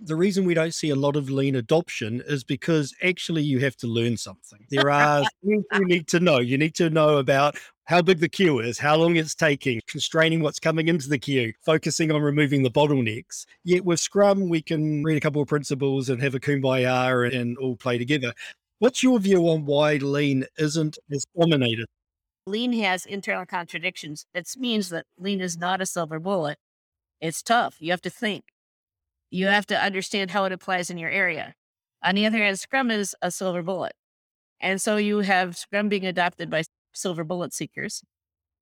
the 0.04 0.16
reason 0.16 0.46
we 0.46 0.54
don't 0.54 0.74
see 0.74 0.90
a 0.90 0.96
lot 0.96 1.16
of 1.16 1.30
lean 1.30 1.56
adoption 1.56 2.24
is 2.26 2.44
because 2.44 2.94
actually 3.04 3.44
you 3.44 3.60
have 3.60 3.76
to 3.78 3.88
learn 3.88 4.18
something. 4.18 4.66
There 4.70 4.90
are 4.92 5.24
things 5.46 5.64
you 5.74 5.86
need 5.86 6.08
to 6.08 6.20
know. 6.20 6.40
You 6.40 6.58
need 6.58 6.76
to 6.76 6.90
know 6.90 7.18
about 7.18 7.58
how 7.86 8.02
big 8.02 8.20
the 8.20 8.30
queue 8.30 8.60
is, 8.60 8.80
how 8.80 8.96
long 8.96 9.16
it's 9.16 9.36
taking, 9.36 9.82
constraining 9.88 10.42
what's 10.42 10.60
coming 10.60 10.88
into 10.88 11.10
the 11.10 11.20
queue, 11.20 11.54
focusing 11.62 12.12
on 12.12 12.22
removing 12.22 12.64
the 12.64 12.72
bottlenecks. 12.72 13.46
Yet 13.64 13.86
with 13.86 14.00
Scrum, 14.00 14.50
we 14.50 14.62
can 14.62 15.04
read 15.04 15.18
a 15.18 15.22
couple 15.22 15.42
of 15.42 15.48
principles 15.48 16.10
and 16.10 16.22
have 16.22 16.36
a 16.36 16.40
kumbaya 16.40 17.34
and 17.36 17.58
all 17.58 17.76
play 17.76 17.98
together. 17.98 18.34
What's 18.80 19.04
your 19.04 19.20
view 19.20 19.48
on 19.50 19.66
why 19.66 19.98
lean 19.98 20.46
isn't 20.58 20.98
as 21.12 21.26
dominated? 21.38 21.86
Lean 22.48 22.74
has 22.74 23.06
internal 23.06 23.46
contradictions. 23.46 24.26
It 24.34 24.50
means 24.58 24.90
that 24.90 25.06
lean 25.20 25.42
is 25.42 25.58
not 25.58 25.82
a 25.82 25.86
silver 25.86 26.20
bullet. 26.20 26.58
It's 27.20 27.44
tough. 27.44 27.76
You 27.80 27.92
have 27.92 28.02
to 28.02 28.10
think 28.10 28.46
you 29.32 29.48
have 29.48 29.66
to 29.68 29.82
understand 29.82 30.32
how 30.32 30.44
it 30.44 30.52
applies 30.52 30.90
in 30.90 30.98
your 30.98 31.10
area. 31.10 31.56
On 32.04 32.16
the 32.16 32.26
other 32.26 32.38
hand, 32.38 32.60
Scrum 32.60 32.92
is 32.92 33.16
a 33.22 33.32
silver 33.32 33.64
bullet. 33.64 33.94
And 34.60 34.80
so 34.82 34.98
you 34.98 35.20
have 35.20 35.58
Scrum 35.58 35.90
being 35.90 36.06
adopted 36.06 36.50
by 36.50 36.64
silver 36.94 37.24
bullet 37.24 37.54
seekers 37.54 38.04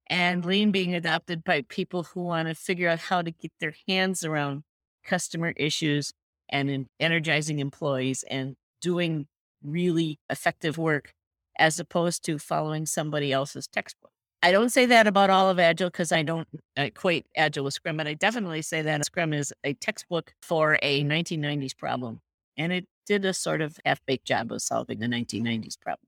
and 0.08 0.46
Lean 0.46 0.72
being 0.72 0.94
adopted 0.94 1.44
by 1.44 1.64
people 1.68 2.04
who 2.04 2.22
want 2.22 2.48
to 2.48 2.56
figure 2.56 2.90
out 2.90 3.00
how 3.00 3.22
to 3.22 3.32
get 3.32 3.52
their 3.60 3.74
hands 3.88 4.24
around 4.24 4.64
customer 5.04 5.54
issues 5.56 6.14
and 6.50 6.88
energizing 7.00 7.60
employees 7.60 8.24
and 8.30 8.56
doing 8.82 9.28
really 9.64 10.20
effective 10.30 10.78
work 10.78 11.14
as 11.58 11.80
opposed 11.80 12.24
to 12.24 12.40
following 12.40 12.86
somebody 12.86 13.32
else's 13.32 13.68
textbook. 13.68 14.12
I 14.42 14.52
don't 14.52 14.70
say 14.70 14.86
that 14.86 15.06
about 15.06 15.30
all 15.30 15.50
of 15.50 15.60
Agile 15.60 15.90
because 15.90 16.12
I 16.14 16.24
don't 16.24 16.48
equate 16.78 17.26
Agile 17.36 17.66
with 17.66 17.74
Scrum, 17.74 17.98
but 17.98 18.08
I 18.08 18.14
definitely 18.14 18.62
say 18.62 18.82
that 18.82 19.06
Scrum 19.06 19.34
is 19.34 19.54
a 19.66 19.74
textbook 19.74 20.34
for 20.42 20.80
a 20.82 21.04
1990s 21.04 21.78
problem. 21.78 22.22
And 22.58 22.72
it 22.72 22.88
did 23.06 23.26
a 23.26 23.34
sort 23.34 23.62
of 23.62 23.78
half 23.86 24.00
baked 24.06 24.26
job 24.26 24.52
of 24.52 24.62
solving 24.62 25.00
the 25.00 25.08
1990s 25.08 25.80
problem, 25.80 26.08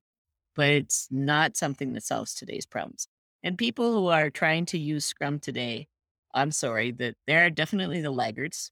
but 0.55 0.69
it's 0.69 1.07
not 1.11 1.57
something 1.57 1.93
that 1.93 2.03
solves 2.03 2.33
today's 2.33 2.65
problems. 2.65 3.07
And 3.43 3.57
people 3.57 3.91
who 3.93 4.07
are 4.07 4.29
trying 4.29 4.65
to 4.67 4.77
use 4.77 5.05
Scrum 5.05 5.39
today, 5.39 5.87
I'm 6.33 6.51
sorry, 6.51 6.91
that 6.93 7.15
they're 7.27 7.49
definitely 7.49 8.01
the 8.01 8.11
laggards 8.11 8.71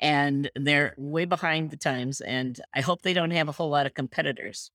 and 0.00 0.50
they're 0.56 0.94
way 0.96 1.26
behind 1.26 1.70
the 1.70 1.76
times. 1.76 2.20
And 2.20 2.60
I 2.74 2.80
hope 2.80 3.02
they 3.02 3.14
don't 3.14 3.32
have 3.32 3.48
a 3.48 3.52
whole 3.52 3.70
lot 3.70 3.86
of 3.86 3.94
competitors 3.94 4.70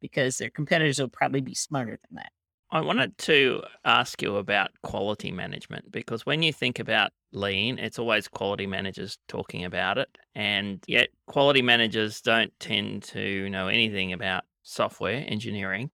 because 0.00 0.38
their 0.38 0.50
competitors 0.50 1.00
will 1.00 1.08
probably 1.08 1.40
be 1.42 1.54
smarter 1.54 1.98
than 2.08 2.16
that. 2.16 2.32
I 2.74 2.80
wanted 2.80 3.16
to 3.18 3.62
ask 3.84 4.20
you 4.20 4.34
about 4.34 4.72
quality 4.82 5.30
management 5.30 5.92
because 5.92 6.26
when 6.26 6.42
you 6.42 6.52
think 6.52 6.80
about 6.80 7.12
lean, 7.32 7.78
it's 7.78 8.00
always 8.00 8.26
quality 8.26 8.66
managers 8.66 9.16
talking 9.28 9.64
about 9.64 9.96
it. 9.96 10.08
And 10.34 10.82
yet, 10.88 11.10
quality 11.28 11.62
managers 11.62 12.20
don't 12.20 12.52
tend 12.58 13.04
to 13.04 13.48
know 13.48 13.68
anything 13.68 14.12
about 14.12 14.42
software 14.64 15.24
engineering. 15.28 15.92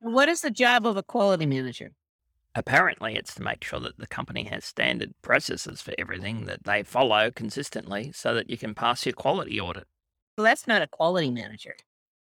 What 0.00 0.28
is 0.28 0.40
the 0.40 0.50
job 0.50 0.84
of 0.84 0.96
a 0.96 1.04
quality 1.04 1.46
manager? 1.46 1.92
Apparently, 2.56 3.14
it's 3.14 3.36
to 3.36 3.42
make 3.44 3.62
sure 3.62 3.78
that 3.78 3.98
the 3.98 4.08
company 4.08 4.42
has 4.50 4.64
standard 4.64 5.14
processes 5.22 5.80
for 5.80 5.94
everything 5.96 6.46
that 6.46 6.64
they 6.64 6.82
follow 6.82 7.30
consistently 7.30 8.10
so 8.12 8.34
that 8.34 8.50
you 8.50 8.58
can 8.58 8.74
pass 8.74 9.06
your 9.06 9.12
quality 9.12 9.60
audit. 9.60 9.86
Well, 10.36 10.44
that's 10.44 10.66
not 10.66 10.82
a 10.82 10.88
quality 10.88 11.30
manager. 11.30 11.76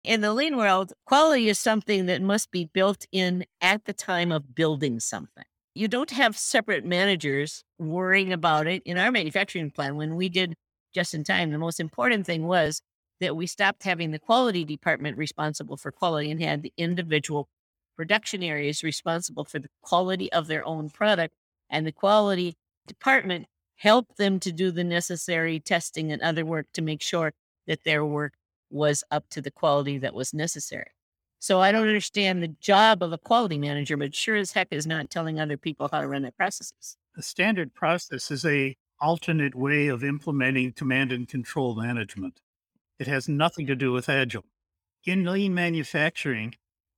In 0.05 0.21
the 0.21 0.35
lean 0.35 0.55
world, 0.55 0.93
quality 1.07 1.49
is 1.49 1.57
something 1.57 2.05
that 2.05 2.21
must 2.21 2.51
be 2.51 2.65
built 2.65 3.07
in 3.11 3.43
at 3.59 3.85
the 3.85 3.93
time 3.93 4.31
of 4.31 4.53
building 4.53 4.99
something. 4.99 5.45
You 5.73 5.87
don't 5.87 6.11
have 6.11 6.37
separate 6.37 6.85
managers 6.85 7.63
worrying 7.79 8.31
about 8.31 8.67
it. 8.67 8.83
In 8.85 8.99
our 8.99 9.11
manufacturing 9.11 9.71
plan, 9.71 9.95
when 9.95 10.15
we 10.15 10.29
did 10.29 10.53
just 10.93 11.15
in 11.15 11.23
time, 11.23 11.49
the 11.49 11.57
most 11.57 11.79
important 11.79 12.27
thing 12.27 12.45
was 12.45 12.83
that 13.19 13.35
we 13.35 13.47
stopped 13.47 13.81
having 13.81 14.11
the 14.11 14.19
quality 14.19 14.63
department 14.63 15.17
responsible 15.17 15.75
for 15.75 15.91
quality 15.91 16.29
and 16.29 16.39
had 16.39 16.61
the 16.61 16.73
individual 16.77 17.49
production 17.95 18.43
areas 18.43 18.83
responsible 18.83 19.43
for 19.43 19.57
the 19.57 19.69
quality 19.81 20.31
of 20.31 20.45
their 20.45 20.63
own 20.67 20.91
product. 20.91 21.33
And 21.67 21.83
the 21.87 21.91
quality 21.91 22.57
department 22.85 23.47
helped 23.77 24.17
them 24.17 24.39
to 24.41 24.51
do 24.51 24.69
the 24.69 24.83
necessary 24.83 25.59
testing 25.59 26.11
and 26.11 26.21
other 26.21 26.45
work 26.45 26.67
to 26.73 26.83
make 26.83 27.01
sure 27.01 27.33
that 27.65 27.83
their 27.85 28.05
work 28.05 28.33
was 28.69 29.03
up 29.11 29.29
to 29.29 29.41
the 29.41 29.51
quality 29.51 29.97
that 29.99 30.13
was 30.13 30.33
necessary. 30.33 30.91
So 31.39 31.61
I 31.61 31.71
don't 31.71 31.87
understand 31.87 32.41
the 32.41 32.55
job 32.59 33.03
of 33.03 33.13
a 33.13 33.17
quality 33.17 33.57
manager, 33.57 33.97
but 33.97 34.15
sure 34.15 34.35
as 34.35 34.53
heck 34.53 34.69
is 34.71 34.87
not 34.87 35.09
telling 35.09 35.39
other 35.39 35.57
people 35.57 35.89
how 35.91 36.01
to 36.01 36.07
run 36.07 36.23
their 36.23 36.31
processes. 36.31 36.97
The 37.15 37.21
standard 37.21 37.73
process 37.73 38.31
is 38.31 38.45
a 38.45 38.75
alternate 38.99 39.55
way 39.55 39.87
of 39.87 40.03
implementing 40.03 40.73
command 40.73 41.11
and 41.11 41.27
control 41.27 41.75
management. 41.75 42.41
It 42.97 43.07
has 43.07 43.27
nothing 43.27 43.67
to 43.67 43.75
do 43.75 43.91
with 43.91 44.09
agile. 44.09 44.45
In 45.05 45.23
lean 45.23 45.53
manufacturing, 45.53 46.55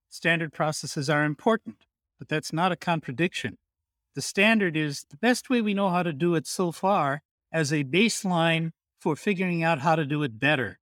standard 0.08 0.54
processes 0.54 1.10
are 1.10 1.26
important, 1.26 1.86
but 2.18 2.30
that's 2.30 2.54
not 2.54 2.72
a 2.72 2.78
contradiction. 2.78 3.58
The 4.16 4.22
standard 4.22 4.78
is 4.78 5.06
the 5.10 5.18
best 5.18 5.50
way 5.50 5.62
we 5.62 5.74
know 5.74 5.90
how 5.90 6.04
to 6.04 6.14
do 6.14 6.36
it 6.36 6.48
so 6.48 6.72
far 6.72 7.22
as 7.52 7.74
a 7.74 7.84
baseline 7.84 8.72
for 9.00 9.16
figuring 9.16 9.64
out 9.64 9.80
how 9.80 9.96
to 9.96 10.06
do 10.06 10.24
it 10.24 10.40
better 10.40 10.80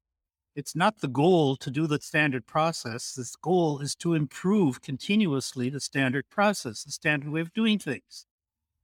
it's 0.56 0.76
not 0.76 0.99
the 1.01 1.08
goal 1.08 1.58
to 1.58 1.70
do 1.70 1.86
the 1.86 1.99
standard 1.99 2.47
process. 2.47 3.14
This 3.14 3.36
goal 3.36 3.80
is 3.80 3.93
to 3.97 4.14
improve 4.14 4.82
continuously 4.82 5.70
the 5.70 5.82
standard 5.82 6.30
process, 6.30 6.84
the 6.84 6.91
standard 6.91 7.30
way 7.30 7.41
of 7.41 7.53
doing 7.53 7.78
things. 7.78 8.26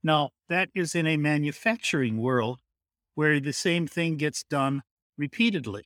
Now, 0.03 0.31
that 0.49 0.69
is 0.75 0.95
in 0.95 1.07
a 1.07 1.17
manufacturing 1.17 2.17
world 2.17 2.59
where 3.15 3.39
the 3.39 3.53
same 3.53 3.87
thing 3.87 4.17
gets 4.17 4.43
done 4.43 4.83
repeatedly. 5.17 5.83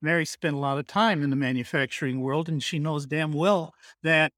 Mary 0.00 0.24
spent 0.24 0.54
a 0.54 0.58
lot 0.58 0.78
of 0.78 0.86
time 0.86 1.22
in 1.22 1.30
the 1.30 1.36
manufacturing 1.36 2.20
world, 2.20 2.48
and 2.48 2.62
she 2.62 2.78
knows 2.78 3.06
damn 3.06 3.32
well 3.32 3.74
that 4.02 4.32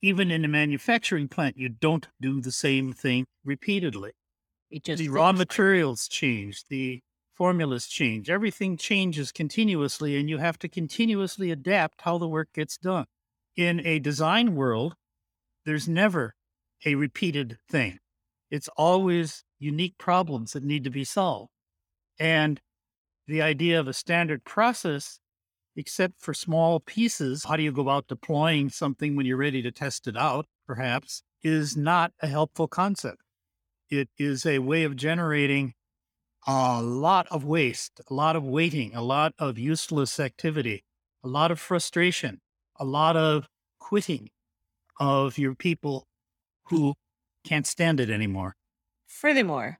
even 0.00 0.30
in 0.30 0.44
a 0.44 0.48
manufacturing 0.48 1.28
plant, 1.28 1.58
you 1.58 1.68
don't 1.68 2.08
do 2.20 2.40
the 2.40 2.52
same 2.52 2.92
thing 2.92 3.26
repeatedly. 3.44 4.12
It 4.70 4.84
just 4.84 5.00
the 5.00 5.08
raw 5.08 5.32
materials 5.32 6.08
change, 6.08 6.64
the 6.68 7.02
formulas 7.40 7.86
change. 7.86 8.28
Everything 8.28 8.76
changes 8.76 9.32
continuously, 9.32 10.14
and 10.18 10.28
you 10.28 10.36
have 10.36 10.58
to 10.58 10.68
continuously 10.68 11.50
adapt 11.50 12.02
how 12.02 12.18
the 12.18 12.28
work 12.28 12.52
gets 12.52 12.76
done. 12.76 13.06
In 13.56 13.80
a 13.86 13.98
design 13.98 14.54
world, 14.54 14.94
there's 15.64 15.88
never 15.88 16.34
a 16.84 16.96
repeated 16.96 17.56
thing, 17.66 17.98
it's 18.50 18.68
always 18.76 19.42
unique 19.58 19.96
problems 19.96 20.52
that 20.52 20.62
need 20.62 20.84
to 20.84 20.90
be 20.90 21.02
solved. 21.02 21.48
And 22.18 22.60
the 23.26 23.40
idea 23.40 23.80
of 23.80 23.88
a 23.88 23.94
standard 23.94 24.44
process, 24.44 25.18
except 25.74 26.20
for 26.20 26.34
small 26.34 26.78
pieces, 26.78 27.44
how 27.44 27.56
do 27.56 27.62
you 27.62 27.72
go 27.72 27.80
about 27.80 28.06
deploying 28.06 28.68
something 28.68 29.16
when 29.16 29.24
you're 29.24 29.38
ready 29.38 29.62
to 29.62 29.72
test 29.72 30.06
it 30.06 30.16
out, 30.16 30.44
perhaps, 30.66 31.22
is 31.42 31.74
not 31.74 32.12
a 32.20 32.26
helpful 32.26 32.68
concept. 32.68 33.22
It 33.88 34.10
is 34.18 34.44
a 34.44 34.58
way 34.58 34.84
of 34.84 34.94
generating 34.94 35.72
a 36.46 36.82
lot 36.82 37.26
of 37.30 37.44
waste, 37.44 38.00
a 38.08 38.14
lot 38.14 38.36
of 38.36 38.44
waiting, 38.44 38.94
a 38.94 39.02
lot 39.02 39.34
of 39.38 39.58
useless 39.58 40.18
activity, 40.18 40.84
a 41.22 41.28
lot 41.28 41.50
of 41.50 41.60
frustration, 41.60 42.40
a 42.76 42.84
lot 42.84 43.16
of 43.16 43.48
quitting 43.78 44.30
of 44.98 45.38
your 45.38 45.54
people 45.54 46.06
who 46.64 46.94
can't 47.44 47.66
stand 47.66 48.00
it 48.00 48.10
anymore. 48.10 48.54
Furthermore, 49.06 49.78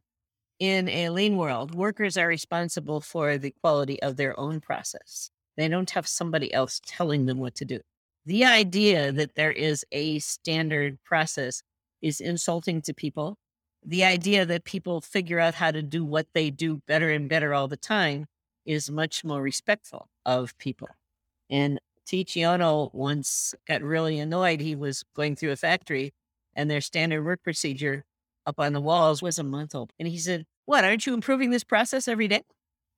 in 0.59 0.89
a 0.89 1.09
lean 1.09 1.37
world, 1.37 1.75
workers 1.75 2.17
are 2.19 2.27
responsible 2.27 3.01
for 3.01 3.39
the 3.39 3.55
quality 3.63 4.03
of 4.03 4.17
their 4.17 4.39
own 4.39 4.61
process. 4.61 5.31
They 5.57 5.69
don't 5.69 5.91
have 5.91 6.07
somebody 6.07 6.53
else 6.53 6.81
telling 6.85 7.27
them 7.27 7.39
what 7.39 7.55
to 7.57 7.65
do. 7.65 7.81
The 8.27 8.45
idea 8.45 9.13
that 9.13 9.35
there 9.35 9.53
is 9.53 9.85
a 9.93 10.19
standard 10.19 11.03
process 11.05 11.63
is 12.03 12.21
insulting 12.21 12.83
to 12.83 12.95
people. 12.95 13.39
The 13.85 14.05
idea 14.05 14.45
that 14.47 14.65
people 14.65 15.01
figure 15.01 15.41
out 15.41 15.55
how 15.55 15.71
to 15.71 15.83
do 15.83 16.05
what 16.05 16.27
they 16.35 16.51
do 16.51 16.83
better 16.87 17.11
and 17.11 17.29
better 17.29 17.55
all 17.55 17.69
the 17.69 17.77
time 17.77 18.27
is 18.67 18.91
much 18.91 19.25
more 19.25 19.41
respectful 19.43 20.09
of 20.27 20.57
people. 20.59 20.89
And 21.49 21.81
Taiichi 22.07 22.43
Ohno 22.43 22.93
once 22.95 23.55
got 23.67 23.83
really 23.83 24.19
annoyed. 24.19 24.61
He 24.61 24.75
was 24.75 25.05
going 25.15 25.37
through 25.37 25.53
a 25.53 25.57
factory 25.57 26.13
and 26.55 26.71
their 26.71 26.81
standard 26.81 27.25
work 27.25 27.43
procedure 27.43 28.05
up 28.47 28.59
on 28.59 28.73
the 28.73 28.81
walls 28.81 29.23
was 29.23 29.39
a 29.39 29.45
month 29.45 29.75
old. 29.75 29.93
And 29.99 30.09
he 30.09 30.19
said, 30.19 30.47
What, 30.67 30.85
aren't 30.85 31.07
you 31.07 31.15
improving 31.15 31.51
this 31.51 31.65
process 31.65 32.09
every 32.09 32.29
day? 32.29 32.43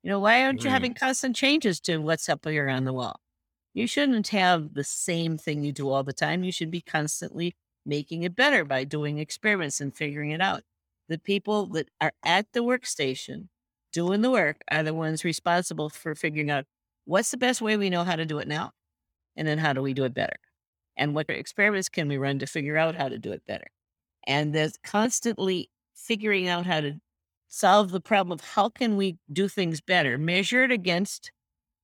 You 0.03 0.11
know, 0.11 0.19
why 0.21 0.43
aren't 0.45 0.65
you 0.65 0.71
having 0.71 0.95
constant 0.95 1.37
changes 1.37 1.81
to 1.83 1.99
what's 1.99 2.29
up 2.29 2.45
here 2.45 2.69
on 2.69 2.85
the 2.85 2.93
wall? 2.93 3.21
You 3.75 3.87
shouldn't 3.87 4.29
have 4.29 4.75
the 4.75 4.85
same 4.85 5.39
thing 5.39 5.63
you 5.63 5.73
do 5.73 5.89
all 5.91 6.03
the 6.03 6.13
time. 6.13 6.45
You 6.45 6.53
should 6.53 6.71
be 6.71 6.81
constantly 6.81 7.55
making 7.87 8.23
it 8.23 8.35
better 8.37 8.65
by 8.65 8.85
doing 8.85 9.19
experiments 9.19 9.81
and 9.81 9.95
figuring 9.95 10.31
it 10.31 10.41
out. 10.41 10.63
The 11.09 11.19
people 11.19 11.67
that 11.69 11.89
are 12.01 12.13
at 12.25 12.53
the 12.53 12.61
workstation 12.61 13.49
doing 13.93 14.23
the 14.23 14.31
work 14.31 14.63
are 14.71 14.83
the 14.83 14.95
ones 14.95 15.25
responsible 15.25 15.91
for 15.91 16.15
figuring 16.15 16.51
out 16.51 16.65
what's 17.05 17.31
the 17.31 17.37
best 17.37 17.61
way 17.61 17.77
we 17.77 17.91
know 17.91 18.05
how 18.05 18.17
to 18.17 18.25
do 18.25 18.39
it 18.39 18.49
now, 18.49 18.73
and 19.37 19.47
then 19.47 19.59
how 19.59 19.73
do 19.73 19.83
we 19.83 19.95
do 19.95 20.05
it 20.05 20.15
better, 20.15 20.37
and 20.97 21.15
what 21.15 21.29
experiments 21.29 21.89
can 21.89 22.09
we 22.09 22.17
run 22.17 22.39
to 22.39 22.47
figure 22.47 22.77
out 22.77 22.95
how 22.95 23.09
to 23.09 23.19
do 23.19 23.33
it 23.33 23.45
better. 23.47 23.67
And 24.27 24.55
there's 24.55 24.79
constantly 24.85 25.71
figuring 25.95 26.49
out 26.49 26.67
how 26.67 26.81
to 26.81 27.01
solve 27.49 27.91
the 27.91 28.01
problem 28.01 28.33
of 28.33 28.41
how 28.41 28.69
can 28.69 28.97
we 28.97 29.19
do 29.33 29.49
things 29.49 29.81
better, 29.81 30.17
measured 30.19 30.73
against 30.73 31.33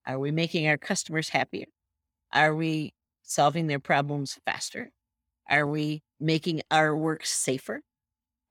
are 0.07 0.19
we 0.19 0.31
making 0.31 0.66
our 0.66 0.79
customers 0.79 1.29
happier? 1.31 1.66
Are 2.33 2.55
we 2.55 2.95
solving 3.23 3.66
their 3.66 3.79
problems 3.79 4.39
faster? 4.47 4.91
Are 5.51 5.66
we 5.66 6.03
making 6.19 6.62
our 6.71 6.97
work 6.97 7.27
safer? 7.27 7.83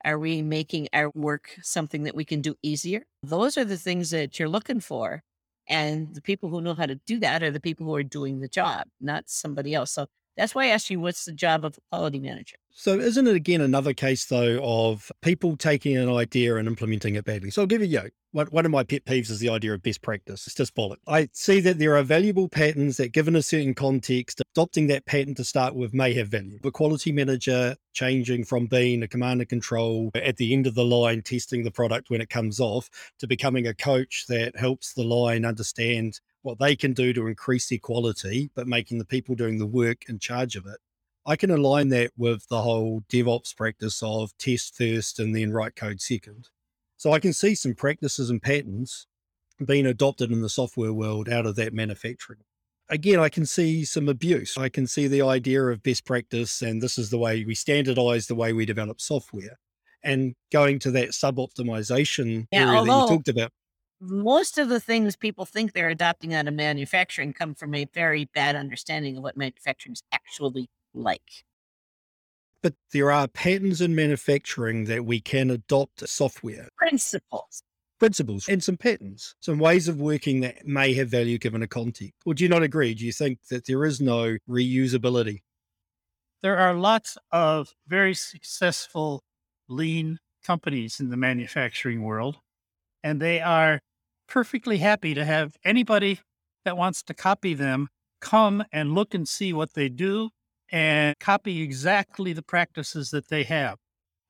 Are 0.08 0.18
we 0.18 0.42
making 0.42 0.88
our 0.94 1.12
work 1.16 1.58
something 1.62 2.04
that 2.04 2.16
we 2.16 2.24
can 2.24 2.40
do 2.40 2.56
easier? 2.64 3.04
Those 3.24 3.58
are 3.58 3.66
the 3.66 3.76
things 3.76 4.12
that 4.12 4.40
you're 4.40 4.48
looking 4.48 4.80
for. 4.80 5.22
And 5.68 6.16
the 6.16 6.22
people 6.22 6.48
who 6.48 6.62
know 6.62 6.76
how 6.76 6.86
to 6.86 6.96
do 6.96 7.20
that 7.20 7.44
are 7.44 7.52
the 7.52 7.60
people 7.60 7.86
who 7.86 7.94
are 7.94 8.04
doing 8.04 8.40
the 8.40 8.48
job, 8.48 8.88
not 9.02 9.26
somebody 9.28 9.74
else. 9.74 9.92
So 9.92 10.08
that's 10.38 10.56
why 10.56 10.66
I 10.66 10.68
asked 10.68 10.90
you, 10.90 11.02
what's 11.02 11.26
the 11.26 11.34
job 11.34 11.66
of 11.66 11.78
a 11.78 11.82
quality 11.92 12.20
manager? 12.20 12.56
So, 12.72 12.98
isn't 12.98 13.28
it 13.28 13.36
again 13.36 13.60
another 13.60 13.94
case 13.94 14.26
though 14.26 14.62
of 14.64 15.12
people 15.22 15.58
taking 15.58 15.98
an 15.98 16.10
idea 16.10 16.56
and 16.56 16.70
implementing 16.70 17.16
it 17.16 17.26
badly? 17.26 17.50
So, 17.50 17.64
I'll 17.64 17.68
give 17.68 17.84
you, 17.84 18.00
know, 18.00 18.08
one, 18.46 18.66
of 18.66 18.72
my 18.72 18.84
pet 18.84 19.06
peeves 19.06 19.30
is 19.30 19.40
the 19.40 19.50
idea 19.50 19.74
of 19.74 19.82
best 19.82 20.02
practice. 20.02 20.46
It's 20.46 20.56
just 20.56 20.76
bullet. 20.76 21.00
I 21.08 21.30
see 21.34 21.60
that 21.62 21.80
there 21.80 21.98
are 21.98 22.04
valuable 22.04 22.48
patterns 22.48 22.98
that, 22.98 23.12
given 23.12 23.36
a 23.36 23.42
certain 23.42 23.74
context, 23.74 24.42
adopting 24.54 24.88
that 24.88 25.06
pattern 25.06 25.36
to 25.36 25.44
start 25.44 25.76
with 25.76 25.94
may 25.94 26.14
have 26.14 26.30
value. 26.30 26.60
The 26.62 26.72
quality 26.72 27.12
manager 27.12 27.76
changing 27.94 28.46
from 28.46 28.68
being 28.68 29.02
a 29.02 29.08
command 29.08 29.42
and 29.42 29.50
control 29.50 30.12
at 30.16 30.38
the 30.38 30.54
end 30.54 30.68
of 30.68 30.76
the 30.76 30.86
line, 30.86 31.22
testing 31.22 31.64
the 31.64 31.72
product 31.72 32.10
when 32.10 32.22
it 32.22 32.30
comes 32.30 32.60
off, 32.60 32.90
to 33.20 33.28
becoming 33.28 33.66
a 33.68 33.74
coach 33.74 34.26
that 34.28 34.56
helps 34.56 34.94
the 34.94 35.04
line 35.04 35.46
understand 35.46 36.20
what 36.44 36.60
they 36.60 36.76
can 36.76 36.94
do 36.94 37.14
to 37.14 37.28
increase 37.28 37.68
their 37.70 37.80
quality, 37.80 38.50
but 38.56 38.68
making 38.68 39.00
the 39.00 39.06
people 39.06 39.36
doing 39.36 39.58
the 39.58 39.66
work 39.66 40.04
in 40.08 40.20
charge 40.20 40.56
of 40.56 40.66
it. 40.66 40.78
I 41.26 41.36
can 41.36 41.52
align 41.52 41.90
that 41.90 42.12
with 42.16 42.48
the 42.48 42.62
whole 42.62 43.04
DevOps 43.10 43.54
practice 43.56 44.02
of 44.02 44.38
test 44.38 44.78
first 44.78 45.20
and 45.20 45.36
then 45.36 45.52
write 45.52 45.76
code 45.76 46.00
second. 46.00 46.48
So 46.98 47.12
I 47.14 47.20
can 47.20 47.34
see 47.34 47.56
some 47.56 47.74
practices 47.76 48.30
and 48.30 48.42
patterns 48.42 49.08
being 49.66 49.86
adopted 49.86 50.32
in 50.32 50.42
the 50.42 50.50
software 50.50 50.94
world 50.94 51.30
out 51.30 51.46
of 51.46 51.56
that 51.56 51.74
manufacturing. 51.74 52.40
Again, 52.90 53.20
I 53.20 53.30
can 53.30 53.46
see 53.46 53.84
some 53.86 54.08
abuse. 54.08 54.58
I 54.58 54.70
can 54.70 54.88
see 54.88 55.08
the 55.08 55.22
idea 55.22 55.64
of 55.64 55.84
best 55.84 56.06
practice, 56.06 56.62
and 56.62 56.82
this 56.82 56.98
is 56.98 57.10
the 57.10 57.18
way 57.18 57.44
we 57.44 57.56
standardize 57.56 58.28
the 58.28 58.36
way 58.36 58.54
we 58.54 58.66
develop 58.66 59.02
software. 59.02 59.60
And 60.04 60.36
going 60.52 60.80
to 60.80 60.92
that 60.92 61.14
sub 61.14 61.38
optimization 61.38 62.48
Yeah, 62.52 62.64
area 62.64 62.82
that 62.82 62.92
you 62.92 63.04
talked 63.04 63.28
about. 63.28 63.52
Most 64.00 64.58
of 64.58 64.70
the 64.70 64.80
things 64.80 65.16
people 65.16 65.46
think 65.46 65.74
they're 65.74 65.90
adopting 65.90 66.34
out 66.34 66.48
of 66.48 66.54
manufacturing 66.54 67.34
come 67.34 67.56
from 67.56 67.74
a 67.74 67.86
very 67.86 68.26
bad 68.26 68.56
understanding 68.56 69.18
of 69.18 69.24
what 69.24 69.38
manufacturing 69.38 69.94
is 69.94 70.04
actually 70.12 70.70
like. 70.94 71.46
But 72.64 72.74
there 72.92 73.12
are 73.12 73.28
patterns 73.28 73.82
in 73.82 73.96
manufacturing 73.96 74.86
that 74.86 75.06
we 75.06 75.20
can 75.20 75.50
adopt 75.50 76.08
software 76.08 76.70
Principles. 76.78 77.64
principles 78.00 78.50
and 78.50 78.64
some 78.64 78.78
patterns, 78.78 79.36
some 79.40 79.60
ways 79.60 79.88
of 79.88 80.00
working 80.00 80.42
that 80.42 80.66
may 80.66 80.94
have 80.94 81.10
value 81.10 81.38
given 81.38 81.62
a 81.62 81.68
context. 81.68 82.14
Would 82.26 82.42
you 82.42 82.50
not 82.50 82.64
agree? 82.64 82.94
Do 82.94 83.06
you 83.06 83.12
think 83.12 83.40
that 83.50 83.66
there 83.66 83.86
is 83.86 84.02
no 84.02 84.38
reusability? 84.50 85.42
There 86.42 86.58
are 86.58 86.74
lots 86.74 87.18
of 87.32 87.74
very 87.88 88.14
successful 88.14 89.24
lean 89.68 90.20
companies 90.46 91.00
in 91.00 91.10
the 91.10 91.18
manufacturing 91.18 92.04
world, 92.04 92.38
and 93.04 93.22
they 93.22 93.42
are 93.42 93.82
perfectly 94.28 94.78
happy 94.78 95.14
to 95.14 95.26
have 95.26 95.58
anybody 95.64 96.20
that 96.66 96.78
wants 96.78 97.02
to 97.04 97.14
copy 97.14 97.54
them 97.54 97.90
come 98.20 98.64
and 98.72 98.94
look 98.94 99.14
and 99.14 99.28
see 99.28 99.54
what 99.54 99.74
they 99.74 99.90
do 99.90 100.30
and 100.72 101.18
copy 101.20 101.62
exactly 101.62 102.34
the 102.34 102.42
practices 102.42 103.12
that 103.12 103.30
they 103.30 103.44
have. 103.44 103.78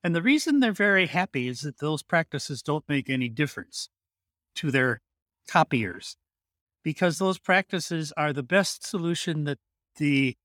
And 0.04 0.14
the 0.14 0.22
reason 0.22 0.60
they're 0.60 0.72
very 0.72 1.06
happy 1.06 1.48
is 1.48 1.60
that 1.62 1.78
those 1.78 2.02
practices 2.02 2.62
don't 2.62 2.88
make 2.88 3.10
any 3.10 3.28
difference 3.28 3.88
to 4.56 4.70
their 4.70 5.00
copiers 5.48 6.16
because 6.84 7.18
those 7.18 7.38
practices 7.38 8.12
are 8.16 8.32
the 8.32 8.42
best 8.42 8.86
solution 8.86 9.44
that 9.44 9.58
the 9.96 10.36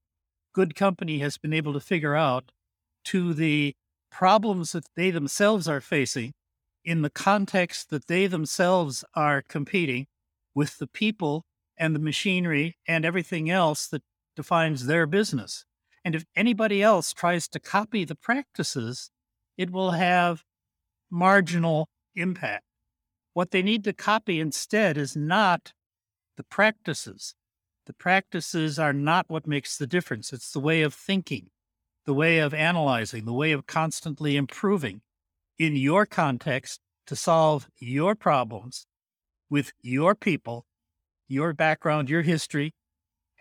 good 0.53 0.75
company 0.75 1.19
has 1.19 1.37
been 1.37 1.53
able 1.53 1.73
to 1.73 1.79
figure 1.79 2.15
out 2.15 2.51
to 3.05 3.33
the 3.33 3.75
problems 4.11 4.71
that 4.71 4.85
they 4.95 5.11
themselves 5.11 5.67
are 5.67 5.81
facing 5.81 6.33
in 6.85 7.01
the 7.01 7.09
context 7.09 7.89
that 7.89 8.07
they 8.07 8.27
themselves 8.27 9.03
are 9.15 9.41
competing 9.41 10.05
with 10.53 10.77
the 10.77 10.87
people 10.87 11.45
and 11.77 11.95
the 11.95 11.99
machinery 11.99 12.77
and 12.87 13.05
everything 13.05 13.49
else 13.49 13.87
that 13.87 14.03
defines 14.35 14.85
their 14.85 15.05
business. 15.05 15.65
And 16.05 16.15
if 16.15 16.25
anybody 16.35 16.83
else 16.83 17.13
tries 17.13 17.47
to 17.49 17.59
copy 17.59 18.03
the 18.03 18.15
practices, 18.15 19.09
it 19.57 19.71
will 19.71 19.91
have 19.91 20.43
marginal 21.09 21.87
impact. 22.15 22.65
What 23.33 23.51
they 23.51 23.61
need 23.61 23.83
to 23.85 23.93
copy 23.93 24.39
instead 24.39 24.97
is 24.97 25.15
not 25.15 25.73
the 26.37 26.43
practices. 26.43 27.35
The 27.85 27.93
practices 27.93 28.79
are 28.79 28.93
not 28.93 29.25
what 29.29 29.47
makes 29.47 29.77
the 29.77 29.87
difference. 29.87 30.33
It's 30.33 30.51
the 30.51 30.59
way 30.59 30.81
of 30.81 30.93
thinking, 30.93 31.49
the 32.05 32.13
way 32.13 32.39
of 32.39 32.53
analyzing, 32.53 33.25
the 33.25 33.33
way 33.33 33.51
of 33.51 33.67
constantly 33.67 34.35
improving 34.35 35.01
in 35.57 35.75
your 35.75 36.05
context 36.05 36.79
to 37.07 37.15
solve 37.15 37.67
your 37.77 38.15
problems 38.15 38.85
with 39.49 39.73
your 39.81 40.15
people, 40.15 40.65
your 41.27 41.53
background, 41.53 42.09
your 42.09 42.21
history, 42.21 42.73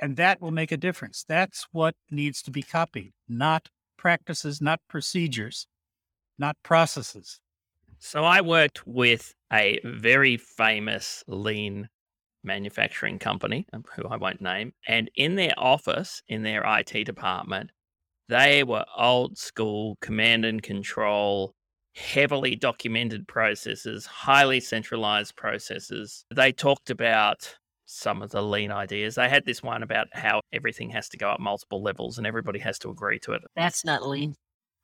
and 0.02 0.16
that 0.16 0.42
will 0.42 0.50
make 0.50 0.72
a 0.72 0.76
difference. 0.76 1.24
That's 1.26 1.68
what 1.70 1.94
needs 2.10 2.42
to 2.42 2.50
be 2.50 2.62
copied, 2.62 3.12
not 3.28 3.68
practices, 3.96 4.60
not 4.60 4.80
procedures, 4.88 5.68
not 6.36 6.56
processes. 6.64 7.38
So 8.00 8.24
I 8.24 8.40
worked 8.40 8.84
with 8.84 9.32
a 9.52 9.78
very 9.84 10.36
famous 10.36 11.22
lean 11.28 11.88
manufacturing 12.42 13.20
company, 13.20 13.64
um, 13.72 13.84
who 13.94 14.08
I 14.08 14.16
won't 14.16 14.40
name, 14.40 14.72
and 14.88 15.08
in 15.14 15.36
their 15.36 15.54
office, 15.56 16.20
in 16.26 16.42
their 16.42 16.64
IT 16.66 17.04
department, 17.04 17.70
they 18.28 18.64
were 18.64 18.84
old 18.98 19.38
school 19.38 19.98
command 20.00 20.44
and 20.44 20.60
control, 20.60 21.54
heavily 21.94 22.56
documented 22.56 23.28
processes, 23.28 24.06
highly 24.06 24.58
centralized 24.58 25.36
processes. 25.36 26.24
They 26.34 26.50
talked 26.50 26.90
about 26.90 27.56
some 27.92 28.22
of 28.22 28.30
the 28.30 28.42
lean 28.42 28.72
ideas. 28.72 29.14
They 29.14 29.28
had 29.28 29.44
this 29.44 29.62
one 29.62 29.82
about 29.82 30.08
how 30.12 30.40
everything 30.52 30.90
has 30.90 31.08
to 31.10 31.16
go 31.16 31.30
up 31.30 31.40
multiple 31.40 31.82
levels 31.82 32.18
and 32.18 32.26
everybody 32.26 32.58
has 32.60 32.78
to 32.80 32.90
agree 32.90 33.18
to 33.20 33.32
it. 33.32 33.42
That's 33.54 33.84
not 33.84 34.06
lean. 34.06 34.34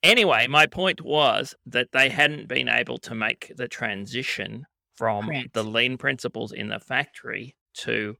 Anyway, 0.02 0.46
my 0.46 0.66
point 0.66 1.00
was 1.02 1.54
that 1.66 1.88
they 1.92 2.08
hadn't 2.08 2.48
been 2.48 2.68
able 2.68 2.98
to 2.98 3.14
make 3.14 3.52
the 3.56 3.66
transition 3.66 4.66
from 4.96 5.26
Correct. 5.26 5.54
the 5.54 5.64
lean 5.64 5.96
principles 5.96 6.52
in 6.52 6.68
the 6.68 6.78
factory 6.78 7.56
to 7.74 8.16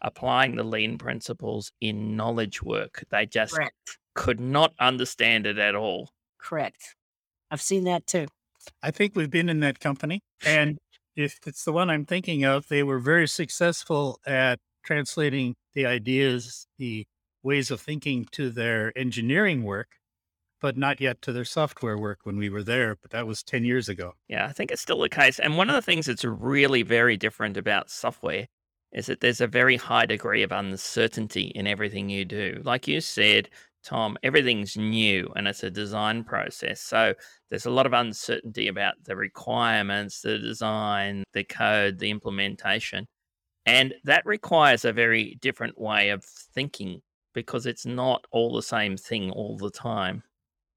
applying 0.00 0.56
the 0.56 0.64
lean 0.64 0.96
principles 0.96 1.72
in 1.80 2.16
knowledge 2.16 2.62
work. 2.62 3.04
They 3.10 3.26
just 3.26 3.54
Correct. 3.54 3.98
could 4.14 4.40
not 4.40 4.72
understand 4.78 5.46
it 5.46 5.58
at 5.58 5.74
all. 5.74 6.10
Correct. 6.38 6.94
I've 7.50 7.62
seen 7.62 7.84
that 7.84 8.06
too. 8.06 8.26
I 8.82 8.90
think 8.90 9.16
we've 9.16 9.30
been 9.30 9.48
in 9.48 9.60
that 9.60 9.80
company. 9.80 10.20
And 10.44 10.78
if 11.18 11.40
it's 11.46 11.64
the 11.64 11.72
one 11.72 11.90
I'm 11.90 12.06
thinking 12.06 12.44
of, 12.44 12.68
they 12.68 12.84
were 12.84 13.00
very 13.00 13.26
successful 13.26 14.20
at 14.24 14.60
translating 14.84 15.56
the 15.74 15.84
ideas, 15.84 16.68
the 16.78 17.06
ways 17.42 17.72
of 17.72 17.80
thinking 17.80 18.26
to 18.32 18.50
their 18.50 18.96
engineering 18.96 19.64
work, 19.64 19.88
but 20.60 20.76
not 20.76 21.00
yet 21.00 21.20
to 21.22 21.32
their 21.32 21.44
software 21.44 21.98
work 21.98 22.20
when 22.22 22.36
we 22.36 22.48
were 22.48 22.62
there. 22.62 22.94
But 22.94 23.10
that 23.10 23.26
was 23.26 23.42
10 23.42 23.64
years 23.64 23.88
ago. 23.88 24.12
Yeah, 24.28 24.46
I 24.46 24.52
think 24.52 24.70
it's 24.70 24.80
still 24.80 25.00
the 25.00 25.08
case. 25.08 25.40
And 25.40 25.56
one 25.56 25.68
of 25.68 25.74
the 25.74 25.82
things 25.82 26.06
that's 26.06 26.24
really 26.24 26.82
very 26.82 27.16
different 27.16 27.56
about 27.56 27.90
software 27.90 28.46
is 28.92 29.06
that 29.06 29.20
there's 29.20 29.40
a 29.40 29.48
very 29.48 29.76
high 29.76 30.06
degree 30.06 30.44
of 30.44 30.52
uncertainty 30.52 31.52
in 31.54 31.66
everything 31.66 32.08
you 32.08 32.24
do. 32.24 32.62
Like 32.64 32.86
you 32.86 33.00
said, 33.00 33.48
Tom, 33.84 34.16
everything's 34.22 34.76
new 34.76 35.32
and 35.36 35.48
it's 35.48 35.62
a 35.62 35.70
design 35.70 36.24
process. 36.24 36.80
So 36.80 37.14
there's 37.50 37.66
a 37.66 37.70
lot 37.70 37.86
of 37.86 37.92
uncertainty 37.92 38.68
about 38.68 38.94
the 39.04 39.16
requirements, 39.16 40.20
the 40.20 40.38
design, 40.38 41.24
the 41.32 41.44
code, 41.44 41.98
the 41.98 42.10
implementation. 42.10 43.06
And 43.66 43.94
that 44.04 44.24
requires 44.24 44.84
a 44.84 44.92
very 44.92 45.36
different 45.40 45.78
way 45.78 46.10
of 46.10 46.24
thinking 46.24 47.00
because 47.34 47.66
it's 47.66 47.86
not 47.86 48.24
all 48.30 48.54
the 48.54 48.62
same 48.62 48.96
thing 48.96 49.30
all 49.30 49.56
the 49.56 49.70
time. 49.70 50.22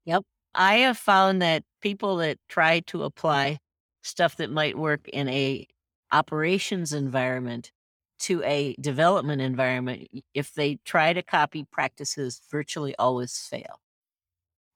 Yep. 0.04 0.24
I 0.54 0.76
have 0.76 0.98
found 0.98 1.40
that 1.40 1.64
people 1.80 2.16
that 2.16 2.38
try 2.48 2.80
to 2.80 3.04
apply 3.04 3.58
stuff 4.02 4.36
that 4.36 4.50
might 4.50 4.76
work 4.76 5.08
in 5.08 5.28
a 5.28 5.66
operations 6.12 6.92
environment 6.92 7.72
to 8.22 8.42
a 8.44 8.74
development 8.80 9.42
environment, 9.42 10.08
if 10.34 10.54
they 10.54 10.76
try 10.84 11.12
to 11.12 11.22
copy 11.22 11.64
practices, 11.70 12.40
virtually 12.50 12.94
always 12.98 13.36
fail. 13.38 13.80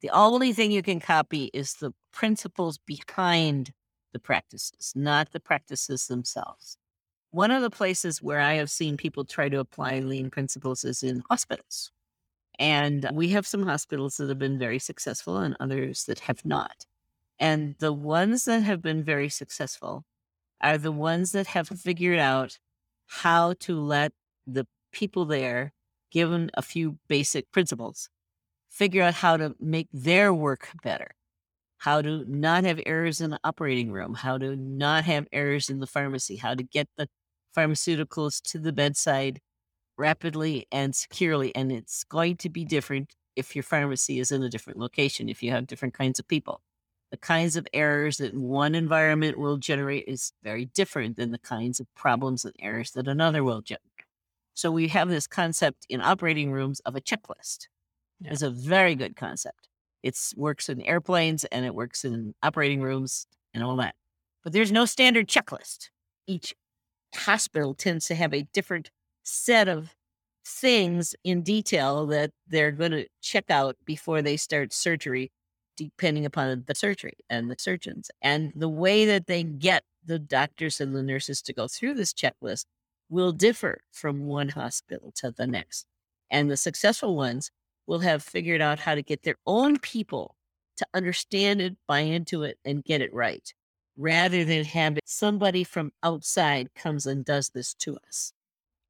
The 0.02 0.10
only 0.10 0.52
thing 0.52 0.70
you 0.70 0.82
can 0.82 1.00
copy 1.00 1.50
is 1.54 1.74
the 1.74 1.92
principles 2.12 2.78
behind 2.78 3.72
the 4.12 4.18
practices, 4.18 4.92
not 4.94 5.32
the 5.32 5.40
practices 5.40 6.06
themselves. 6.06 6.76
One 7.30 7.50
of 7.50 7.62
the 7.62 7.70
places 7.70 8.22
where 8.22 8.40
I 8.40 8.54
have 8.54 8.70
seen 8.70 8.96
people 8.96 9.24
try 9.24 9.48
to 9.48 9.58
apply 9.58 10.00
lean 10.00 10.30
principles 10.30 10.84
is 10.84 11.02
in 11.02 11.22
hospitals. 11.28 11.92
And 12.58 13.08
we 13.12 13.28
have 13.30 13.46
some 13.46 13.64
hospitals 13.64 14.16
that 14.16 14.28
have 14.28 14.38
been 14.38 14.58
very 14.58 14.78
successful 14.78 15.36
and 15.38 15.56
others 15.60 16.04
that 16.04 16.20
have 16.20 16.44
not. 16.44 16.86
And 17.38 17.74
the 17.78 17.92
ones 17.92 18.44
that 18.46 18.62
have 18.62 18.80
been 18.80 19.04
very 19.04 19.28
successful 19.28 20.04
are 20.60 20.78
the 20.78 20.92
ones 20.92 21.32
that 21.32 21.48
have 21.48 21.68
figured 21.68 22.18
out 22.18 22.58
how 23.06 23.54
to 23.60 23.80
let 23.80 24.12
the 24.46 24.66
people 24.92 25.24
there, 25.24 25.72
given 26.10 26.50
a 26.54 26.62
few 26.62 26.98
basic 27.08 27.50
principles, 27.52 28.08
figure 28.70 29.02
out 29.02 29.14
how 29.14 29.36
to 29.36 29.54
make 29.60 29.88
their 29.92 30.32
work 30.34 30.68
better, 30.82 31.12
how 31.78 32.02
to 32.02 32.24
not 32.28 32.64
have 32.64 32.80
errors 32.86 33.20
in 33.20 33.30
the 33.30 33.40
operating 33.44 33.90
room, 33.90 34.14
how 34.14 34.38
to 34.38 34.56
not 34.56 35.04
have 35.04 35.26
errors 35.32 35.70
in 35.70 35.80
the 35.80 35.86
pharmacy, 35.86 36.36
how 36.36 36.54
to 36.54 36.62
get 36.62 36.88
the 36.96 37.08
pharmaceuticals 37.56 38.40
to 38.42 38.58
the 38.58 38.72
bedside 38.72 39.40
rapidly 39.96 40.66
and 40.70 40.94
securely. 40.94 41.54
And 41.54 41.72
it's 41.72 42.04
going 42.04 42.36
to 42.38 42.50
be 42.50 42.64
different 42.64 43.14
if 43.34 43.54
your 43.56 43.62
pharmacy 43.62 44.18
is 44.18 44.32
in 44.32 44.42
a 44.42 44.48
different 44.48 44.78
location, 44.78 45.28
if 45.28 45.42
you 45.42 45.50
have 45.52 45.66
different 45.66 45.94
kinds 45.94 46.18
of 46.18 46.28
people. 46.28 46.60
The 47.16 47.26
kinds 47.26 47.56
of 47.56 47.66
errors 47.72 48.18
that 48.18 48.34
one 48.34 48.74
environment 48.74 49.38
will 49.38 49.56
generate 49.56 50.04
is 50.06 50.34
very 50.42 50.66
different 50.66 51.16
than 51.16 51.30
the 51.30 51.38
kinds 51.38 51.80
of 51.80 51.86
problems 51.94 52.44
and 52.44 52.54
errors 52.60 52.90
that 52.90 53.08
another 53.08 53.42
will 53.42 53.62
generate. 53.62 54.04
So 54.52 54.70
we 54.70 54.88
have 54.88 55.08
this 55.08 55.26
concept 55.26 55.86
in 55.88 56.02
operating 56.02 56.52
rooms 56.52 56.80
of 56.80 56.94
a 56.94 57.00
checklist. 57.00 57.68
Yeah. 58.20 58.32
It's 58.32 58.42
a 58.42 58.50
very 58.50 58.94
good 58.94 59.16
concept. 59.16 59.70
It 60.02 60.14
works 60.36 60.68
in 60.68 60.82
airplanes 60.82 61.46
and 61.46 61.64
it 61.64 61.74
works 61.74 62.04
in 62.04 62.34
operating 62.42 62.82
rooms 62.82 63.26
and 63.54 63.64
all 63.64 63.76
that. 63.76 63.94
But 64.44 64.52
there's 64.52 64.70
no 64.70 64.84
standard 64.84 65.26
checklist. 65.26 65.88
Each 66.26 66.54
hospital 67.14 67.72
tends 67.72 68.08
to 68.08 68.14
have 68.14 68.34
a 68.34 68.42
different 68.52 68.90
set 69.22 69.68
of 69.68 69.94
things 70.44 71.14
in 71.24 71.40
detail 71.40 72.04
that 72.08 72.32
they're 72.46 72.72
going 72.72 72.90
to 72.90 73.06
check 73.22 73.50
out 73.50 73.74
before 73.86 74.20
they 74.20 74.36
start 74.36 74.74
surgery, 74.74 75.32
depending 75.76 76.26
upon 76.26 76.64
the 76.66 76.74
surgery 76.74 77.16
and 77.28 77.50
the 77.50 77.56
surgeons. 77.58 78.10
And 78.22 78.52
the 78.54 78.68
way 78.68 79.04
that 79.06 79.26
they 79.26 79.42
get 79.42 79.84
the 80.04 80.18
doctors 80.18 80.80
and 80.80 80.94
the 80.94 81.02
nurses 81.02 81.42
to 81.42 81.52
go 81.52 81.68
through 81.68 81.94
this 81.94 82.12
checklist 82.12 82.66
will 83.08 83.32
differ 83.32 83.82
from 83.92 84.26
one 84.26 84.48
hospital 84.48 85.12
to 85.16 85.30
the 85.30 85.46
next. 85.46 85.86
And 86.30 86.50
the 86.50 86.56
successful 86.56 87.16
ones 87.16 87.50
will 87.86 88.00
have 88.00 88.22
figured 88.22 88.60
out 88.60 88.80
how 88.80 88.94
to 88.94 89.02
get 89.02 89.22
their 89.22 89.36
own 89.46 89.78
people 89.78 90.34
to 90.76 90.86
understand 90.92 91.60
it, 91.60 91.76
buy 91.86 92.00
into 92.00 92.42
it, 92.42 92.58
and 92.64 92.84
get 92.84 93.00
it 93.00 93.14
right, 93.14 93.52
rather 93.96 94.44
than 94.44 94.64
have 94.64 94.98
somebody 95.04 95.64
from 95.64 95.92
outside 96.02 96.74
comes 96.74 97.06
and 97.06 97.24
does 97.24 97.50
this 97.50 97.74
to 97.74 97.96
us. 98.06 98.32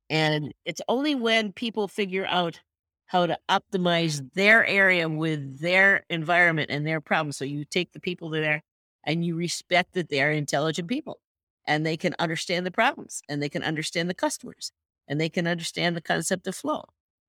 And 0.09 0.53
it's 0.64 0.80
only 0.89 1.14
when 1.14 1.53
people 1.53 1.89
figure 1.89 2.26
out 2.26 2.61
how 3.07 3.27
to 3.27 3.39
optimize 3.49 4.33
their 4.35 4.67
area 4.67 5.09
with 5.09 5.61
their 5.61 6.05
environment 6.11 6.71
and 6.71 6.87
their 6.87 7.01
problems. 7.01 7.37
So 7.37 7.45
you 7.45 7.65
take 7.65 7.93
the 7.93 8.01
people 8.01 8.31
there 8.31 8.63
and 9.05 9.25
you 9.25 9.37
respect 9.37 9.95
that 9.95 10.09
they 10.09 10.21
are 10.23 10.31
intelligent 10.31 10.89
people 10.89 11.21
and 11.67 11.87
they 11.87 11.97
can 11.97 12.15
understand 12.19 12.67
the 12.67 12.71
problems 12.71 13.23
and 13.29 13.43
they 13.43 13.49
can 13.49 13.63
understand 13.63 14.11
the 14.11 14.15
customers 14.15 14.73
and 15.09 15.21
they 15.21 15.29
can 15.29 15.47
understand 15.47 15.97
the 15.97 16.01
concept 16.01 16.47
of 16.47 16.55
flow 16.55 16.85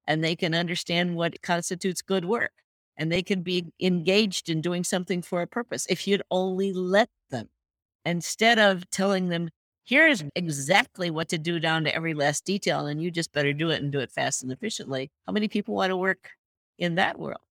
and 0.08 0.24
they 0.24 0.36
can 0.36 0.56
understand 0.56 1.16
what 1.16 1.42
constitutes 1.42 2.02
good 2.02 2.26
work 2.26 2.52
and 2.98 3.12
they 3.12 3.22
can 3.22 3.42
be 3.42 3.72
engaged 3.80 4.50
in 4.50 4.62
doing 4.62 4.84
something 4.84 5.22
for 5.22 5.42
a 5.42 5.48
purpose 5.48 5.86
if 5.90 6.08
you'd 6.08 6.24
only 6.32 6.74
let 6.74 7.10
them 7.30 7.50
instead 8.04 8.58
of 8.58 8.90
telling 8.90 9.30
them 9.30 9.50
here's 9.88 10.24
exactly 10.36 11.10
what 11.10 11.30
to 11.30 11.38
do 11.38 11.60
down 11.60 11.86
to 11.86 11.96
every 11.96 12.14
last 12.14 12.46
detail, 12.46 12.86
and 12.86 13.02
you 13.02 13.10
just 13.10 13.32
better 13.32 13.54
do 13.54 13.70
it 13.70 13.82
and 13.82 13.92
do 13.92 14.00
it 14.00 14.12
fast 14.12 14.44
and 14.44 14.52
efficiently. 14.52 15.10
How 15.26 15.34
many 15.34 15.48
people 15.48 15.76
want 15.76 15.90
to 15.92 15.98
work 15.98 16.32
in 16.78 16.96
that 16.96 17.18
world? 17.18 17.42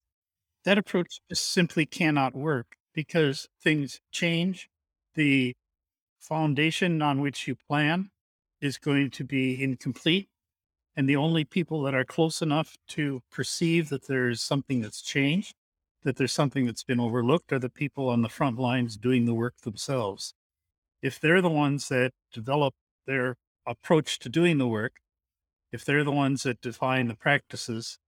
That 0.63 0.77
approach 0.77 1.19
just 1.29 1.51
simply 1.51 1.85
cannot 1.85 2.35
work 2.35 2.75
because 2.93 3.47
things 3.61 3.99
change. 4.11 4.69
The 5.15 5.55
foundation 6.19 7.01
on 7.01 7.21
which 7.21 7.47
you 7.47 7.55
plan 7.55 8.11
is 8.61 8.77
going 8.77 9.11
to 9.11 9.23
be 9.23 9.61
incomplete. 9.61 10.29
And 10.95 11.07
the 11.07 11.15
only 11.15 11.45
people 11.45 11.83
that 11.83 11.93
are 11.93 12.05
close 12.05 12.41
enough 12.41 12.75
to 12.89 13.21
perceive 13.31 13.89
that 13.89 14.07
there's 14.07 14.41
something 14.41 14.81
that's 14.81 15.01
changed, 15.01 15.53
that 16.03 16.17
there's 16.17 16.33
something 16.33 16.65
that's 16.65 16.83
been 16.83 16.99
overlooked, 16.99 17.53
are 17.53 17.59
the 17.59 17.69
people 17.69 18.09
on 18.09 18.23
the 18.23 18.29
front 18.29 18.57
lines 18.57 18.97
doing 18.97 19.25
the 19.25 19.35
work 19.35 19.57
themselves 19.61 20.33
if 21.01 21.19
they're 21.19 21.41
the 21.41 21.49
ones 21.49 21.87
that 21.89 22.11
develop 22.33 22.73
their 23.05 23.35
approach 23.65 24.19
to 24.19 24.29
doing 24.29 24.57
the 24.57 24.67
work, 24.67 24.93
if 25.71 25.83
they're 25.83 26.03
the 26.03 26.11
ones 26.11 26.43
that 26.43 26.61
define 26.61 27.07
the 27.07 27.15
practices, 27.15 27.99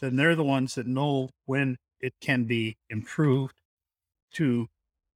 then 0.00 0.16
they're 0.16 0.36
the 0.36 0.44
ones 0.44 0.74
that 0.76 0.86
know 0.86 1.30
when 1.46 1.76
it 2.00 2.14
can 2.20 2.44
be 2.44 2.76
improved 2.88 3.54
to 4.32 4.68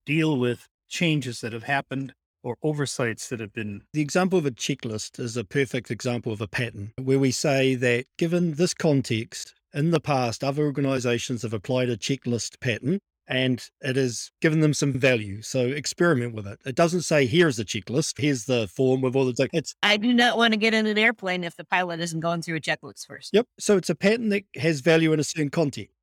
deal 0.05 0.39
with 0.39 0.67
changes 0.89 1.41
that 1.41 1.53
have 1.53 1.63
happened 1.65 2.13
or 2.43 2.57
oversights 2.63 3.29
that 3.29 3.41
have 3.41 3.53
been. 3.53 3.83
The 3.93 4.01
example 4.01 4.39
of 4.39 4.47
a 4.47 4.51
checklist 4.51 5.21
is 5.21 5.37
a 5.37 5.45
perfect 5.45 5.91
example 5.91 6.33
of 6.33 6.41
a 6.41 6.49
pattern 6.49 6.93
where 7.01 7.19
we 7.19 7.31
say 7.31 7.77
that 7.77 8.07
given 8.19 8.55
this 8.55 8.75
context, 8.75 9.55
in 9.75 9.91
the 9.91 10.01
past, 10.01 10.45
other 10.45 10.65
organizations 10.65 11.43
have 11.43 11.55
applied 11.55 11.89
a 11.89 11.97
checklist 11.97 12.61
pattern 12.61 12.99
and 13.29 13.71
it 13.81 13.97
has 13.97 14.31
given 14.41 14.61
them 14.61 14.75
some 14.75 14.93
value. 14.93 15.43
So 15.43 15.67
experiment 15.67 16.35
with 16.35 16.47
it. 16.47 16.59
It 16.65 16.75
doesn't 16.75 17.03
say 17.03 17.27
here's 17.27 17.57
the 17.57 17.65
checklist, 17.65 18.21
here's 18.21 18.45
the 18.45 18.69
form 18.69 19.01
with 19.01 19.17
all 19.17 19.25
the 19.25 19.49
it's 19.53 19.75
I 19.83 19.97
do 19.97 20.13
not 20.13 20.37
want 20.37 20.53
to 20.53 20.59
get 20.59 20.75
in 20.75 20.87
an 20.87 20.99
airplane 20.99 21.45
if 21.45 21.57
the 21.57 21.65
pilot 21.65 22.01
isn't 22.01 22.21
going 22.21 22.43
through 22.43 22.57
a 22.57 22.61
checklist 22.61 23.07
first. 23.07 23.31
Yep. 23.33 23.47
So 23.59 23.77
it's 23.77 23.91
a 23.91 23.95
pattern 23.95 24.29
that 24.31 24.45
has 24.57 24.81
value 24.81 25.13
in 25.13 25.21
a 25.21 25.25
certain 25.25 25.51
context. 25.51 25.95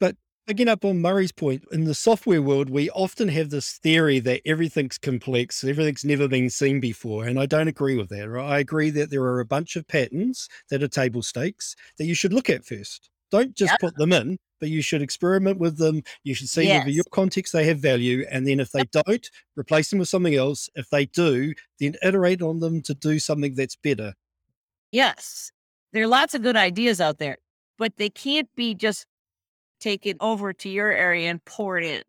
But 0.00 0.16
picking 0.46 0.68
up 0.68 0.84
on 0.84 1.00
Murray's 1.00 1.32
point, 1.32 1.64
in 1.72 1.84
the 1.84 1.94
software 1.94 2.42
world, 2.42 2.70
we 2.70 2.90
often 2.90 3.28
have 3.28 3.50
this 3.50 3.72
theory 3.78 4.18
that 4.20 4.40
everything's 4.46 4.98
complex, 4.98 5.62
everything's 5.64 6.04
never 6.04 6.28
been 6.28 6.50
seen 6.50 6.80
before. 6.80 7.26
And 7.26 7.38
I 7.38 7.46
don't 7.46 7.68
agree 7.68 7.96
with 7.96 8.08
that. 8.10 8.28
Right? 8.28 8.52
I 8.52 8.58
agree 8.60 8.90
that 8.90 9.10
there 9.10 9.22
are 9.22 9.40
a 9.40 9.44
bunch 9.44 9.76
of 9.76 9.86
patterns 9.86 10.48
that 10.70 10.82
are 10.82 10.88
table 10.88 11.22
stakes 11.22 11.74
that 11.98 12.06
you 12.06 12.14
should 12.14 12.32
look 12.32 12.48
at 12.48 12.64
first. 12.64 13.10
Don't 13.30 13.54
just 13.54 13.72
yep. 13.72 13.80
put 13.80 13.96
them 13.96 14.12
in, 14.12 14.38
but 14.60 14.70
you 14.70 14.82
should 14.82 15.02
experiment 15.02 15.58
with 15.58 15.78
them. 15.78 16.02
You 16.24 16.34
should 16.34 16.48
see 16.48 16.64
yes. 16.64 16.80
whether 16.80 16.90
your 16.90 17.04
context 17.10 17.52
they 17.52 17.66
have 17.66 17.78
value. 17.78 18.24
And 18.30 18.46
then 18.46 18.60
if 18.60 18.72
they 18.72 18.80
yep. 18.80 19.04
don't, 19.06 19.30
replace 19.56 19.90
them 19.90 19.98
with 19.98 20.08
something 20.08 20.34
else. 20.34 20.68
If 20.74 20.88
they 20.90 21.06
do, 21.06 21.54
then 21.80 21.96
iterate 22.02 22.42
on 22.42 22.60
them 22.60 22.82
to 22.82 22.94
do 22.94 23.18
something 23.18 23.54
that's 23.54 23.76
better. 23.76 24.14
Yes. 24.92 25.52
There 25.92 26.02
are 26.02 26.08
lots 26.08 26.34
of 26.34 26.42
good 26.42 26.56
ideas 26.56 27.00
out 27.00 27.18
there, 27.18 27.38
but 27.78 27.96
they 27.96 28.10
can't 28.10 28.48
be 28.56 28.74
just 28.74 29.06
taken 29.80 30.16
over 30.20 30.52
to 30.52 30.68
your 30.68 30.90
area 30.90 31.30
and 31.30 31.44
poured 31.44 31.84
in. 31.84 32.02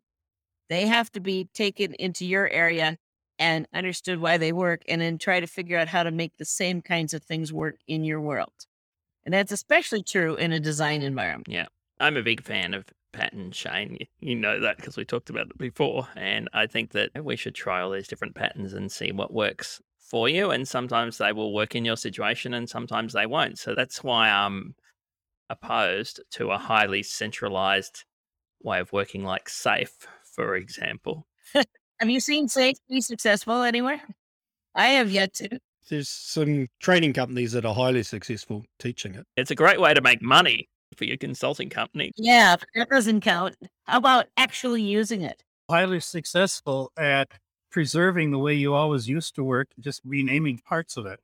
They 0.68 0.86
have 0.86 1.10
to 1.12 1.20
be 1.20 1.48
taken 1.52 1.94
into 1.94 2.24
your 2.24 2.48
area 2.48 2.96
and 3.38 3.66
understood 3.74 4.20
why 4.20 4.36
they 4.36 4.52
work 4.52 4.82
and 4.86 5.00
then 5.00 5.18
try 5.18 5.40
to 5.40 5.46
figure 5.46 5.78
out 5.78 5.88
how 5.88 6.02
to 6.02 6.10
make 6.10 6.36
the 6.36 6.44
same 6.44 6.82
kinds 6.82 7.14
of 7.14 7.22
things 7.22 7.52
work 7.52 7.76
in 7.88 8.04
your 8.04 8.20
world. 8.20 8.52
And 9.24 9.34
that's 9.34 9.52
especially 9.52 10.02
true 10.02 10.34
in 10.36 10.52
a 10.52 10.60
design 10.60 11.02
environment. 11.02 11.48
Yeah. 11.48 11.66
I'm 11.98 12.16
a 12.16 12.22
big 12.22 12.42
fan 12.42 12.72
of 12.72 12.86
pattern, 13.12 13.52
Shane. 13.52 13.98
You 14.20 14.34
know 14.34 14.60
that 14.60 14.78
because 14.78 14.96
we 14.96 15.04
talked 15.04 15.30
about 15.30 15.48
it 15.48 15.58
before. 15.58 16.08
And 16.16 16.48
I 16.52 16.66
think 16.66 16.92
that 16.92 17.10
we 17.22 17.36
should 17.36 17.54
try 17.54 17.82
all 17.82 17.90
these 17.90 18.08
different 18.08 18.34
patterns 18.34 18.72
and 18.72 18.90
see 18.90 19.12
what 19.12 19.32
works 19.32 19.80
for 19.98 20.28
you. 20.28 20.50
And 20.50 20.66
sometimes 20.66 21.18
they 21.18 21.32
will 21.32 21.52
work 21.52 21.74
in 21.74 21.84
your 21.84 21.96
situation 21.96 22.54
and 22.54 22.68
sometimes 22.68 23.12
they 23.12 23.26
won't. 23.26 23.58
So 23.58 23.74
that's 23.74 24.02
why 24.02 24.30
I'm 24.30 24.74
opposed 25.50 26.22
to 26.32 26.50
a 26.50 26.58
highly 26.58 27.02
centralized 27.02 28.04
way 28.62 28.80
of 28.80 28.92
working 28.92 29.24
like 29.24 29.48
SAFe, 29.48 30.06
for 30.34 30.56
example. 30.56 31.26
have 31.54 32.10
you 32.10 32.20
seen 32.20 32.48
SAFe 32.48 32.76
be 32.88 33.00
successful 33.00 33.62
anywhere? 33.62 34.00
I 34.74 34.88
have 34.88 35.10
yet 35.10 35.34
to. 35.34 35.58
There's 35.90 36.08
some 36.08 36.68
training 36.80 37.12
companies 37.12 37.52
that 37.52 37.66
are 37.66 37.74
highly 37.74 38.02
successful 38.02 38.64
teaching 38.78 39.14
it. 39.14 39.26
It's 39.36 39.50
a 39.50 39.54
great 39.54 39.80
way 39.80 39.92
to 39.92 40.00
make 40.00 40.22
money 40.22 40.68
for 40.96 41.04
your 41.04 41.16
consulting 41.16 41.68
company. 41.68 42.12
Yeah, 42.16 42.56
that 42.74 42.88
doesn't 42.88 43.20
count. 43.20 43.56
How 43.84 43.98
about 43.98 44.26
actually 44.36 44.82
using 44.82 45.22
it? 45.22 45.42
Highly 45.68 46.00
successful 46.00 46.92
at 46.96 47.28
preserving 47.70 48.30
the 48.30 48.38
way 48.38 48.54
you 48.54 48.74
always 48.74 49.08
used 49.08 49.34
to 49.36 49.44
work, 49.44 49.68
just 49.78 50.00
renaming 50.04 50.58
parts 50.58 50.96
of 50.96 51.06
it. 51.06 51.20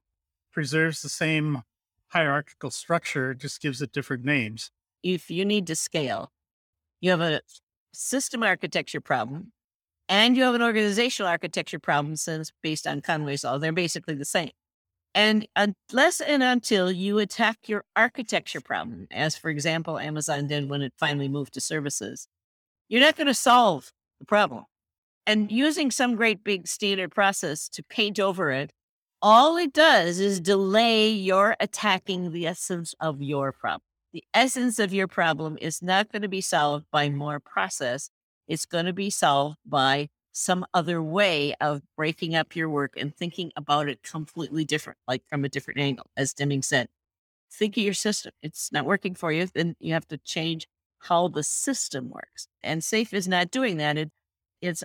Preserves 0.53 1.03
the 1.03 1.09
same 1.09 1.63
hierarchical 2.09 2.71
structure, 2.71 3.35
just 3.35 3.61
gives 3.61 3.83
it 3.83 3.93
different 3.93 4.25
names. 4.25 4.71
If 5.03 5.31
you 5.31 5.45
need 5.45 5.67
to 5.67 5.77
scale, 5.77 6.33
you 7.01 7.11
have 7.11 7.21
a 7.21 7.41
system 7.93 8.43
architecture 8.43 9.01
problem 9.01 9.53
and 10.09 10.37
you 10.37 10.45
have 10.45 10.55
an 10.55 10.63
organizational 10.63 11.31
architecture 11.31 11.79
problem 11.79 12.17
since 12.17 12.53
based 12.63 12.87
on 12.87 13.01
Conway's 13.01 13.45
law, 13.45 13.59
they're 13.59 13.73
basically 13.73 14.15
the 14.15 14.25
same. 14.25 14.51
And 15.15 15.49
unless 15.57 16.21
and 16.21 16.43
until 16.43 16.93
you 16.93 17.19
attack 17.19 17.69
your 17.69 17.85
architecture 17.97 18.61
problem, 18.61 19.07
as 19.11 19.37
for 19.37 19.49
example, 19.49 19.99
Amazon 19.99 20.47
did 20.47 20.69
when 20.69 20.83
it 20.83 20.93
finally 20.99 21.29
moved 21.29 21.55
to 21.55 21.61
services, 21.61 22.29
you're 22.89 23.01
not 23.01 23.17
going 23.17 23.27
to 23.27 23.35
solve 23.35 23.93
the 24.21 24.27
problem. 24.27 24.65
And 25.27 25.51
using 25.51 25.91
some 25.91 26.17
great 26.17 26.45
big 26.45 26.69
standard 26.69 27.11
process 27.13 27.69
to 27.71 27.83
paint 27.83 28.21
over 28.21 28.51
it, 28.51 28.73
all 29.23 29.57
it 29.57 29.73
does 29.73 30.21
is 30.21 30.39
delay 30.39 31.09
your 31.09 31.57
attacking 31.59 32.33
the 32.33 32.47
essence 32.47 32.95
of 33.01 33.23
your 33.23 33.53
problem. 33.53 33.81
The 34.13 34.23
essence 34.35 34.79
of 34.79 34.95
your 34.95 35.09
problem 35.09 35.59
is 35.61 35.83
not 35.83 36.13
going 36.13 36.23
to 36.23 36.29
be 36.29 36.41
solved 36.41 36.87
by 36.93 37.09
more 37.09 37.41
process. 37.41 38.11
It's 38.47 38.67
going 38.67 38.87
to 38.87 38.93
be 38.93 39.11
solved 39.11 39.59
by 39.65 40.09
some 40.33 40.67
other 40.75 41.03
way 41.03 41.55
of 41.61 41.83
breaking 41.97 42.35
up 42.35 42.55
your 42.55 42.69
work 42.69 42.93
and 42.97 43.17
thinking 43.17 43.51
about 43.57 43.89
it 43.89 44.03
completely 44.03 44.65
different, 44.65 44.99
like 45.09 45.23
from 45.29 45.45
a 45.45 45.49
different 45.49 45.81
angle. 45.81 46.11
As 46.17 46.35
Deming 46.35 46.63
said, 46.63 46.89
think 47.51 47.77
of 47.77 47.83
your 47.83 47.95
system. 47.95 48.33
It's 48.43 48.71
not 48.71 48.85
working 48.85 49.15
for 49.15 49.33
you. 49.33 49.47
Then 49.47 49.77
you 49.81 49.95
have 49.95 50.07
to 50.09 50.19
change 50.19 50.69
how 51.01 51.29
the 51.29 51.43
system 51.43 52.11
works. 52.11 52.49
And 52.63 52.83
SAFe 52.83 53.15
is 53.15 53.27
not 53.27 53.51
doing 53.51 53.79
that. 53.79 53.97
It, 53.97 54.11
it's 54.61 54.85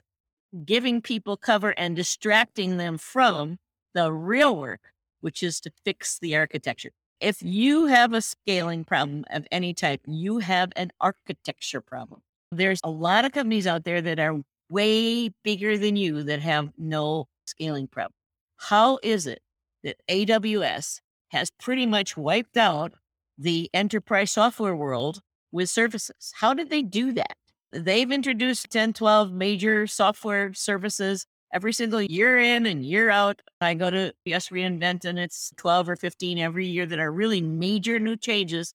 giving 0.66 1.02
people 1.02 1.38
cover 1.38 1.72
and 1.72 1.96
distracting 1.96 2.78
them 2.78 2.98
from 2.98 3.58
the 3.94 4.12
real 4.12 4.56
work, 4.56 4.94
which 5.20 5.44
is 5.44 5.60
to 5.62 5.72
fix 5.84 6.18
the 6.20 6.36
architecture. 6.36 6.92
If 7.20 7.42
you 7.42 7.88
have 7.88 8.14
a 8.14 8.22
scaling 8.22 8.84
problem 8.84 9.26
of 9.30 9.46
any 9.52 9.74
type, 9.74 10.02
you 10.08 10.40
have 10.40 10.72
an 10.76 10.92
architecture 11.00 11.82
problem. 11.82 12.22
There's 12.52 12.80
a 12.84 12.90
lot 12.90 13.26
of 13.26 13.32
companies 13.32 13.66
out 13.66 13.86
there 13.86 14.02
that 14.02 14.20
are 14.20 14.42
way 14.70 15.30
bigger 15.44 15.78
than 15.78 15.96
you 15.96 16.24
that 16.24 16.42
have 16.42 16.70
no 16.78 17.28
scaling 17.46 17.88
problem. 17.88 18.14
How 18.58 19.00
is 19.04 19.26
it 19.26 19.42
that 19.84 19.98
AWS 20.10 21.00
has 21.30 21.50
pretty 21.60 21.86
much 21.86 22.18
wiped 22.18 22.58
out 22.58 22.94
the 23.38 23.70
enterprise 23.74 24.32
software 24.32 24.76
world 24.76 25.22
with 25.52 25.70
services? 25.70 26.34
How 26.36 26.54
did 26.54 26.70
they 26.70 26.82
do 26.82 27.14
that? 27.14 27.36
They've 27.72 28.12
introduced 28.12 28.70
10, 28.70 28.94
12 28.94 29.32
major 29.32 29.88
software 29.88 30.54
services 30.54 31.26
every 31.54 31.72
single 31.72 32.02
year 32.02 32.38
in 32.38 32.66
and 32.66 32.86
year 32.86 33.10
out. 33.10 33.42
I 33.62 33.76
go 33.76 33.90
to 33.90 34.14
Yes 34.26 34.50
reInvent 34.50 35.06
and 35.06 35.18
it's 35.18 35.52
12 35.56 35.88
or 35.90 35.96
15 35.96 36.38
every 36.38 36.68
year 36.68 36.86
that 36.86 37.00
are 37.00 37.12
really 37.12 37.42
major 37.42 37.98
new 37.98 38.18
changes. 38.18 38.74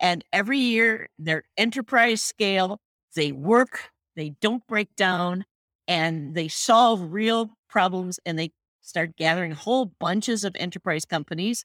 And 0.00 0.24
every 0.32 0.58
year 0.58 1.08
they're 1.18 1.44
enterprise 1.56 2.22
scale. 2.22 2.80
They 3.14 3.32
work, 3.32 3.90
they 4.16 4.34
don't 4.40 4.66
break 4.66 4.94
down, 4.96 5.44
and 5.86 6.34
they 6.34 6.48
solve 6.48 7.12
real 7.12 7.50
problems 7.68 8.18
and 8.24 8.38
they 8.38 8.52
start 8.80 9.16
gathering 9.16 9.52
whole 9.52 9.86
bunches 9.86 10.44
of 10.44 10.56
enterprise 10.58 11.04
companies. 11.04 11.64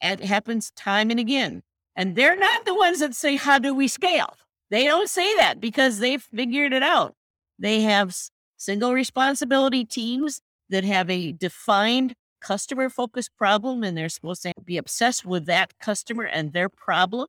And 0.00 0.20
it 0.20 0.26
happens 0.26 0.70
time 0.72 1.10
and 1.10 1.20
again. 1.20 1.62
And 1.94 2.16
they're 2.16 2.36
not 2.36 2.64
the 2.64 2.74
ones 2.74 3.00
that 3.00 3.14
say, 3.14 3.36
How 3.36 3.58
do 3.58 3.74
we 3.74 3.88
scale? 3.88 4.36
They 4.70 4.84
don't 4.84 5.08
say 5.08 5.36
that 5.36 5.60
because 5.60 5.98
they've 5.98 6.22
figured 6.22 6.72
it 6.72 6.82
out. 6.82 7.14
They 7.58 7.82
have 7.82 8.16
single 8.56 8.94
responsibility 8.94 9.84
teams 9.84 10.40
that 10.70 10.84
have 10.84 11.10
a 11.10 11.32
defined 11.32 12.14
customer 12.40 12.88
focused 12.88 13.30
problem 13.36 13.84
and 13.84 13.96
they're 13.96 14.08
supposed 14.08 14.42
to 14.42 14.52
be 14.64 14.76
obsessed 14.76 15.24
with 15.24 15.46
that 15.46 15.78
customer 15.78 16.24
and 16.24 16.52
their 16.52 16.68
problem. 16.68 17.26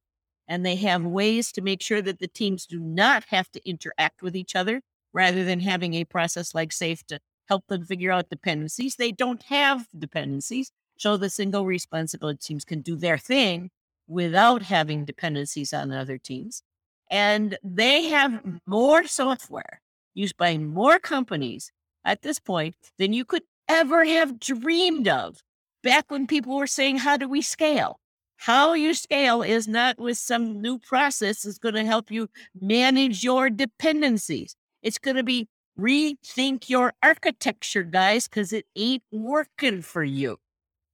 And 0.47 0.65
they 0.65 0.75
have 0.75 1.03
ways 1.03 1.51
to 1.53 1.61
make 1.61 1.81
sure 1.81 2.01
that 2.01 2.19
the 2.19 2.27
teams 2.27 2.65
do 2.65 2.79
not 2.79 3.25
have 3.29 3.49
to 3.51 3.69
interact 3.69 4.21
with 4.21 4.35
each 4.35 4.55
other 4.55 4.81
rather 5.13 5.43
than 5.45 5.61
having 5.61 5.93
a 5.93 6.05
process 6.05 6.53
like 6.53 6.71
SAFe 6.71 7.05
to 7.07 7.19
help 7.47 7.67
them 7.67 7.85
figure 7.85 8.11
out 8.11 8.29
dependencies. 8.29 8.95
They 8.95 9.11
don't 9.11 9.43
have 9.43 9.87
dependencies. 9.97 10.71
So 10.97 11.17
the 11.17 11.29
single 11.29 11.65
responsibility 11.65 12.39
teams 12.41 12.65
can 12.65 12.81
do 12.81 12.95
their 12.95 13.17
thing 13.17 13.69
without 14.07 14.63
having 14.63 15.05
dependencies 15.05 15.73
on 15.73 15.91
other 15.91 16.17
teams. 16.17 16.63
And 17.09 17.57
they 17.63 18.03
have 18.03 18.41
more 18.65 19.05
software 19.05 19.81
used 20.13 20.37
by 20.37 20.57
more 20.57 20.99
companies 20.99 21.71
at 22.05 22.21
this 22.21 22.39
point 22.39 22.75
than 22.97 23.13
you 23.13 23.25
could 23.25 23.43
ever 23.67 24.05
have 24.05 24.39
dreamed 24.39 25.07
of 25.07 25.41
back 25.83 26.09
when 26.09 26.27
people 26.27 26.57
were 26.57 26.67
saying, 26.67 26.97
How 26.97 27.17
do 27.17 27.27
we 27.27 27.41
scale? 27.41 27.99
How 28.43 28.73
you 28.73 28.93
scale 28.93 29.41
is 29.41 29.69
not 29.69 29.97
with 29.97 30.17
some 30.17 30.61
new 30.61 30.77
process 30.77 31.43
that's 31.43 31.57
going 31.57 31.75
to 31.75 31.85
help 31.85 32.11
you 32.11 32.27
manage 32.59 33.23
your 33.23 33.49
dependencies. 33.49 34.57
It's 34.81 34.97
going 34.97 35.15
to 35.15 35.23
be 35.23 35.47
rethink 35.79 36.67
your 36.67 36.91
architecture, 37.01 37.83
guys, 37.83 38.27
because 38.27 38.51
it 38.51 38.65
ain't 38.75 39.03
working 39.13 39.81
for 39.81 40.03
you. 40.03 40.39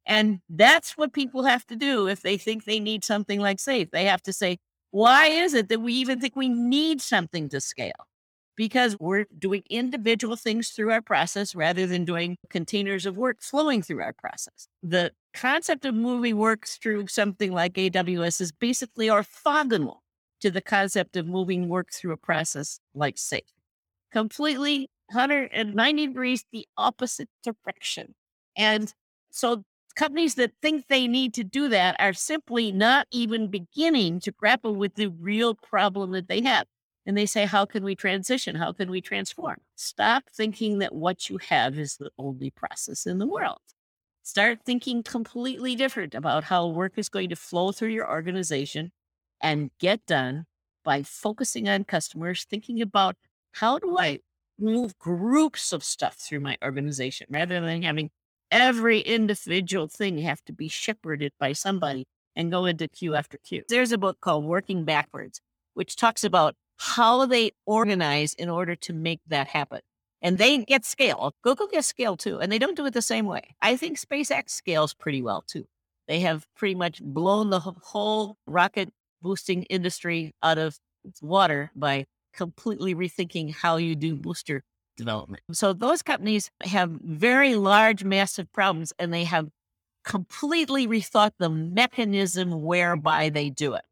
And 0.06 0.42
that's 0.48 0.96
what 0.96 1.12
people 1.12 1.46
have 1.46 1.66
to 1.66 1.76
do 1.76 2.08
if 2.08 2.22
they 2.22 2.38
think 2.38 2.66
they 2.66 2.80
need 2.80 3.04
something 3.04 3.40
like 3.40 3.58
SAFe. 3.58 3.90
They 3.90 4.06
have 4.06 4.22
to 4.24 4.34
say, 4.34 4.60
why 4.92 5.26
is 5.26 5.56
it 5.56 5.70
that 5.70 5.82
we 5.82 5.94
even 5.94 6.22
think 6.22 6.36
we 6.36 6.50
need 6.50 7.02
something 7.02 7.50
to 7.50 7.60
scale? 7.60 8.06
Because 8.56 8.96
we're 9.00 9.26
doing 9.40 9.64
individual 9.72 10.36
things 10.36 10.70
through 10.70 10.92
our 10.92 11.02
process 11.02 11.56
rather 11.56 11.88
than 11.88 12.06
doing 12.06 12.38
containers 12.52 13.08
of 13.08 13.18
work 13.18 13.42
flowing 13.42 13.82
through 13.82 14.04
our 14.04 14.14
process. 14.14 14.68
The 14.84 15.14
concept 15.34 15.86
of 15.86 15.96
moving 15.96 16.38
work 16.38 16.66
through 16.66 17.08
something 17.08 17.52
like 17.52 17.74
AWS 17.74 18.42
is 18.42 18.52
basically 18.52 19.08
orthogonal 19.08 19.98
to 20.42 20.52
the 20.52 20.62
concept 20.62 21.18
of 21.18 21.28
moving 21.28 21.68
work 21.68 21.92
through 21.92 22.14
a 22.14 22.18
process 22.18 22.80
like 22.94 23.18
SAFe. 23.18 23.54
Completely 24.12 24.90
190 25.12 26.08
degrees 26.08 26.46
the 26.52 26.68
opposite 26.78 27.30
direction. 27.44 28.16
And 28.56 28.94
so 29.32 29.64
companies 29.96 30.36
that 30.36 30.52
think 30.62 30.88
they 30.88 31.08
need 31.08 31.34
to 31.34 31.44
do 31.44 31.68
that 31.70 31.96
are 32.00 32.14
simply 32.14 32.72
not 32.72 33.08
even 33.12 33.48
beginning 33.48 34.20
to 34.22 34.32
grapple 34.32 34.76
with 34.76 34.96
the 34.96 35.08
real 35.08 35.56
problem 35.56 36.12
that 36.12 36.28
they 36.28 36.42
have. 36.42 36.68
And 37.06 37.18
they 37.18 37.26
say, 37.26 37.46
How 37.46 37.66
can 37.66 37.84
we 37.84 37.96
transition? 37.96 38.56
How 38.56 38.72
can 38.72 38.92
we 38.92 39.02
transform? 39.02 39.58
Stop 39.76 40.24
thinking 40.32 40.80
that 40.80 40.94
what 40.94 41.30
you 41.30 41.38
have 41.50 41.80
is 41.80 41.98
the 41.98 42.12
only 42.18 42.52
process 42.52 43.06
in 43.06 43.18
the 43.18 43.28
world. 43.28 43.62
Start 44.30 44.60
thinking 44.64 45.02
completely 45.02 45.76
different 45.76 46.14
about 46.14 46.44
how 46.44 46.68
work 46.68 46.94
is 46.98 47.10
going 47.10 47.30
to 47.30 47.36
flow 47.36 47.72
through 47.72 47.90
your 47.90 48.08
organization 48.08 48.92
and 49.42 49.72
get 49.80 50.06
done 50.06 50.46
by 50.86 51.02
focusing 51.02 51.68
on 51.68 51.84
customers, 51.84 52.46
thinking 52.48 52.80
about 52.80 53.16
how 53.54 53.80
do 53.80 53.98
I 53.98 54.20
move 54.60 55.00
groups 55.00 55.74
of 55.74 55.84
stuff 55.84 56.14
through 56.14 56.42
my 56.42 56.60
organization 56.64 57.26
rather 57.32 57.60
than 57.60 57.82
having 57.82 58.12
every 58.52 59.00
individual 59.00 59.88
thing 59.88 60.20
have 60.20 60.46
to 60.46 60.54
be 60.54 60.68
shepherded 60.68 61.32
by 61.40 61.54
somebody 61.54 62.06
and 62.36 62.52
go 62.52 62.66
into 62.66 62.88
queue 62.88 63.16
after 63.16 63.40
queue. 63.40 63.64
There's 63.68 63.92
a 63.92 63.98
book 63.98 64.20
called 64.22 64.46
Working 64.46 64.86
Backwards, 64.86 65.42
which 65.74 65.96
talks 65.96 66.24
about 66.24 66.54
how 66.78 67.26
they 67.26 67.54
organize 67.66 68.36
in 68.36 68.48
order 68.48 68.76
to 68.76 68.94
make 68.94 69.22
that 69.26 69.48
happen. 69.48 69.82
And 70.22 70.38
they 70.38 70.58
get 70.66 70.84
scale. 70.86 71.34
Google 71.44 71.68
gets 71.68 71.88
scale 71.88 72.18
too, 72.18 72.40
and 72.40 72.52
they 72.52 72.60
don't 72.60 72.76
do 72.76 72.86
it 72.86 72.94
the 72.94 73.02
same 73.02 73.26
way. 73.26 73.56
I 73.62 73.78
think 73.78 73.98
SpaceX 73.98 74.50
scales 74.50 74.94
pretty 74.94 75.22
well 75.22 75.44
too. 75.48 75.66
They 76.08 76.20
have 76.22 76.48
pretty 76.56 76.76
much 76.76 77.02
blown 77.02 77.52
the 77.52 77.60
whole 77.60 78.38
rocket 78.48 78.90
boosting 79.22 79.64
industry 79.64 80.34
out 80.42 80.58
of 80.58 80.78
water 81.22 81.72
by 81.76 82.06
completely 82.34 82.96
rethinking 82.96 83.54
how 83.54 83.78
you 83.78 83.96
do 83.96 84.16
booster 84.16 84.64
development. 84.98 85.44
So 85.52 85.74
those 85.74 86.02
companies 86.02 86.52
have 86.64 86.90
very 86.90 87.56
large, 87.56 88.04
massive 88.04 88.52
problems 88.52 88.94
and 89.00 89.14
they 89.14 89.24
have 89.24 89.50
completely 90.04 90.88
rethought 90.88 91.32
the 91.40 91.50
mechanism 91.50 92.64
whereby 92.64 93.30
they 93.30 93.50
do 93.50 93.74
it. 93.74 93.86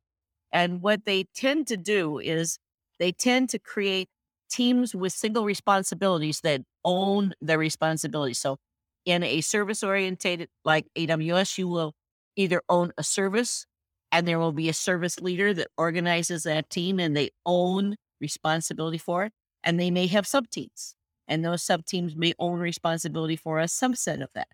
And 0.51 0.81
what 0.81 1.05
they 1.05 1.25
tend 1.35 1.67
to 1.67 1.77
do 1.77 2.19
is 2.19 2.57
they 2.99 3.11
tend 3.11 3.49
to 3.49 3.59
create 3.59 4.09
teams 4.49 4.95
with 4.95 5.13
single 5.13 5.45
responsibilities 5.45 6.41
that 6.41 6.61
own 6.85 7.33
their 7.41 7.57
responsibilities. 7.57 8.39
So 8.39 8.57
in 9.05 9.23
a 9.23 9.41
service 9.41 9.83
oriented 9.83 10.47
like 10.65 10.87
AWS, 10.97 11.57
you 11.57 11.67
will 11.67 11.93
either 12.35 12.61
own 12.69 12.91
a 12.97 13.03
service 13.03 13.65
and 14.11 14.27
there 14.27 14.39
will 14.39 14.51
be 14.51 14.69
a 14.69 14.73
service 14.73 15.19
leader 15.19 15.53
that 15.53 15.67
organizes 15.77 16.43
that 16.43 16.69
team 16.69 16.99
and 16.99 17.15
they 17.15 17.29
own 17.45 17.95
responsibility 18.21 18.97
for 18.97 19.25
it. 19.25 19.33
And 19.63 19.79
they 19.79 19.91
may 19.91 20.07
have 20.07 20.25
sub 20.25 20.49
teams 20.49 20.95
and 21.27 21.43
those 21.43 21.63
sub 21.63 21.85
teams 21.85 22.15
may 22.15 22.33
own 22.39 22.59
responsibility 22.59 23.35
for 23.35 23.59
a 23.59 23.65
subset 23.65 24.21
of 24.21 24.29
that. 24.33 24.47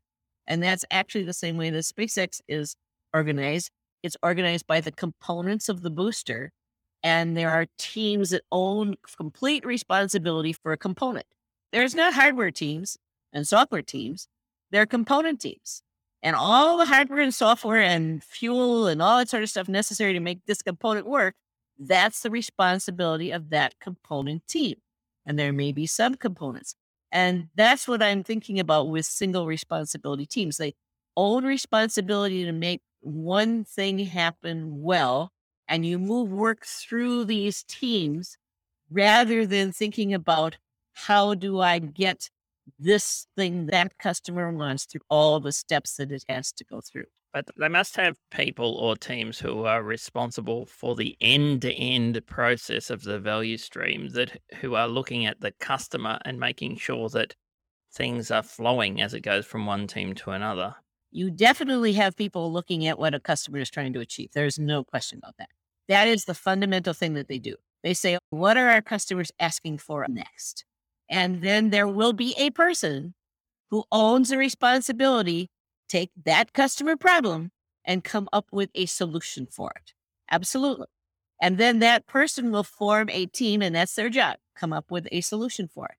And 0.47 0.61
that's 0.61 0.83
actually 0.91 1.23
the 1.23 1.33
same 1.33 1.57
way 1.57 1.69
that 1.69 1.83
SpaceX 1.83 2.41
is 2.47 2.75
organized. 3.13 3.69
It's 4.01 4.17
organized 4.23 4.67
by 4.67 4.81
the 4.81 4.91
components 4.91 5.69
of 5.69 5.81
the 5.81 5.91
booster. 5.91 6.51
And 7.03 7.35
there 7.35 7.49
are 7.49 7.67
teams 7.77 8.29
that 8.29 8.43
own 8.51 8.95
complete 9.17 9.65
responsibility 9.65 10.53
for 10.53 10.71
a 10.71 10.77
component. 10.77 11.25
There's 11.71 11.93
not 11.93 12.13
hardware 12.13 12.51
teams 12.51 12.97
and 13.33 13.47
software 13.47 13.81
teams, 13.81 14.27
they're 14.71 14.85
component 14.85 15.41
teams. 15.41 15.81
And 16.21 16.35
all 16.37 16.77
the 16.77 16.85
hardware 16.85 17.19
and 17.19 17.33
software 17.33 17.81
and 17.81 18.23
fuel 18.23 18.87
and 18.87 19.01
all 19.01 19.17
that 19.17 19.29
sort 19.29 19.43
of 19.43 19.49
stuff 19.49 19.67
necessary 19.67 20.13
to 20.13 20.21
make 20.21 20.45
this 20.45 20.61
component 20.61 21.05
work, 21.05 21.35
that's 21.77 22.21
the 22.21 22.29
responsibility 22.29 23.31
of 23.31 23.49
that 23.49 23.77
component 23.81 24.47
team. 24.47 24.75
And 25.25 25.37
there 25.37 25.51
may 25.51 25.73
be 25.73 25.85
subcomponents. 25.85 26.75
And 27.11 27.49
that's 27.55 27.87
what 27.87 28.01
I'm 28.01 28.23
thinking 28.23 28.57
about 28.57 28.87
with 28.87 29.05
single 29.05 29.45
responsibility 29.45 30.25
teams. 30.25 30.57
They 30.57 30.75
own 31.17 31.43
responsibility 31.43 32.45
to 32.45 32.53
make 32.53 32.81
one 33.01 33.65
thing 33.65 33.99
happen 33.99 34.81
well, 34.81 35.32
and 35.73 35.83
you 35.87 35.97
move 35.97 36.31
work 36.31 36.67
through 36.67 37.25
these 37.25 37.63
teams 37.63 38.37
rather 38.91 39.43
than 39.43 39.71
thinking 39.71 40.13
about 40.13 40.55
how 40.93 41.33
do 41.33 41.61
I 41.61 41.79
get 41.79 42.29
this 42.77 43.25
thing 43.35 43.65
that 43.65 43.97
customer 43.97 44.51
wants 44.51 44.85
through 44.85 45.01
all 45.09 45.39
the 45.39 45.51
steps 45.51 45.95
that 45.95 46.11
it 46.11 46.25
has 46.29 46.51
to 46.51 46.63
go 46.63 46.79
through. 46.79 47.05
But 47.33 47.47
they 47.57 47.69
must 47.69 47.95
have 47.95 48.19
people 48.29 48.75
or 48.75 48.95
teams 48.95 49.39
who 49.39 49.65
are 49.65 49.81
responsible 49.81 50.67
for 50.67 50.95
the 50.95 51.17
end-to-end 51.19 52.21
process 52.27 52.91
of 52.91 53.01
the 53.01 53.17
value 53.17 53.57
stream 53.57 54.09
that 54.09 54.39
who 54.61 54.75
are 54.75 54.87
looking 54.87 55.25
at 55.25 55.41
the 55.41 55.53
customer 55.53 56.19
and 56.23 56.39
making 56.39 56.77
sure 56.77 57.09
that 57.09 57.33
things 57.91 58.29
are 58.29 58.43
flowing 58.43 59.01
as 59.01 59.15
it 59.15 59.21
goes 59.21 59.47
from 59.47 59.65
one 59.65 59.87
team 59.87 60.13
to 60.13 60.29
another. 60.29 60.75
You 61.09 61.31
definitely 61.31 61.93
have 61.93 62.15
people 62.15 62.53
looking 62.53 62.85
at 62.85 62.99
what 62.99 63.15
a 63.15 63.19
customer 63.19 63.57
is 63.57 63.71
trying 63.71 63.93
to 63.93 64.01
achieve. 64.01 64.29
There's 64.33 64.59
no 64.59 64.83
question 64.83 65.17
about 65.17 65.37
that. 65.39 65.49
That 65.87 66.07
is 66.07 66.25
the 66.25 66.33
fundamental 66.33 66.93
thing 66.93 67.13
that 67.13 67.27
they 67.27 67.39
do. 67.39 67.55
They 67.83 67.93
say, 67.93 68.17
what 68.29 68.57
are 68.57 68.69
our 68.69 68.81
customers 68.81 69.31
asking 69.39 69.79
for 69.79 70.05
mm. 70.05 70.15
next? 70.15 70.65
And 71.09 71.41
then 71.41 71.69
there 71.69 71.87
will 71.87 72.13
be 72.13 72.33
a 72.37 72.49
person 72.49 73.13
who 73.69 73.83
owns 73.91 74.29
the 74.29 74.37
responsibility 74.37 75.49
take 75.89 76.11
that 76.25 76.53
customer 76.53 76.95
problem 76.95 77.51
and 77.85 78.03
come 78.03 78.29
up 78.31 78.47
with 78.51 78.69
a 78.73 78.85
solution 78.85 79.45
for 79.45 79.71
it. 79.75 79.93
Absolutely. 80.31 80.87
And 81.41 81.57
then 81.57 81.79
that 81.79 82.07
person 82.07 82.51
will 82.51 82.63
form 82.63 83.09
a 83.09 83.25
team 83.25 83.61
and 83.61 83.75
that's 83.75 83.95
their 83.95 84.09
job, 84.09 84.37
come 84.55 84.71
up 84.71 84.89
with 84.89 85.07
a 85.11 85.21
solution 85.21 85.67
for 85.67 85.87
it. 85.87 85.97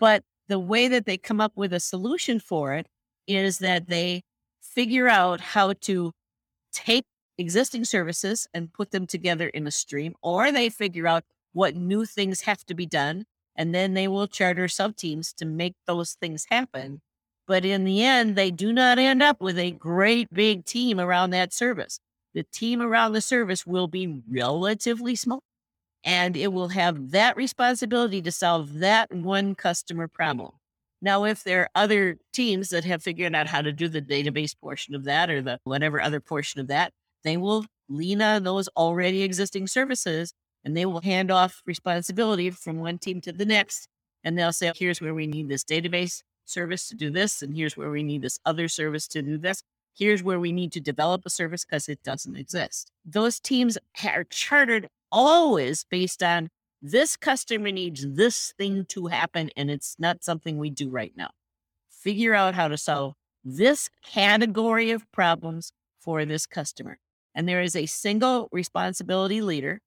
But 0.00 0.24
the 0.48 0.58
way 0.58 0.88
that 0.88 1.04
they 1.04 1.18
come 1.18 1.40
up 1.40 1.52
with 1.54 1.72
a 1.72 1.80
solution 1.80 2.40
for 2.40 2.72
it 2.72 2.86
is 3.26 3.58
that 3.58 3.88
they 3.88 4.22
figure 4.62 5.08
out 5.08 5.40
how 5.40 5.74
to 5.82 6.12
take 6.72 7.04
existing 7.38 7.84
services 7.84 8.46
and 8.52 8.72
put 8.72 8.90
them 8.90 9.06
together 9.06 9.48
in 9.48 9.66
a 9.66 9.70
stream, 9.70 10.14
or 10.22 10.52
they 10.52 10.68
figure 10.68 11.06
out 11.06 11.24
what 11.52 11.76
new 11.76 12.04
things 12.04 12.42
have 12.42 12.64
to 12.66 12.74
be 12.74 12.86
done. 12.86 13.24
And 13.56 13.74
then 13.74 13.94
they 13.94 14.06
will 14.06 14.28
charter 14.28 14.68
sub 14.68 14.96
teams 14.96 15.32
to 15.34 15.44
make 15.44 15.74
those 15.86 16.12
things 16.20 16.46
happen. 16.50 17.00
But 17.46 17.64
in 17.64 17.84
the 17.84 18.04
end, 18.04 18.36
they 18.36 18.50
do 18.50 18.72
not 18.72 18.98
end 18.98 19.22
up 19.22 19.40
with 19.40 19.58
a 19.58 19.70
great 19.70 20.32
big 20.32 20.64
team 20.64 21.00
around 21.00 21.30
that 21.30 21.52
service. 21.52 21.98
The 22.34 22.44
team 22.44 22.82
around 22.82 23.12
the 23.12 23.20
service 23.20 23.66
will 23.66 23.88
be 23.88 24.22
relatively 24.30 25.16
small 25.16 25.42
and 26.04 26.36
it 26.36 26.52
will 26.52 26.68
have 26.68 27.10
that 27.10 27.36
responsibility 27.36 28.22
to 28.22 28.32
solve 28.32 28.78
that 28.78 29.12
one 29.12 29.54
customer 29.54 30.08
problem. 30.08 30.52
Now, 31.00 31.24
if 31.24 31.44
there 31.44 31.62
are 31.62 31.70
other 31.74 32.18
teams 32.32 32.70
that 32.70 32.84
have 32.84 33.02
figured 33.02 33.34
out 33.34 33.46
how 33.46 33.62
to 33.62 33.72
do 33.72 33.88
the 33.88 34.02
database 34.02 34.54
portion 34.58 34.94
of 34.94 35.04
that 35.04 35.30
or 35.30 35.42
the 35.42 35.60
whatever 35.64 36.00
other 36.00 36.20
portion 36.20 36.60
of 36.60 36.68
that, 36.68 36.92
they 37.28 37.36
will 37.36 37.66
lean 37.88 38.22
on 38.22 38.42
those 38.42 38.68
already 38.68 39.22
existing 39.22 39.66
services 39.66 40.32
and 40.64 40.76
they 40.76 40.86
will 40.86 41.02
hand 41.02 41.30
off 41.30 41.62
responsibility 41.66 42.50
from 42.50 42.78
one 42.78 42.98
team 42.98 43.20
to 43.20 43.32
the 43.32 43.44
next. 43.44 43.88
And 44.24 44.36
they'll 44.36 44.52
say, 44.52 44.72
here's 44.74 45.00
where 45.00 45.14
we 45.14 45.26
need 45.26 45.48
this 45.48 45.64
database 45.64 46.22
service 46.44 46.88
to 46.88 46.96
do 46.96 47.10
this, 47.10 47.42
and 47.42 47.54
here's 47.54 47.76
where 47.76 47.90
we 47.90 48.02
need 48.02 48.22
this 48.22 48.38
other 48.44 48.68
service 48.68 49.06
to 49.08 49.22
do 49.22 49.38
this. 49.38 49.62
Here's 49.96 50.22
where 50.22 50.40
we 50.40 50.52
need 50.52 50.72
to 50.72 50.80
develop 50.80 51.22
a 51.26 51.30
service 51.30 51.64
because 51.64 51.88
it 51.88 52.02
doesn't 52.02 52.36
exist. 52.36 52.90
Those 53.04 53.38
teams 53.38 53.76
are 54.04 54.24
chartered 54.24 54.88
always 55.12 55.84
based 55.84 56.22
on 56.22 56.48
this 56.80 57.16
customer 57.16 57.70
needs 57.70 58.06
this 58.14 58.54
thing 58.56 58.86
to 58.90 59.06
happen, 59.06 59.50
and 59.56 59.70
it's 59.70 59.96
not 59.98 60.24
something 60.24 60.56
we 60.56 60.70
do 60.70 60.88
right 60.88 61.12
now. 61.16 61.30
Figure 61.90 62.34
out 62.34 62.54
how 62.54 62.68
to 62.68 62.78
solve 62.78 63.14
this 63.44 63.90
category 64.04 64.90
of 64.90 65.10
problems 65.12 65.72
for 66.00 66.24
this 66.24 66.46
customer. 66.46 66.98
And 67.38 67.48
there 67.48 67.62
is 67.62 67.76
a 67.76 67.86
single 67.86 68.48
responsibility 68.50 69.40
leader 69.40 69.78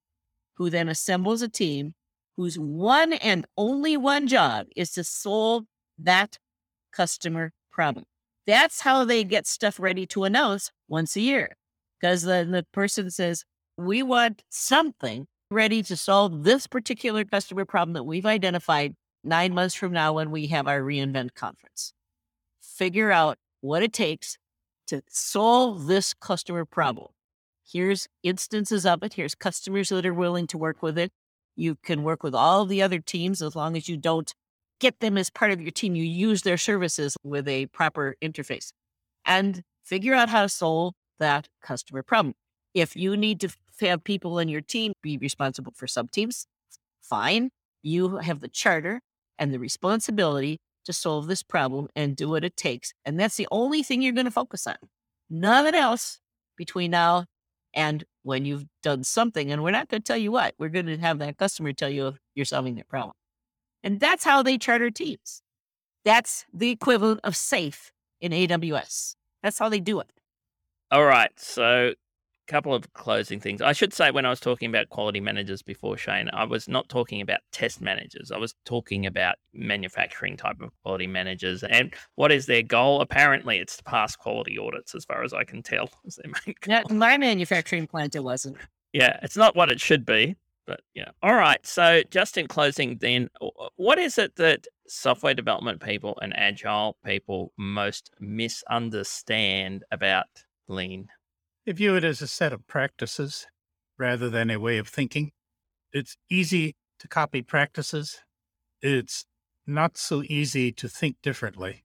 who 0.56 0.70
then 0.70 0.88
assembles 0.88 1.41
a 1.41 1.49
team 1.49 1.95
whose 2.38 2.58
one 2.58 3.12
and 3.12 3.45
only 3.58 3.97
one 3.97 4.28
job 4.28 4.68
is 4.74 4.91
to 4.91 5.04
solve 5.04 5.66
that 5.99 6.39
customer 6.93 7.52
problem. 7.70 8.06
That's 8.47 8.80
how 8.80 9.04
they 9.04 9.26
get 9.26 9.45
stuff 9.47 9.82
ready 9.82 10.06
to 10.08 10.24
announce 10.24 10.72
once 10.88 11.18
a 11.18 11.20
year. 11.20 11.58
Because 11.99 12.24
then 12.24 12.52
the 12.52 12.66
person 12.72 13.12
says, 13.12 13.43
we 13.78 14.02
want 14.02 14.43
something 14.49 15.28
ready 15.49 15.84
to 15.84 15.97
solve 15.97 16.45
this 16.45 16.68
particular 16.68 17.26
customer 17.26 17.66
problem 17.66 17.95
that 17.95 18.04
we've 18.04 18.26
identified 18.26 18.93
nine 19.26 19.54
months 19.54 19.76
from 19.76 19.91
now 19.91 20.14
when 20.14 20.32
we 20.32 20.47
have 20.47 20.70
our 20.70 20.80
reInvent 20.80 21.34
conference. 21.34 21.91
Figure 22.62 23.12
out 23.12 23.38
what 23.60 23.84
it 23.84 23.91
takes 23.91 24.38
to 24.88 25.02
solve 25.10 25.88
this 25.88 26.14
customer 26.14 26.64
problem. 26.64 27.10
Here's 27.72 28.08
instances 28.24 28.86
of 28.86 29.04
it. 29.04 29.14
Here's 29.14 29.36
customers 29.36 29.90
that 29.90 30.06
are 30.06 30.14
willing 30.14 30.48
to 30.48 30.58
work 30.58 30.82
with 30.82 30.98
it. 30.98 31.12
You 31.56 31.76
can 31.76 32.04
work 32.04 32.24
with 32.24 32.36
all 32.36 32.66
the 32.66 32.82
other 32.82 33.00
teams 33.00 33.42
as 33.42 33.56
long 33.56 33.78
as 33.78 33.88
you 33.88 33.98
don't 33.98 34.34
get 34.80 35.00
them 35.00 35.18
as 35.18 35.30
part 35.30 35.52
of 35.52 35.62
your 35.62 35.72
team. 35.72 35.96
You 35.96 36.04
use 36.04 36.42
their 36.42 36.58
services 36.58 37.16
with 37.24 37.48
a 37.48 37.68
proper 37.68 38.16
interface 38.22 38.72
and 39.26 39.62
figure 39.84 40.14
out 40.14 40.30
how 40.30 40.42
to 40.42 40.50
solve 40.50 40.94
that 41.20 41.48
customer 41.62 42.04
problem. 42.04 42.34
If 42.74 42.96
you 42.96 43.16
need 43.16 43.40
to 43.42 43.50
have 43.82 44.04
people 44.04 44.40
in 44.40 44.50
your 44.50 44.62
team 44.62 44.94
be 45.02 45.18
responsible 45.18 45.74
for 45.76 45.88
sub 45.88 46.12
teams, 46.12 46.46
fine. 47.02 47.52
You 47.84 48.18
have 48.18 48.40
the 48.42 48.48
charter 48.48 49.02
and 49.38 49.54
the 49.54 49.60
responsibility 49.60 50.58
to 50.86 50.94
solve 50.94 51.28
this 51.28 51.44
problem 51.44 51.88
and 51.96 52.16
do 52.16 52.30
what 52.30 52.44
it 52.44 52.58
takes. 52.58 52.94
And 53.06 53.20
that's 53.20 53.38
the 53.38 53.48
only 53.52 53.84
thing 53.84 54.02
you're 54.02 54.14
going 54.14 54.26
to 54.26 54.32
focus 54.32 54.66
on. 54.68 54.78
Nothing 55.30 55.76
else 55.76 56.20
between 56.58 56.92
now 56.92 57.26
and 57.74 58.04
when 58.24 58.46
you've 58.46 58.66
done 58.84 59.04
something. 59.04 59.52
And 59.52 59.64
we're 59.64 59.72
not 59.72 59.88
going 59.88 60.02
to 60.02 60.06
tell 60.06 60.18
you 60.18 60.32
what. 60.32 60.56
We're 60.58 60.70
going 60.70 60.88
to 60.88 60.98
have 60.98 61.20
that 61.20 61.38
customer 61.38 61.74
tell 61.74 61.90
you 61.90 62.08
if 62.08 62.16
you're 62.36 62.46
solving 62.46 62.76
their 62.76 62.84
problem. 62.84 63.14
And 63.84 64.00
that's 64.00 64.24
how 64.24 64.44
they 64.44 64.58
charter 64.58 64.92
teams. 64.92 65.42
That's 66.06 66.46
the 66.54 66.70
equivalent 66.70 67.22
of 67.24 67.34
SAFe 67.34 67.92
in 68.20 68.32
AWS. 68.32 69.16
That's 69.44 69.58
how 69.58 69.70
they 69.70 69.80
do 69.80 70.00
it. 70.00 70.12
All 70.92 71.06
right. 71.06 71.32
So, 71.38 71.94
couple 72.52 72.76
of 72.76 72.91
closing 72.93 73.39
things. 73.39 73.62
I 73.62 73.72
should 73.72 73.93
say, 73.93 74.12
when 74.12 74.26
I 74.26 74.30
was 74.30 74.41
talking 74.41 74.70
about 74.70 74.89
quality 74.89 75.22
managers 75.22 75.62
before, 75.62 75.97
Shane, 75.97 76.30
I 76.34 76.43
was 76.43 76.68
not 76.68 76.89
talking 76.89 77.22
about 77.22 77.39
test 77.54 77.80
managers. 77.80 78.30
I 78.32 78.38
was 78.38 78.54
talking 78.66 79.06
about 79.06 79.36
manufacturing 79.54 80.36
type 80.36 80.60
of 80.60 80.70
quality 80.84 81.08
managers. 81.08 81.64
And 81.64 81.93
what 82.16 82.32
is 82.32 82.47
their 82.47 82.62
goal? 82.62 82.99
Apparently, 82.99 83.58
it's 83.60 83.78
to 83.78 83.84
pass 83.84 84.18
quality 84.18 84.60
audits, 84.60 84.93
as 84.93 85.06
far 85.06 85.24
as 85.24 85.34
I 85.34 85.45
can 85.45 85.64
tell. 85.64 85.89
Is 86.06 86.20
their 86.22 86.32
main 86.45 86.56
goal. 86.62 86.97
My 86.97 87.18
manufacturing 87.18 87.88
plant, 87.88 88.16
it 88.16 88.24
wasn't. 88.24 88.58
Yeah, 88.91 89.18
it's 89.24 89.38
not 89.38 89.56
what 89.56 89.72
it 89.72 89.80
should 89.80 90.06
be. 90.06 90.36
But 90.68 90.82
yeah. 90.93 91.10
All 91.24 91.36
right. 91.36 91.66
So 91.66 92.02
just 92.12 92.38
in 92.38 92.47
closing, 92.47 92.97
then, 92.97 93.30
what 93.78 93.97
is 93.97 94.18
it 94.18 94.36
that 94.36 94.68
software 94.88 95.34
development 95.34 95.82
people 95.82 96.20
and 96.22 96.38
agile 96.38 96.97
people 97.06 97.54
most 97.58 98.12
misunderstand 98.20 99.84
about 99.91 100.28
lean? 100.68 101.08
They 101.66 101.74
view 101.74 101.95
it 101.95 102.03
as 102.03 102.22
a 102.22 102.28
set 102.28 102.53
of 102.53 102.66
practices 102.66 103.45
rather 103.97 104.30
than 104.30 104.49
a 104.49 104.59
way 104.59 104.80
of 104.80 104.88
thinking. 104.88 105.32
It's 105.93 106.18
easy 106.30 106.76
to 106.99 107.07
copy 107.07 107.43
practices. 107.43 108.22
It's 108.82 109.26
not 109.68 109.95
so 109.95 110.24
easy 110.24 110.72
to 110.72 110.89
think 110.89 111.18
differently. 111.22 111.84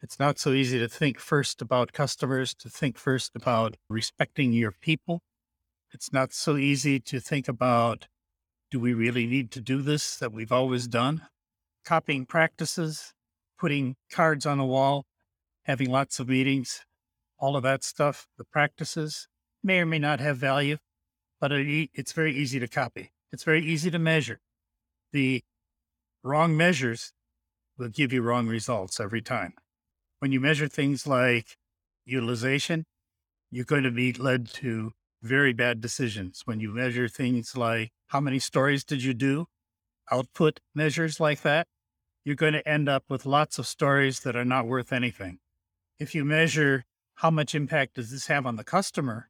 It's 0.00 0.18
not 0.18 0.38
so 0.38 0.52
easy 0.52 0.78
to 0.78 0.88
think 0.88 1.18
first 1.18 1.60
about 1.60 1.92
customers, 1.92 2.54
to 2.54 2.70
think 2.70 2.96
first 2.96 3.32
about 3.36 3.76
respecting 3.90 4.52
your 4.52 4.72
people. 4.72 5.20
It's 5.92 6.10
not 6.10 6.32
so 6.32 6.56
easy 6.56 6.98
to 7.00 7.20
think 7.20 7.48
about 7.48 8.06
do 8.70 8.80
we 8.80 8.94
really 8.94 9.26
need 9.26 9.50
to 9.52 9.60
do 9.60 9.82
this 9.82 10.16
that 10.16 10.32
we've 10.32 10.52
always 10.52 10.86
done? 10.86 11.22
Copying 11.84 12.24
practices, 12.26 13.12
putting 13.58 13.96
cards 14.10 14.46
on 14.46 14.58
the 14.58 14.64
wall, 14.64 15.04
having 15.64 15.90
lots 15.90 16.20
of 16.20 16.28
meetings, 16.28 16.84
all 17.38 17.56
of 17.56 17.62
that 17.62 17.84
stuff, 17.84 18.26
the 18.36 18.44
practices 18.44 19.28
may 19.62 19.80
or 19.80 19.86
may 19.86 19.98
not 19.98 20.20
have 20.20 20.36
value, 20.36 20.78
but 21.40 21.52
it's 21.52 22.12
very 22.12 22.34
easy 22.34 22.58
to 22.58 22.68
copy. 22.68 23.12
It's 23.32 23.44
very 23.44 23.64
easy 23.64 23.90
to 23.90 23.98
measure. 23.98 24.40
The 25.12 25.42
wrong 26.22 26.56
measures 26.56 27.12
will 27.78 27.88
give 27.88 28.12
you 28.12 28.22
wrong 28.22 28.48
results 28.48 28.98
every 28.98 29.22
time. 29.22 29.54
When 30.18 30.32
you 30.32 30.40
measure 30.40 30.68
things 30.68 31.06
like 31.06 31.56
utilization, 32.04 32.86
you're 33.50 33.64
going 33.64 33.84
to 33.84 33.90
be 33.90 34.12
led 34.12 34.48
to 34.54 34.92
very 35.22 35.52
bad 35.52 35.80
decisions. 35.80 36.42
When 36.44 36.60
you 36.60 36.72
measure 36.74 37.08
things 37.08 37.56
like 37.56 37.92
how 38.08 38.20
many 38.20 38.38
stories 38.38 38.84
did 38.84 39.02
you 39.02 39.14
do, 39.14 39.46
output 40.10 40.60
measures 40.74 41.20
like 41.20 41.42
that, 41.42 41.66
you're 42.24 42.36
going 42.36 42.52
to 42.54 42.68
end 42.68 42.88
up 42.88 43.04
with 43.08 43.26
lots 43.26 43.58
of 43.58 43.66
stories 43.66 44.20
that 44.20 44.36
are 44.36 44.44
not 44.44 44.66
worth 44.66 44.92
anything. 44.92 45.38
If 45.98 46.14
you 46.14 46.24
measure 46.24 46.84
how 47.18 47.30
much 47.32 47.52
impact 47.52 47.94
does 47.96 48.12
this 48.12 48.28
have 48.28 48.46
on 48.46 48.54
the 48.54 48.62
customer, 48.62 49.28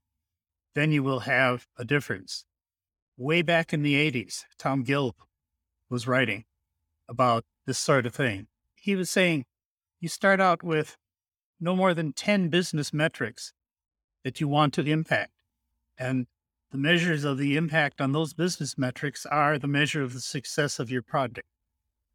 then 0.74 0.92
you 0.92 1.02
will 1.02 1.20
have 1.20 1.66
a 1.78 1.84
difference. 1.86 2.44
Way 3.16 3.40
back 3.40 3.72
in 3.72 3.82
the 3.82 3.94
80s, 3.94 4.44
Tom 4.58 4.84
Gilb 4.84 5.14
was 5.88 6.06
writing 6.06 6.44
about 7.08 7.44
this 7.66 7.78
sort 7.78 8.04
of 8.04 8.14
thing. 8.14 8.46
He 8.74 8.94
was 8.94 9.08
saying 9.08 9.46
you 10.00 10.08
start 10.10 10.38
out 10.38 10.62
with 10.62 10.98
no 11.58 11.74
more 11.74 11.94
than 11.94 12.12
10 12.12 12.50
business 12.50 12.92
metrics 12.92 13.54
that 14.22 14.38
you 14.38 14.48
want 14.48 14.74
to 14.74 14.82
impact. 14.82 15.32
And 15.98 16.26
the 16.70 16.78
measures 16.78 17.24
of 17.24 17.38
the 17.38 17.56
impact 17.56 18.02
on 18.02 18.12
those 18.12 18.34
business 18.34 18.76
metrics 18.76 19.24
are 19.24 19.58
the 19.58 19.66
measure 19.66 20.02
of 20.02 20.12
the 20.12 20.20
success 20.20 20.78
of 20.78 20.90
your 20.90 21.02
project, 21.02 21.48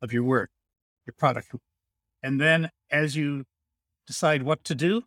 of 0.04 0.14
your 0.14 0.24
work, 0.24 0.52
your 1.08 1.16
product. 1.18 1.52
And 2.22 2.40
then 2.40 2.70
as 2.92 3.16
you 3.16 3.46
decide 4.06 4.44
what 4.44 4.64
to 4.66 4.76
do, 4.76 5.06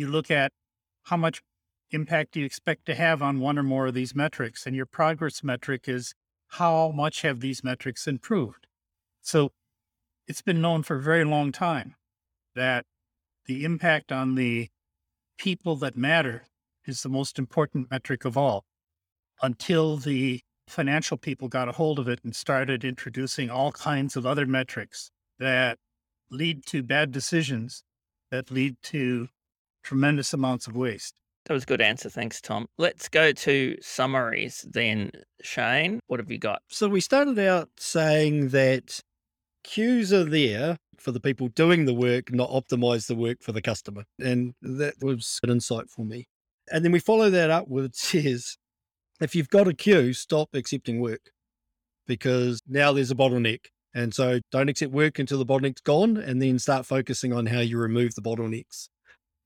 you 0.00 0.08
look 0.08 0.30
at 0.30 0.50
how 1.04 1.16
much 1.16 1.42
impact 1.90 2.34
you 2.34 2.44
expect 2.44 2.86
to 2.86 2.94
have 2.94 3.22
on 3.22 3.38
one 3.38 3.58
or 3.58 3.62
more 3.62 3.88
of 3.88 3.94
these 3.94 4.14
metrics. 4.14 4.66
And 4.66 4.74
your 4.74 4.86
progress 4.86 5.44
metric 5.44 5.88
is 5.88 6.14
how 6.48 6.90
much 6.90 7.22
have 7.22 7.40
these 7.40 7.62
metrics 7.62 8.06
improved? 8.06 8.66
So 9.20 9.52
it's 10.26 10.42
been 10.42 10.60
known 10.60 10.82
for 10.82 10.96
a 10.96 11.02
very 11.02 11.24
long 11.24 11.52
time 11.52 11.94
that 12.54 12.86
the 13.46 13.64
impact 13.64 14.10
on 14.10 14.34
the 14.34 14.68
people 15.38 15.76
that 15.76 15.96
matter 15.96 16.44
is 16.86 17.02
the 17.02 17.08
most 17.08 17.38
important 17.38 17.90
metric 17.90 18.24
of 18.24 18.36
all 18.36 18.64
until 19.42 19.96
the 19.96 20.40
financial 20.66 21.16
people 21.16 21.48
got 21.48 21.68
a 21.68 21.72
hold 21.72 21.98
of 21.98 22.08
it 22.08 22.20
and 22.24 22.34
started 22.34 22.84
introducing 22.84 23.50
all 23.50 23.72
kinds 23.72 24.16
of 24.16 24.24
other 24.24 24.46
metrics 24.46 25.10
that 25.38 25.78
lead 26.30 26.64
to 26.66 26.82
bad 26.82 27.10
decisions 27.10 27.82
that 28.30 28.50
lead 28.50 28.76
to 28.82 29.28
tremendous 29.82 30.32
amounts 30.32 30.66
of 30.66 30.76
waste. 30.76 31.14
That 31.46 31.54
was 31.54 31.62
a 31.62 31.66
good 31.66 31.80
answer. 31.80 32.10
Thanks, 32.10 32.40
Tom. 32.40 32.66
Let's 32.78 33.08
go 33.08 33.32
to 33.32 33.76
summaries 33.80 34.66
then. 34.70 35.10
Shane, 35.42 36.00
what 36.06 36.20
have 36.20 36.30
you 36.30 36.38
got? 36.38 36.62
So 36.68 36.88
we 36.88 37.00
started 37.00 37.38
out 37.38 37.70
saying 37.78 38.48
that 38.48 39.00
queues 39.64 40.12
are 40.12 40.24
there 40.24 40.76
for 40.98 41.12
the 41.12 41.20
people 41.20 41.48
doing 41.48 41.86
the 41.86 41.94
work, 41.94 42.32
not 42.32 42.50
optimize 42.50 43.06
the 43.06 43.16
work 43.16 43.38
for 43.42 43.52
the 43.52 43.62
customer. 43.62 44.04
And 44.18 44.54
that 44.62 44.94
was 45.00 45.40
an 45.42 45.50
insight 45.50 45.88
for 45.88 46.04
me. 46.04 46.28
And 46.70 46.84
then 46.84 46.92
we 46.92 47.00
follow 47.00 47.30
that 47.30 47.50
up 47.50 47.68
with 47.68 47.94
says, 47.96 48.56
if 49.20 49.34
you've 49.34 49.48
got 49.48 49.68
a 49.68 49.74
queue, 49.74 50.12
stop 50.12 50.50
accepting 50.54 51.00
work 51.00 51.30
because 52.06 52.60
now 52.66 52.92
there's 52.92 53.10
a 53.10 53.16
bottleneck. 53.16 53.66
And 53.94 54.14
so 54.14 54.40
don't 54.52 54.68
accept 54.68 54.92
work 54.92 55.18
until 55.18 55.38
the 55.38 55.46
bottleneck's 55.46 55.80
gone 55.80 56.16
and 56.16 56.40
then 56.40 56.58
start 56.58 56.86
focusing 56.86 57.32
on 57.32 57.46
how 57.46 57.60
you 57.60 57.76
remove 57.76 58.14
the 58.14 58.22
bottlenecks. 58.22 58.88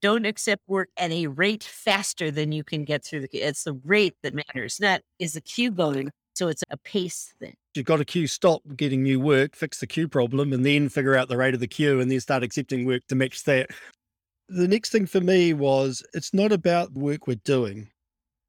Don't 0.05 0.26
accept 0.26 0.61
work 0.68 0.90
at 0.98 1.11
a 1.12 1.28
rate 1.28 1.64
faster 1.64 2.30
than 2.30 2.52
you 2.52 2.62
can 2.62 2.84
get 2.84 3.02
through 3.02 3.20
the 3.20 3.28
queue. 3.28 3.40
It's 3.42 3.64
the 3.64 3.72
rate 3.72 4.14
that 4.22 4.34
matters, 4.34 4.78
not 4.78 5.00
is 5.18 5.32
the 5.32 5.40
queue 5.40 5.70
going. 5.70 6.11
So 6.34 6.48
it's 6.48 6.62
a 6.68 6.76
pace 6.76 7.32
thing. 7.40 7.55
You've 7.74 7.86
got 7.86 8.02
a 8.02 8.05
queue, 8.05 8.26
stop 8.26 8.61
getting 8.76 9.02
new 9.02 9.18
work, 9.18 9.57
fix 9.57 9.80
the 9.80 9.86
queue 9.86 10.07
problem, 10.07 10.52
and 10.52 10.62
then 10.62 10.90
figure 10.90 11.16
out 11.16 11.28
the 11.28 11.38
rate 11.38 11.55
of 11.55 11.61
the 11.61 11.66
queue 11.66 12.00
and 12.00 12.11
then 12.11 12.20
start 12.20 12.42
accepting 12.42 12.84
work 12.84 13.00
to 13.09 13.14
match 13.14 13.44
that. 13.44 13.70
The 14.50 14.68
next 14.68 14.90
thing 14.90 15.07
for 15.07 15.22
me 15.22 15.55
was 15.55 16.02
it's 16.12 16.34
not 16.34 16.52
about 16.52 16.92
work 16.92 17.26
we're 17.26 17.36
doing, 17.36 17.88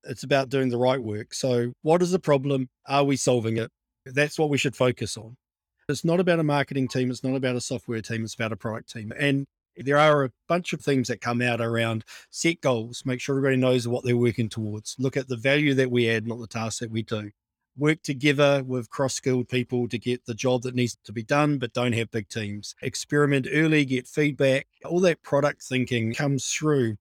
it's 0.04 0.24
about 0.24 0.50
doing 0.50 0.68
the 0.68 0.78
right 0.78 1.02
work. 1.02 1.34
So, 1.34 1.72
what 1.84 2.02
is 2.02 2.12
the 2.12 2.20
problem? 2.20 2.68
Are 2.86 3.06
we 3.06 3.16
solving 3.16 3.60
it? 3.60 3.72
That's 4.06 4.38
what 4.38 4.50
we 4.50 4.58
should 4.58 4.76
focus 4.76 5.16
on. 5.16 5.38
It's 5.88 6.04
not 6.04 6.20
about 6.20 6.40
a 6.40 6.44
marketing 6.44 6.90
team, 6.90 7.10
it's 7.10 7.24
not 7.24 7.38
about 7.38 7.56
a 7.56 7.62
software 7.62 8.02
team, 8.02 8.26
it's 8.26 8.36
about 8.36 8.52
a 8.52 8.58
product 8.58 8.92
team. 8.92 9.14
And 9.18 9.46
there 9.78 9.98
are 9.98 10.26
a 10.26 10.32
bunch 10.48 10.74
of 10.74 10.82
things 10.82 11.08
that 11.08 11.22
come 11.22 11.42
out 11.42 11.62
around 11.62 12.04
set 12.30 12.62
goals, 12.62 13.04
make 13.06 13.20
sure 13.20 13.38
everybody 13.38 13.58
knows 13.58 13.88
what 13.88 14.04
they're 14.04 14.18
working 14.18 14.50
towards, 14.50 14.96
look 15.00 15.18
at 15.18 15.28
the 15.28 15.38
value 15.38 15.74
that 15.76 15.92
we 15.92 16.10
add, 16.10 16.28
not 16.28 16.40
the 16.40 16.48
tasks 16.48 16.80
that 16.80 16.92
we 16.92 17.04
do. 17.04 17.32
Work 17.78 18.04
together 18.04 18.64
with 18.66 18.90
cross 18.90 19.16
skilled 19.16 19.50
people 19.50 19.90
to 19.90 20.00
get 20.00 20.26
the 20.26 20.34
job 20.34 20.62
that 20.62 20.76
needs 20.76 20.98
to 21.04 21.12
be 21.12 21.24
done, 21.24 21.58
but 21.58 21.74
don't 21.74 21.94
have 21.94 22.10
big 22.10 22.30
teams. 22.30 22.74
Experiment 22.82 23.48
early, 23.52 23.84
get 23.84 24.08
feedback. 24.08 24.68
All 24.86 25.02
that 25.02 25.22
product 25.24 25.62
thinking 25.62 26.14
comes 26.14 26.48
through. 26.48 26.96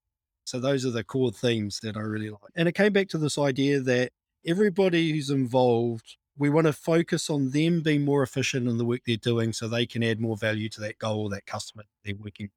So, 0.47 0.59
those 0.59 0.85
are 0.85 0.91
the 0.91 1.05
core 1.05 1.31
themes 1.31 1.79
that 1.85 1.97
I 1.97 2.01
really 2.01 2.29
like. 2.29 2.41
And 2.57 2.69
it 2.69 2.75
came 2.75 2.93
back 2.93 3.09
to 3.11 3.19
this 3.19 3.39
idea 3.39 3.81
that 3.81 4.11
everybody 4.45 5.13
who's 5.13 5.31
involved 5.31 6.17
we 6.37 6.51
want 6.51 6.67
to 6.67 6.73
focus 6.73 7.31
on 7.31 7.51
them 7.51 7.81
being 7.81 8.05
more 8.05 8.23
efficient 8.23 8.69
in 8.69 8.79
the 8.79 8.85
work 8.85 9.03
they're 9.07 9.17
doing 9.17 9.53
so 9.53 9.69
they 9.69 9.87
can 9.87 10.03
add 10.03 10.21
more 10.21 10.37
value 10.37 10.69
to 10.71 10.81
that 10.81 10.99
goal, 10.99 11.29
that 11.29 11.47
customer 11.47 11.85
they're 12.05 12.15
working 12.17 12.51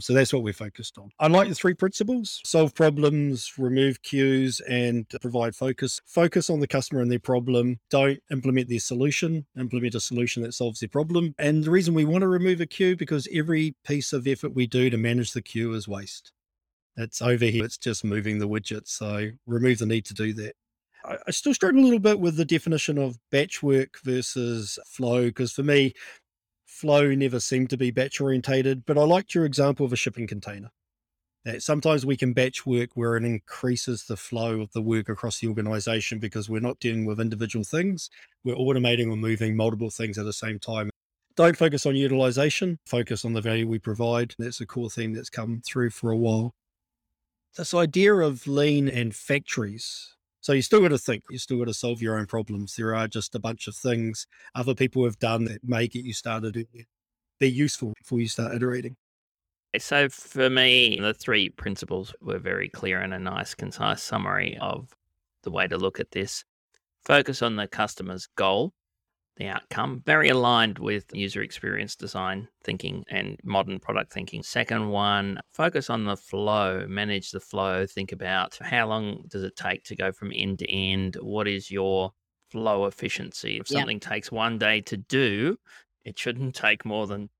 so 0.00 0.12
that's 0.12 0.32
what 0.32 0.42
we're 0.42 0.52
focused 0.52 0.98
on. 0.98 1.10
I 1.18 1.28
like 1.28 1.48
the 1.48 1.54
three 1.54 1.74
principles 1.74 2.40
solve 2.44 2.74
problems, 2.74 3.52
remove 3.58 4.02
queues, 4.02 4.60
and 4.60 5.06
provide 5.20 5.54
focus. 5.54 6.00
Focus 6.06 6.50
on 6.50 6.60
the 6.60 6.66
customer 6.66 7.00
and 7.02 7.10
their 7.10 7.18
problem. 7.18 7.78
Don't 7.90 8.20
implement 8.30 8.68
their 8.68 8.80
solution, 8.80 9.46
implement 9.58 9.94
a 9.94 10.00
solution 10.00 10.42
that 10.42 10.54
solves 10.54 10.80
their 10.80 10.88
problem. 10.88 11.34
And 11.38 11.64
the 11.64 11.70
reason 11.70 11.94
we 11.94 12.04
want 12.04 12.22
to 12.22 12.28
remove 12.28 12.60
a 12.60 12.66
queue 12.66 12.96
because 12.96 13.28
every 13.32 13.74
piece 13.84 14.12
of 14.12 14.26
effort 14.26 14.54
we 14.54 14.66
do 14.66 14.90
to 14.90 14.96
manage 14.96 15.32
the 15.32 15.42
queue 15.42 15.72
is 15.74 15.88
waste. 15.88 16.32
It's 16.96 17.22
over 17.22 17.46
here, 17.46 17.64
it's 17.64 17.78
just 17.78 18.04
moving 18.04 18.38
the 18.38 18.48
widget. 18.48 18.88
So 18.88 19.30
remove 19.46 19.78
the 19.78 19.86
need 19.86 20.04
to 20.06 20.14
do 20.14 20.32
that. 20.34 20.54
I, 21.04 21.30
still 21.30 21.54
struggle 21.54 21.80
a 21.80 21.84
little 21.84 21.98
bit 21.98 22.20
with 22.20 22.36
the 22.36 22.44
definition 22.44 22.98
of 22.98 23.18
batch 23.30 23.62
work 23.62 23.98
versus 24.04 24.78
flow 24.86 25.26
because 25.26 25.52
for 25.52 25.62
me, 25.62 25.94
flow 26.80 27.14
never 27.14 27.40
seemed 27.40 27.68
to 27.70 27.76
be 27.76 27.90
batch 27.90 28.20
orientated, 28.20 28.86
but 28.86 28.96
I 28.96 29.02
liked 29.02 29.34
your 29.34 29.44
example 29.44 29.84
of 29.84 29.92
a 29.92 29.96
shipping 29.96 30.26
container. 30.26 30.70
That 31.44 31.62
sometimes 31.62 32.06
we 32.06 32.16
can 32.16 32.32
batch 32.32 32.64
work 32.64 32.90
where 32.94 33.16
it 33.16 33.24
increases 33.24 34.04
the 34.04 34.16
flow 34.16 34.60
of 34.60 34.72
the 34.72 34.80
work 34.80 35.08
across 35.08 35.40
the 35.40 35.48
organization 35.48 36.18
because 36.18 36.48
we're 36.48 36.60
not 36.60 36.80
dealing 36.80 37.04
with 37.04 37.20
individual 37.20 37.64
things. 37.64 38.08
We're 38.44 38.56
automating 38.56 39.10
or 39.10 39.16
moving 39.16 39.56
multiple 39.56 39.90
things 39.90 40.16
at 40.16 40.24
the 40.24 40.32
same 40.32 40.58
time. 40.58 40.88
Don't 41.36 41.56
focus 41.56 41.84
on 41.84 41.96
utilization, 41.96 42.78
focus 42.86 43.24
on 43.24 43.34
the 43.34 43.40
value 43.40 43.68
we 43.68 43.78
provide. 43.78 44.34
That's 44.38 44.60
a 44.60 44.66
core 44.66 44.90
theme 44.90 45.12
that's 45.12 45.30
come 45.30 45.62
through 45.64 45.90
for 45.90 46.10
a 46.10 46.16
while. 46.16 46.54
This 47.56 47.74
idea 47.74 48.14
of 48.14 48.46
lean 48.46 48.88
and 48.88 49.14
factories 49.14 50.16
so 50.40 50.52
you 50.52 50.62
still 50.62 50.80
got 50.80 50.88
to 50.88 50.98
think, 50.98 51.22
you 51.30 51.38
still 51.38 51.58
got 51.58 51.66
to 51.66 51.74
solve 51.74 52.00
your 52.00 52.18
own 52.18 52.26
problems. 52.26 52.74
There 52.76 52.94
are 52.94 53.06
just 53.06 53.34
a 53.34 53.38
bunch 53.38 53.66
of 53.68 53.76
things 53.76 54.26
other 54.54 54.74
people 54.74 55.04
have 55.04 55.18
done 55.18 55.44
that 55.44 55.62
may 55.62 55.86
get 55.86 56.04
you 56.04 56.14
started. 56.14 56.66
They're 57.38 57.48
useful 57.48 57.92
before 57.98 58.20
you 58.20 58.28
start 58.28 58.54
iterating. 58.54 58.96
Eh, 59.74 59.78
so 59.78 60.08
for 60.08 60.48
me, 60.48 60.98
the 61.00 61.14
three 61.14 61.50
principles 61.50 62.14
were 62.20 62.38
very 62.38 62.68
clear 62.68 63.00
and 63.00 63.14
a 63.14 63.18
nice, 63.18 63.54
concise 63.54 64.02
summary 64.02 64.56
of 64.60 64.88
the 65.42 65.50
way 65.50 65.66
to 65.68 65.76
look 65.76 66.00
at 66.00 66.10
this. 66.10 66.44
Focus 67.04 67.42
on 67.42 67.56
the 67.56 67.66
customer's 67.66 68.26
goal 68.36 68.72
outcome. 69.48 70.02
Very 70.06 70.28
aligned 70.28 70.78
with 70.78 71.04
user 71.12 71.42
experience 71.42 71.96
design 71.96 72.48
thinking 72.62 73.04
and 73.10 73.38
modern 73.44 73.78
product 73.78 74.12
thinking. 74.12 74.42
Second 74.42 74.88
one, 74.88 75.40
focus 75.52 75.90
on 75.90 76.04
the 76.04 76.16
flow, 76.16 76.86
manage 76.88 77.30
the 77.30 77.40
flow. 77.40 77.86
Think 77.86 78.12
about 78.12 78.58
how 78.60 78.88
long 78.88 79.24
does 79.28 79.42
it 79.42 79.56
take 79.56 79.84
to 79.84 79.96
go 79.96 80.12
from 80.12 80.32
end 80.34 80.58
to 80.60 80.70
end? 80.70 81.16
What 81.20 81.48
is 81.48 81.70
your 81.70 82.12
flow 82.50 82.86
efficiency? 82.86 83.58
If 83.58 83.68
something 83.68 84.00
takes 84.00 84.32
one 84.32 84.58
day 84.58 84.80
to 84.82 84.96
do, 84.96 85.56
it 86.04 86.18
shouldn't 86.18 86.54
take 86.54 86.84
more 86.84 87.06
than 87.06 87.30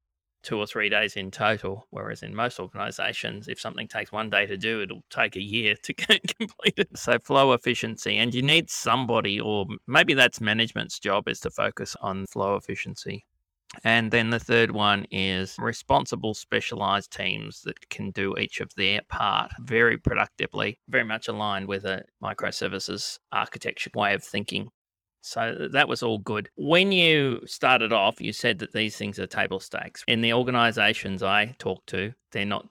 two 0.43 0.59
or 0.59 0.66
three 0.66 0.88
days 0.88 1.16
in 1.16 1.30
total. 1.30 1.86
Whereas 1.91 2.22
in 2.22 2.34
most 2.34 2.61
organizations, 2.61 3.49
if 3.49 3.61
something 3.61 3.88
takes 3.88 4.12
one 4.12 4.30
day 4.30 4.47
to 4.47 4.57
do, 4.57 4.82
it'll 4.82 5.05
take 5.11 5.36
a 5.36 5.43
year 5.43 5.74
to 5.82 5.93
get 5.95 6.36
completed. 6.36 6.88
So 6.97 7.18
flow 7.22 7.53
efficiency, 7.53 8.16
and 8.16 8.34
you 8.34 8.43
need 8.43 8.70
somebody, 8.70 9.41
or 9.41 9.66
maybe 9.86 10.14
that's 10.14 10.41
management's 10.41 10.99
job, 10.99 11.28
is 11.28 11.41
to 11.41 11.51
focus 11.51 11.97
on 12.01 12.26
flow 12.26 12.57
efficiency. 12.57 13.24
And 13.84 14.11
then 14.11 14.30
the 14.30 14.41
third 14.41 14.72
one 14.72 15.07
is 15.12 15.55
responsible 15.59 16.34
specialized 16.34 17.12
teams 17.12 17.62
that 17.62 17.88
can 17.88 18.11
do 18.11 18.36
each 18.36 18.61
of 18.61 18.74
their 18.74 19.01
part 19.09 19.53
very 19.61 19.97
productively, 19.97 20.80
very 20.88 21.05
much 21.05 21.28
aligned 21.28 21.68
with 21.68 21.84
a 21.84 22.03
microservices 22.22 23.18
architecture 23.30 23.91
way 23.95 24.14
of 24.14 24.24
thinking. 24.24 24.70
So 25.21 25.68
that 25.73 25.89
was 25.89 26.03
all 26.03 26.18
good. 26.18 26.49
When 26.57 26.93
you 26.93 27.41
started 27.47 27.93
off, 27.93 28.21
you 28.21 28.33
said 28.33 28.59
that 28.61 28.73
these 28.73 28.97
things 28.97 29.18
are 29.18 29.27
table 29.27 29.61
stakes. 29.61 30.03
In 30.09 30.21
the 30.21 30.33
organizations 30.33 31.23
I 31.23 31.55
talk 31.59 31.85
to, 31.87 32.12
they're 32.33 32.45
not 32.45 32.68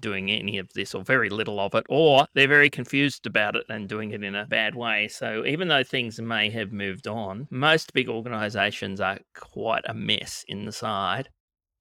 doing 0.00 0.30
any 0.30 0.56
of 0.58 0.72
this 0.72 0.94
or 0.94 1.04
very 1.04 1.28
little 1.28 1.60
of 1.60 1.74
it, 1.74 1.84
or 1.88 2.26
they're 2.34 2.48
very 2.48 2.70
confused 2.70 3.26
about 3.26 3.54
it 3.54 3.64
and 3.68 3.88
doing 3.88 4.12
it 4.12 4.24
in 4.24 4.34
a 4.34 4.46
bad 4.46 4.74
way. 4.74 5.08
So 5.08 5.44
even 5.44 5.68
though 5.68 5.84
things 5.84 6.18
may 6.20 6.50
have 6.50 6.72
moved 6.72 7.06
on, 7.06 7.46
most 7.50 7.92
big 7.92 8.08
organizations 8.08 9.00
are 9.00 9.18
quite 9.34 9.84
a 9.86 9.94
mess 9.94 10.44
inside. 10.48 11.28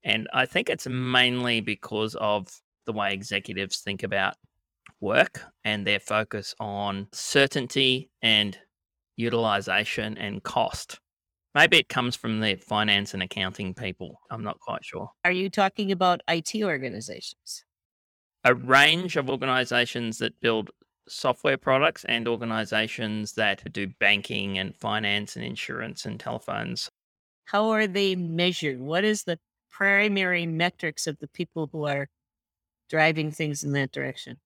And 0.03 0.27
I 0.33 0.45
think 0.45 0.69
it's 0.69 0.87
mainly 0.87 1.61
because 1.61 2.15
of 2.15 2.47
the 2.85 2.93
way 2.93 3.13
executives 3.13 3.79
think 3.79 4.03
about 4.03 4.35
work 4.99 5.41
and 5.63 5.87
their 5.87 5.99
focus 5.99 6.53
on 6.59 7.07
certainty 7.13 8.09
and 8.21 8.57
utilization 9.19 10.17
and 10.17 10.41
cost. 10.41 10.99
Maybe 11.53 11.77
it 11.77 11.89
comes 11.89 12.15
from 12.15 12.39
the 12.39 12.55
finance 12.55 13.13
and 13.13 13.21
accounting 13.21 13.73
people. 13.73 14.21
I'm 14.31 14.43
not 14.43 14.59
quite 14.59 14.85
sure. 14.85 15.09
Are 15.25 15.31
you 15.31 15.49
talking 15.49 15.91
about 15.91 16.21
IT 16.27 16.55
organizations? 16.63 17.65
A 18.45 18.55
range 18.55 19.17
of 19.17 19.29
organizations 19.29 20.19
that 20.19 20.39
build 20.39 20.69
software 21.09 21.57
products 21.57 22.05
and 22.05 22.27
organizations 22.27 23.33
that 23.33 23.71
do 23.73 23.87
banking 23.99 24.57
and 24.57 24.75
finance 24.75 25.35
and 25.35 25.43
insurance 25.43 26.05
and 26.05 26.19
telephones. 26.19 26.89
How 27.45 27.69
are 27.71 27.87
they 27.87 28.15
measured? 28.15 28.79
What 28.79 29.03
is 29.03 29.23
the 29.23 29.39
primary 29.71 30.45
metrics 30.45 31.07
of 31.07 31.17
the 31.19 31.27
people 31.27 31.67
who 31.71 31.87
are 31.87 32.07
driving 32.89 33.31
things 33.31 33.63
in 33.63 33.73
that 33.73 33.91
direction? 33.91 34.37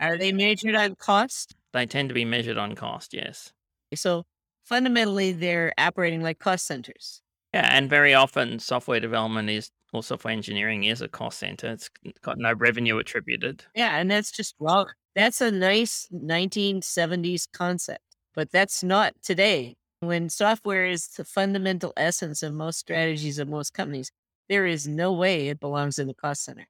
Are 0.00 0.16
they 0.16 0.32
measured 0.32 0.74
on 0.74 0.94
cost? 0.94 1.54
They 1.72 1.86
tend 1.86 2.08
to 2.08 2.14
be 2.14 2.24
measured 2.24 2.56
on 2.56 2.74
cost, 2.74 3.12
yes. 3.12 3.52
So 3.94 4.24
fundamentally, 4.64 5.32
they're 5.32 5.72
operating 5.78 6.22
like 6.22 6.38
cost 6.38 6.66
centers. 6.66 7.22
Yeah, 7.54 7.68
and 7.72 7.88
very 7.88 8.14
often 8.14 8.58
software 8.58 9.00
development 9.00 9.48
is 9.48 9.70
or 9.92 10.02
software 10.02 10.32
engineering 10.32 10.84
is 10.84 11.00
a 11.00 11.08
cost 11.08 11.38
center. 11.38 11.68
It's 11.68 11.88
got 12.22 12.38
no 12.38 12.52
revenue 12.52 12.98
attributed. 12.98 13.64
Yeah, 13.74 13.96
and 13.96 14.10
that's 14.10 14.30
just 14.30 14.54
wrong. 14.58 14.86
That's 15.14 15.40
a 15.40 15.50
nice 15.50 16.08
1970s 16.12 17.46
concept, 17.50 18.02
but 18.34 18.50
that's 18.50 18.82
not 18.82 19.14
today. 19.22 19.76
When 20.00 20.28
software 20.28 20.86
is 20.86 21.08
the 21.08 21.24
fundamental 21.24 21.92
essence 21.96 22.42
of 22.42 22.52
most 22.52 22.78
strategies 22.78 23.38
of 23.38 23.48
most 23.48 23.72
companies, 23.72 24.10
there 24.48 24.66
is 24.66 24.86
no 24.86 25.12
way 25.12 25.48
it 25.48 25.60
belongs 25.60 25.98
in 25.98 26.06
the 26.06 26.14
cost 26.14 26.44
center. 26.44 26.66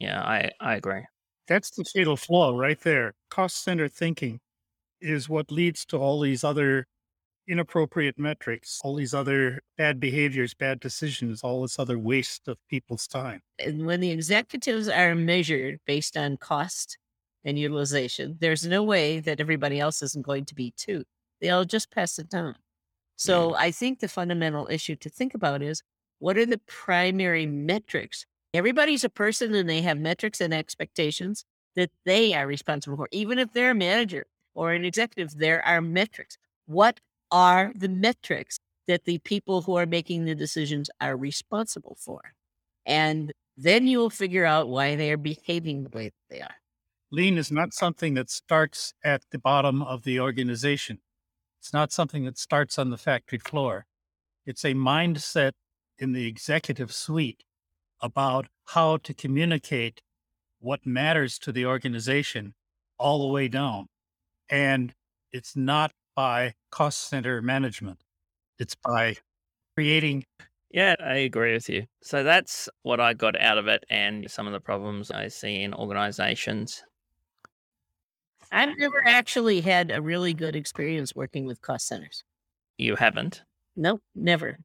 Yeah, 0.00 0.20
I, 0.20 0.50
I 0.60 0.74
agree. 0.76 1.04
That's 1.46 1.70
the 1.70 1.84
fatal 1.84 2.16
flaw 2.16 2.56
right 2.56 2.80
there. 2.80 3.14
Cost 3.30 3.62
center 3.62 3.88
thinking 3.88 4.40
is 5.00 5.28
what 5.28 5.50
leads 5.50 5.84
to 5.86 5.96
all 5.96 6.20
these 6.20 6.44
other 6.44 6.86
inappropriate 7.48 8.18
metrics, 8.18 8.80
all 8.84 8.94
these 8.94 9.14
other 9.14 9.60
bad 9.76 9.98
behaviors, 9.98 10.54
bad 10.54 10.80
decisions, 10.80 11.42
all 11.42 11.62
this 11.62 11.78
other 11.78 11.98
waste 11.98 12.46
of 12.46 12.58
people's 12.68 13.06
time. 13.06 13.40
And 13.58 13.86
when 13.86 14.00
the 14.00 14.10
executives 14.10 14.88
are 14.88 15.14
measured 15.14 15.80
based 15.86 16.16
on 16.16 16.36
cost 16.36 16.98
and 17.44 17.58
utilization, 17.58 18.36
there's 18.40 18.66
no 18.66 18.82
way 18.82 19.20
that 19.20 19.40
everybody 19.40 19.80
else 19.80 20.02
isn't 20.02 20.26
going 20.26 20.44
to 20.46 20.54
be 20.54 20.72
too. 20.76 21.04
They'll 21.40 21.64
just 21.64 21.90
pass 21.90 22.18
it 22.18 22.28
down. 22.28 22.56
So 23.16 23.56
I 23.56 23.72
think 23.72 23.98
the 23.98 24.06
fundamental 24.06 24.68
issue 24.70 24.94
to 24.96 25.10
think 25.10 25.34
about 25.34 25.60
is 25.60 25.82
what 26.20 26.38
are 26.38 26.46
the 26.46 26.60
primary 26.68 27.46
metrics? 27.46 28.26
Everybody's 28.54 29.02
a 29.02 29.08
person 29.08 29.54
and 29.54 29.68
they 29.68 29.82
have 29.82 29.98
metrics 29.98 30.40
and 30.40 30.54
expectations 30.54 31.44
that 31.74 31.90
they 32.04 32.32
are 32.34 32.46
responsible 32.46 32.96
for. 32.96 33.08
Even 33.10 33.40
if 33.40 33.52
they're 33.52 33.72
a 33.72 33.74
manager 33.74 34.26
or 34.58 34.72
an 34.72 34.84
executive, 34.84 35.38
there 35.38 35.64
are 35.64 35.80
metrics. 35.80 36.36
What 36.66 36.98
are 37.30 37.70
the 37.76 37.88
metrics 37.88 38.58
that 38.88 39.04
the 39.04 39.18
people 39.18 39.62
who 39.62 39.76
are 39.76 39.86
making 39.86 40.24
the 40.24 40.34
decisions 40.34 40.90
are 41.00 41.16
responsible 41.16 41.96
for? 42.00 42.20
And 42.84 43.32
then 43.56 43.86
you 43.86 43.98
will 43.98 44.10
figure 44.10 44.44
out 44.44 44.68
why 44.68 44.96
they 44.96 45.12
are 45.12 45.16
behaving 45.16 45.84
the 45.84 45.96
way 45.96 46.06
that 46.06 46.34
they 46.34 46.40
are. 46.40 46.56
Lean 47.12 47.38
is 47.38 47.52
not 47.52 47.72
something 47.72 48.14
that 48.14 48.30
starts 48.30 48.92
at 49.04 49.22
the 49.30 49.38
bottom 49.38 49.80
of 49.80 50.02
the 50.02 50.18
organization. 50.18 50.98
It's 51.60 51.72
not 51.72 51.92
something 51.92 52.24
that 52.24 52.36
starts 52.36 52.80
on 52.80 52.90
the 52.90 52.98
factory 52.98 53.38
floor. 53.38 53.86
It's 54.44 54.64
a 54.64 54.74
mindset 54.74 55.52
in 55.98 56.12
the 56.12 56.26
executive 56.26 56.92
suite 56.92 57.44
about 58.00 58.48
how 58.74 58.96
to 58.96 59.14
communicate 59.14 60.02
what 60.58 60.84
matters 60.84 61.38
to 61.38 61.52
the 61.52 61.64
organization 61.64 62.54
all 62.98 63.20
the 63.20 63.32
way 63.32 63.46
down. 63.46 63.86
And 64.50 64.94
it's 65.32 65.56
not 65.56 65.92
by 66.16 66.54
cost 66.70 67.08
center 67.08 67.42
management, 67.42 68.00
it's 68.58 68.74
by 68.74 69.16
creating. 69.76 70.24
Yeah, 70.70 70.96
I 71.00 71.14
agree 71.16 71.54
with 71.54 71.68
you. 71.68 71.86
So 72.02 72.22
that's 72.22 72.68
what 72.82 73.00
I 73.00 73.14
got 73.14 73.40
out 73.40 73.56
of 73.56 73.68
it 73.68 73.84
and 73.88 74.30
some 74.30 74.46
of 74.46 74.52
the 74.52 74.60
problems 74.60 75.10
I 75.10 75.28
see 75.28 75.62
in 75.62 75.72
organizations. 75.72 76.82
I've 78.52 78.76
never 78.78 79.02
actually 79.06 79.60
had 79.60 79.90
a 79.90 80.02
really 80.02 80.34
good 80.34 80.56
experience 80.56 81.14
working 81.14 81.46
with 81.46 81.62
cost 81.62 81.86
centers. 81.86 82.24
You 82.76 82.96
haven't? 82.96 83.42
Nope, 83.76 84.02
never. 84.14 84.58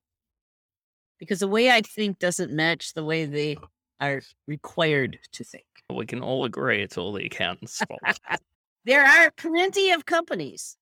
Because 1.19 1.39
the 1.39 1.47
way 1.47 1.69
I 1.69 1.81
think 1.81 2.19
doesn't 2.19 2.51
match 2.51 2.93
the 2.93 3.03
way 3.03 3.25
they 3.25 3.57
are 3.99 4.21
required 4.47 5.19
to 5.34 5.43
think. 5.43 5.65
We 5.89 6.05
can 6.05 6.21
all 6.21 6.45
agree 6.45 6.81
it's 6.81 6.97
all 6.97 7.13
the 7.13 7.25
accountant's 7.25 7.77
fault. 7.77 8.01
there 8.86 9.05
are 9.05 9.31
plenty 9.31 9.91
of 9.91 10.05
companies 10.05 10.77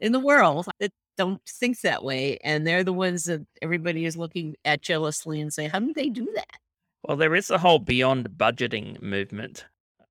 in 0.00 0.12
the 0.12 0.20
world 0.20 0.66
that 0.78 0.92
don't 1.16 1.40
think 1.48 1.80
that 1.80 2.04
way. 2.04 2.38
And 2.44 2.66
they're 2.66 2.84
the 2.84 2.92
ones 2.92 3.24
that 3.24 3.46
everybody 3.62 4.04
is 4.04 4.16
looking 4.16 4.56
at 4.64 4.82
jealously 4.82 5.40
and 5.40 5.52
say, 5.52 5.68
how 5.68 5.80
do 5.80 5.92
they 5.94 6.08
do 6.08 6.28
that? 6.34 6.58
Well, 7.02 7.16
there 7.16 7.34
is 7.34 7.50
a 7.50 7.58
whole 7.58 7.78
beyond 7.78 8.28
budgeting 8.36 9.00
movement. 9.00 9.64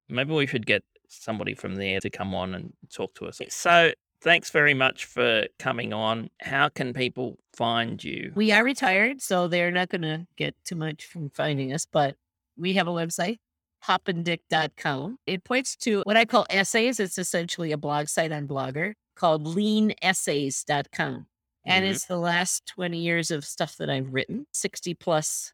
Maybe 0.10 0.34
we 0.34 0.48
should 0.48 0.66
get 0.66 0.84
somebody 1.08 1.54
from 1.54 1.76
there 1.76 2.00
to 2.00 2.10
come 2.10 2.34
on 2.34 2.56
and 2.56 2.74
talk 2.94 3.14
to 3.16 3.26
us. 3.26 3.40
So, 3.50 3.92
thanks 4.22 4.50
very 4.50 4.74
much 4.74 5.06
for 5.06 5.46
coming 5.60 5.94
on. 5.94 6.30
How 6.42 6.70
can 6.70 6.94
people 6.94 7.38
find 7.54 8.04
you? 8.04 8.32
We 8.36 8.52
are 8.52 8.64
retired, 8.64 9.22
so 9.22 9.48
they're 9.48 9.72
not 9.72 9.90
going 9.90 10.02
to 10.04 10.26
get 10.36 10.56
too 10.64 10.76
much 10.76 11.06
from 11.06 11.30
finding 11.30 11.74
us, 11.74 11.86
but 11.86 12.16
we 12.58 12.74
have 12.74 12.88
a 12.88 12.92
website, 12.92 13.38
poppendieck.com. 13.86 15.18
It 15.26 15.44
points 15.44 15.76
to 15.78 16.02
what 16.06 16.18
I 16.18 16.26
call 16.26 16.46
essays. 16.50 17.00
It's 17.00 17.18
essentially 17.18 17.72
a 17.72 17.78
blog 17.78 18.08
site 18.08 18.32
on 18.32 18.48
Blogger 18.48 18.94
called 19.16 19.46
leanessays.com. 19.46 21.28
And 21.68 21.86
Mhm. 21.86 21.90
it's 21.90 22.06
the 22.06 22.18
last 22.18 22.66
20 22.68 23.00
years 23.00 23.32
of 23.32 23.44
stuff 23.46 23.76
that 23.78 23.90
I've 23.90 24.14
written, 24.14 24.46
60 24.54 24.94
plus 24.94 25.54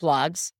blogs. 0.00 0.52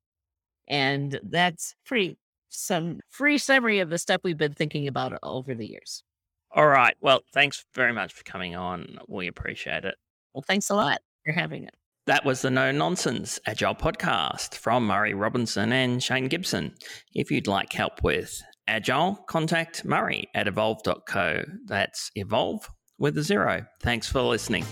And 0.68 1.18
that's 1.23 1.75
free, 1.85 2.18
some 2.49 3.01
free 3.11 3.39
summary 3.39 3.81
of 3.81 3.91
the 3.91 3.99
stuff 3.99 4.20
we've 4.23 4.37
been 4.39 4.55
thinking 4.55 4.87
about 4.87 5.18
over 5.23 5.55
the 5.55 5.66
years. 5.66 6.05
All 6.51 6.68
right. 6.68 6.97
Well, 7.01 7.23
thanks 7.33 7.64
very 7.75 7.93
much 7.93 8.12
for 8.12 8.23
coming 8.25 8.55
on. 8.55 8.99
We 9.09 9.27
appreciate 9.27 9.85
it. 9.85 9.97
Well, 10.35 10.43
thanks 10.43 10.70
a 10.70 10.75
lot 10.75 11.01
for 11.25 11.33
having 11.33 11.64
it. 11.64 11.75
That 12.07 12.24
was 12.24 12.42
the 12.42 12.50
No 12.50 12.72
Nonsense 12.72 13.38
Agile 13.46 13.76
podcast 13.76 14.57
from 14.57 14.88
Murray 14.88 15.14
Robinson 15.14 15.72
and 15.72 16.03
Shane 16.03 16.26
Gibson. 16.26 16.74
If 17.14 17.30
you'd 17.30 17.46
like 17.46 17.72
help 17.72 18.03
with 18.03 18.42
Agile, 18.66 19.24
contact 19.29 19.84
Murray 19.84 20.29
at 20.34 20.49
evolve.co. 20.49 21.45
That's 21.66 22.11
evolve 22.16 22.68
with 22.99 23.16
a 23.18 23.22
zero. 23.22 23.66
Thanks 23.83 24.08
for 24.08 24.20
listening. 24.22 24.64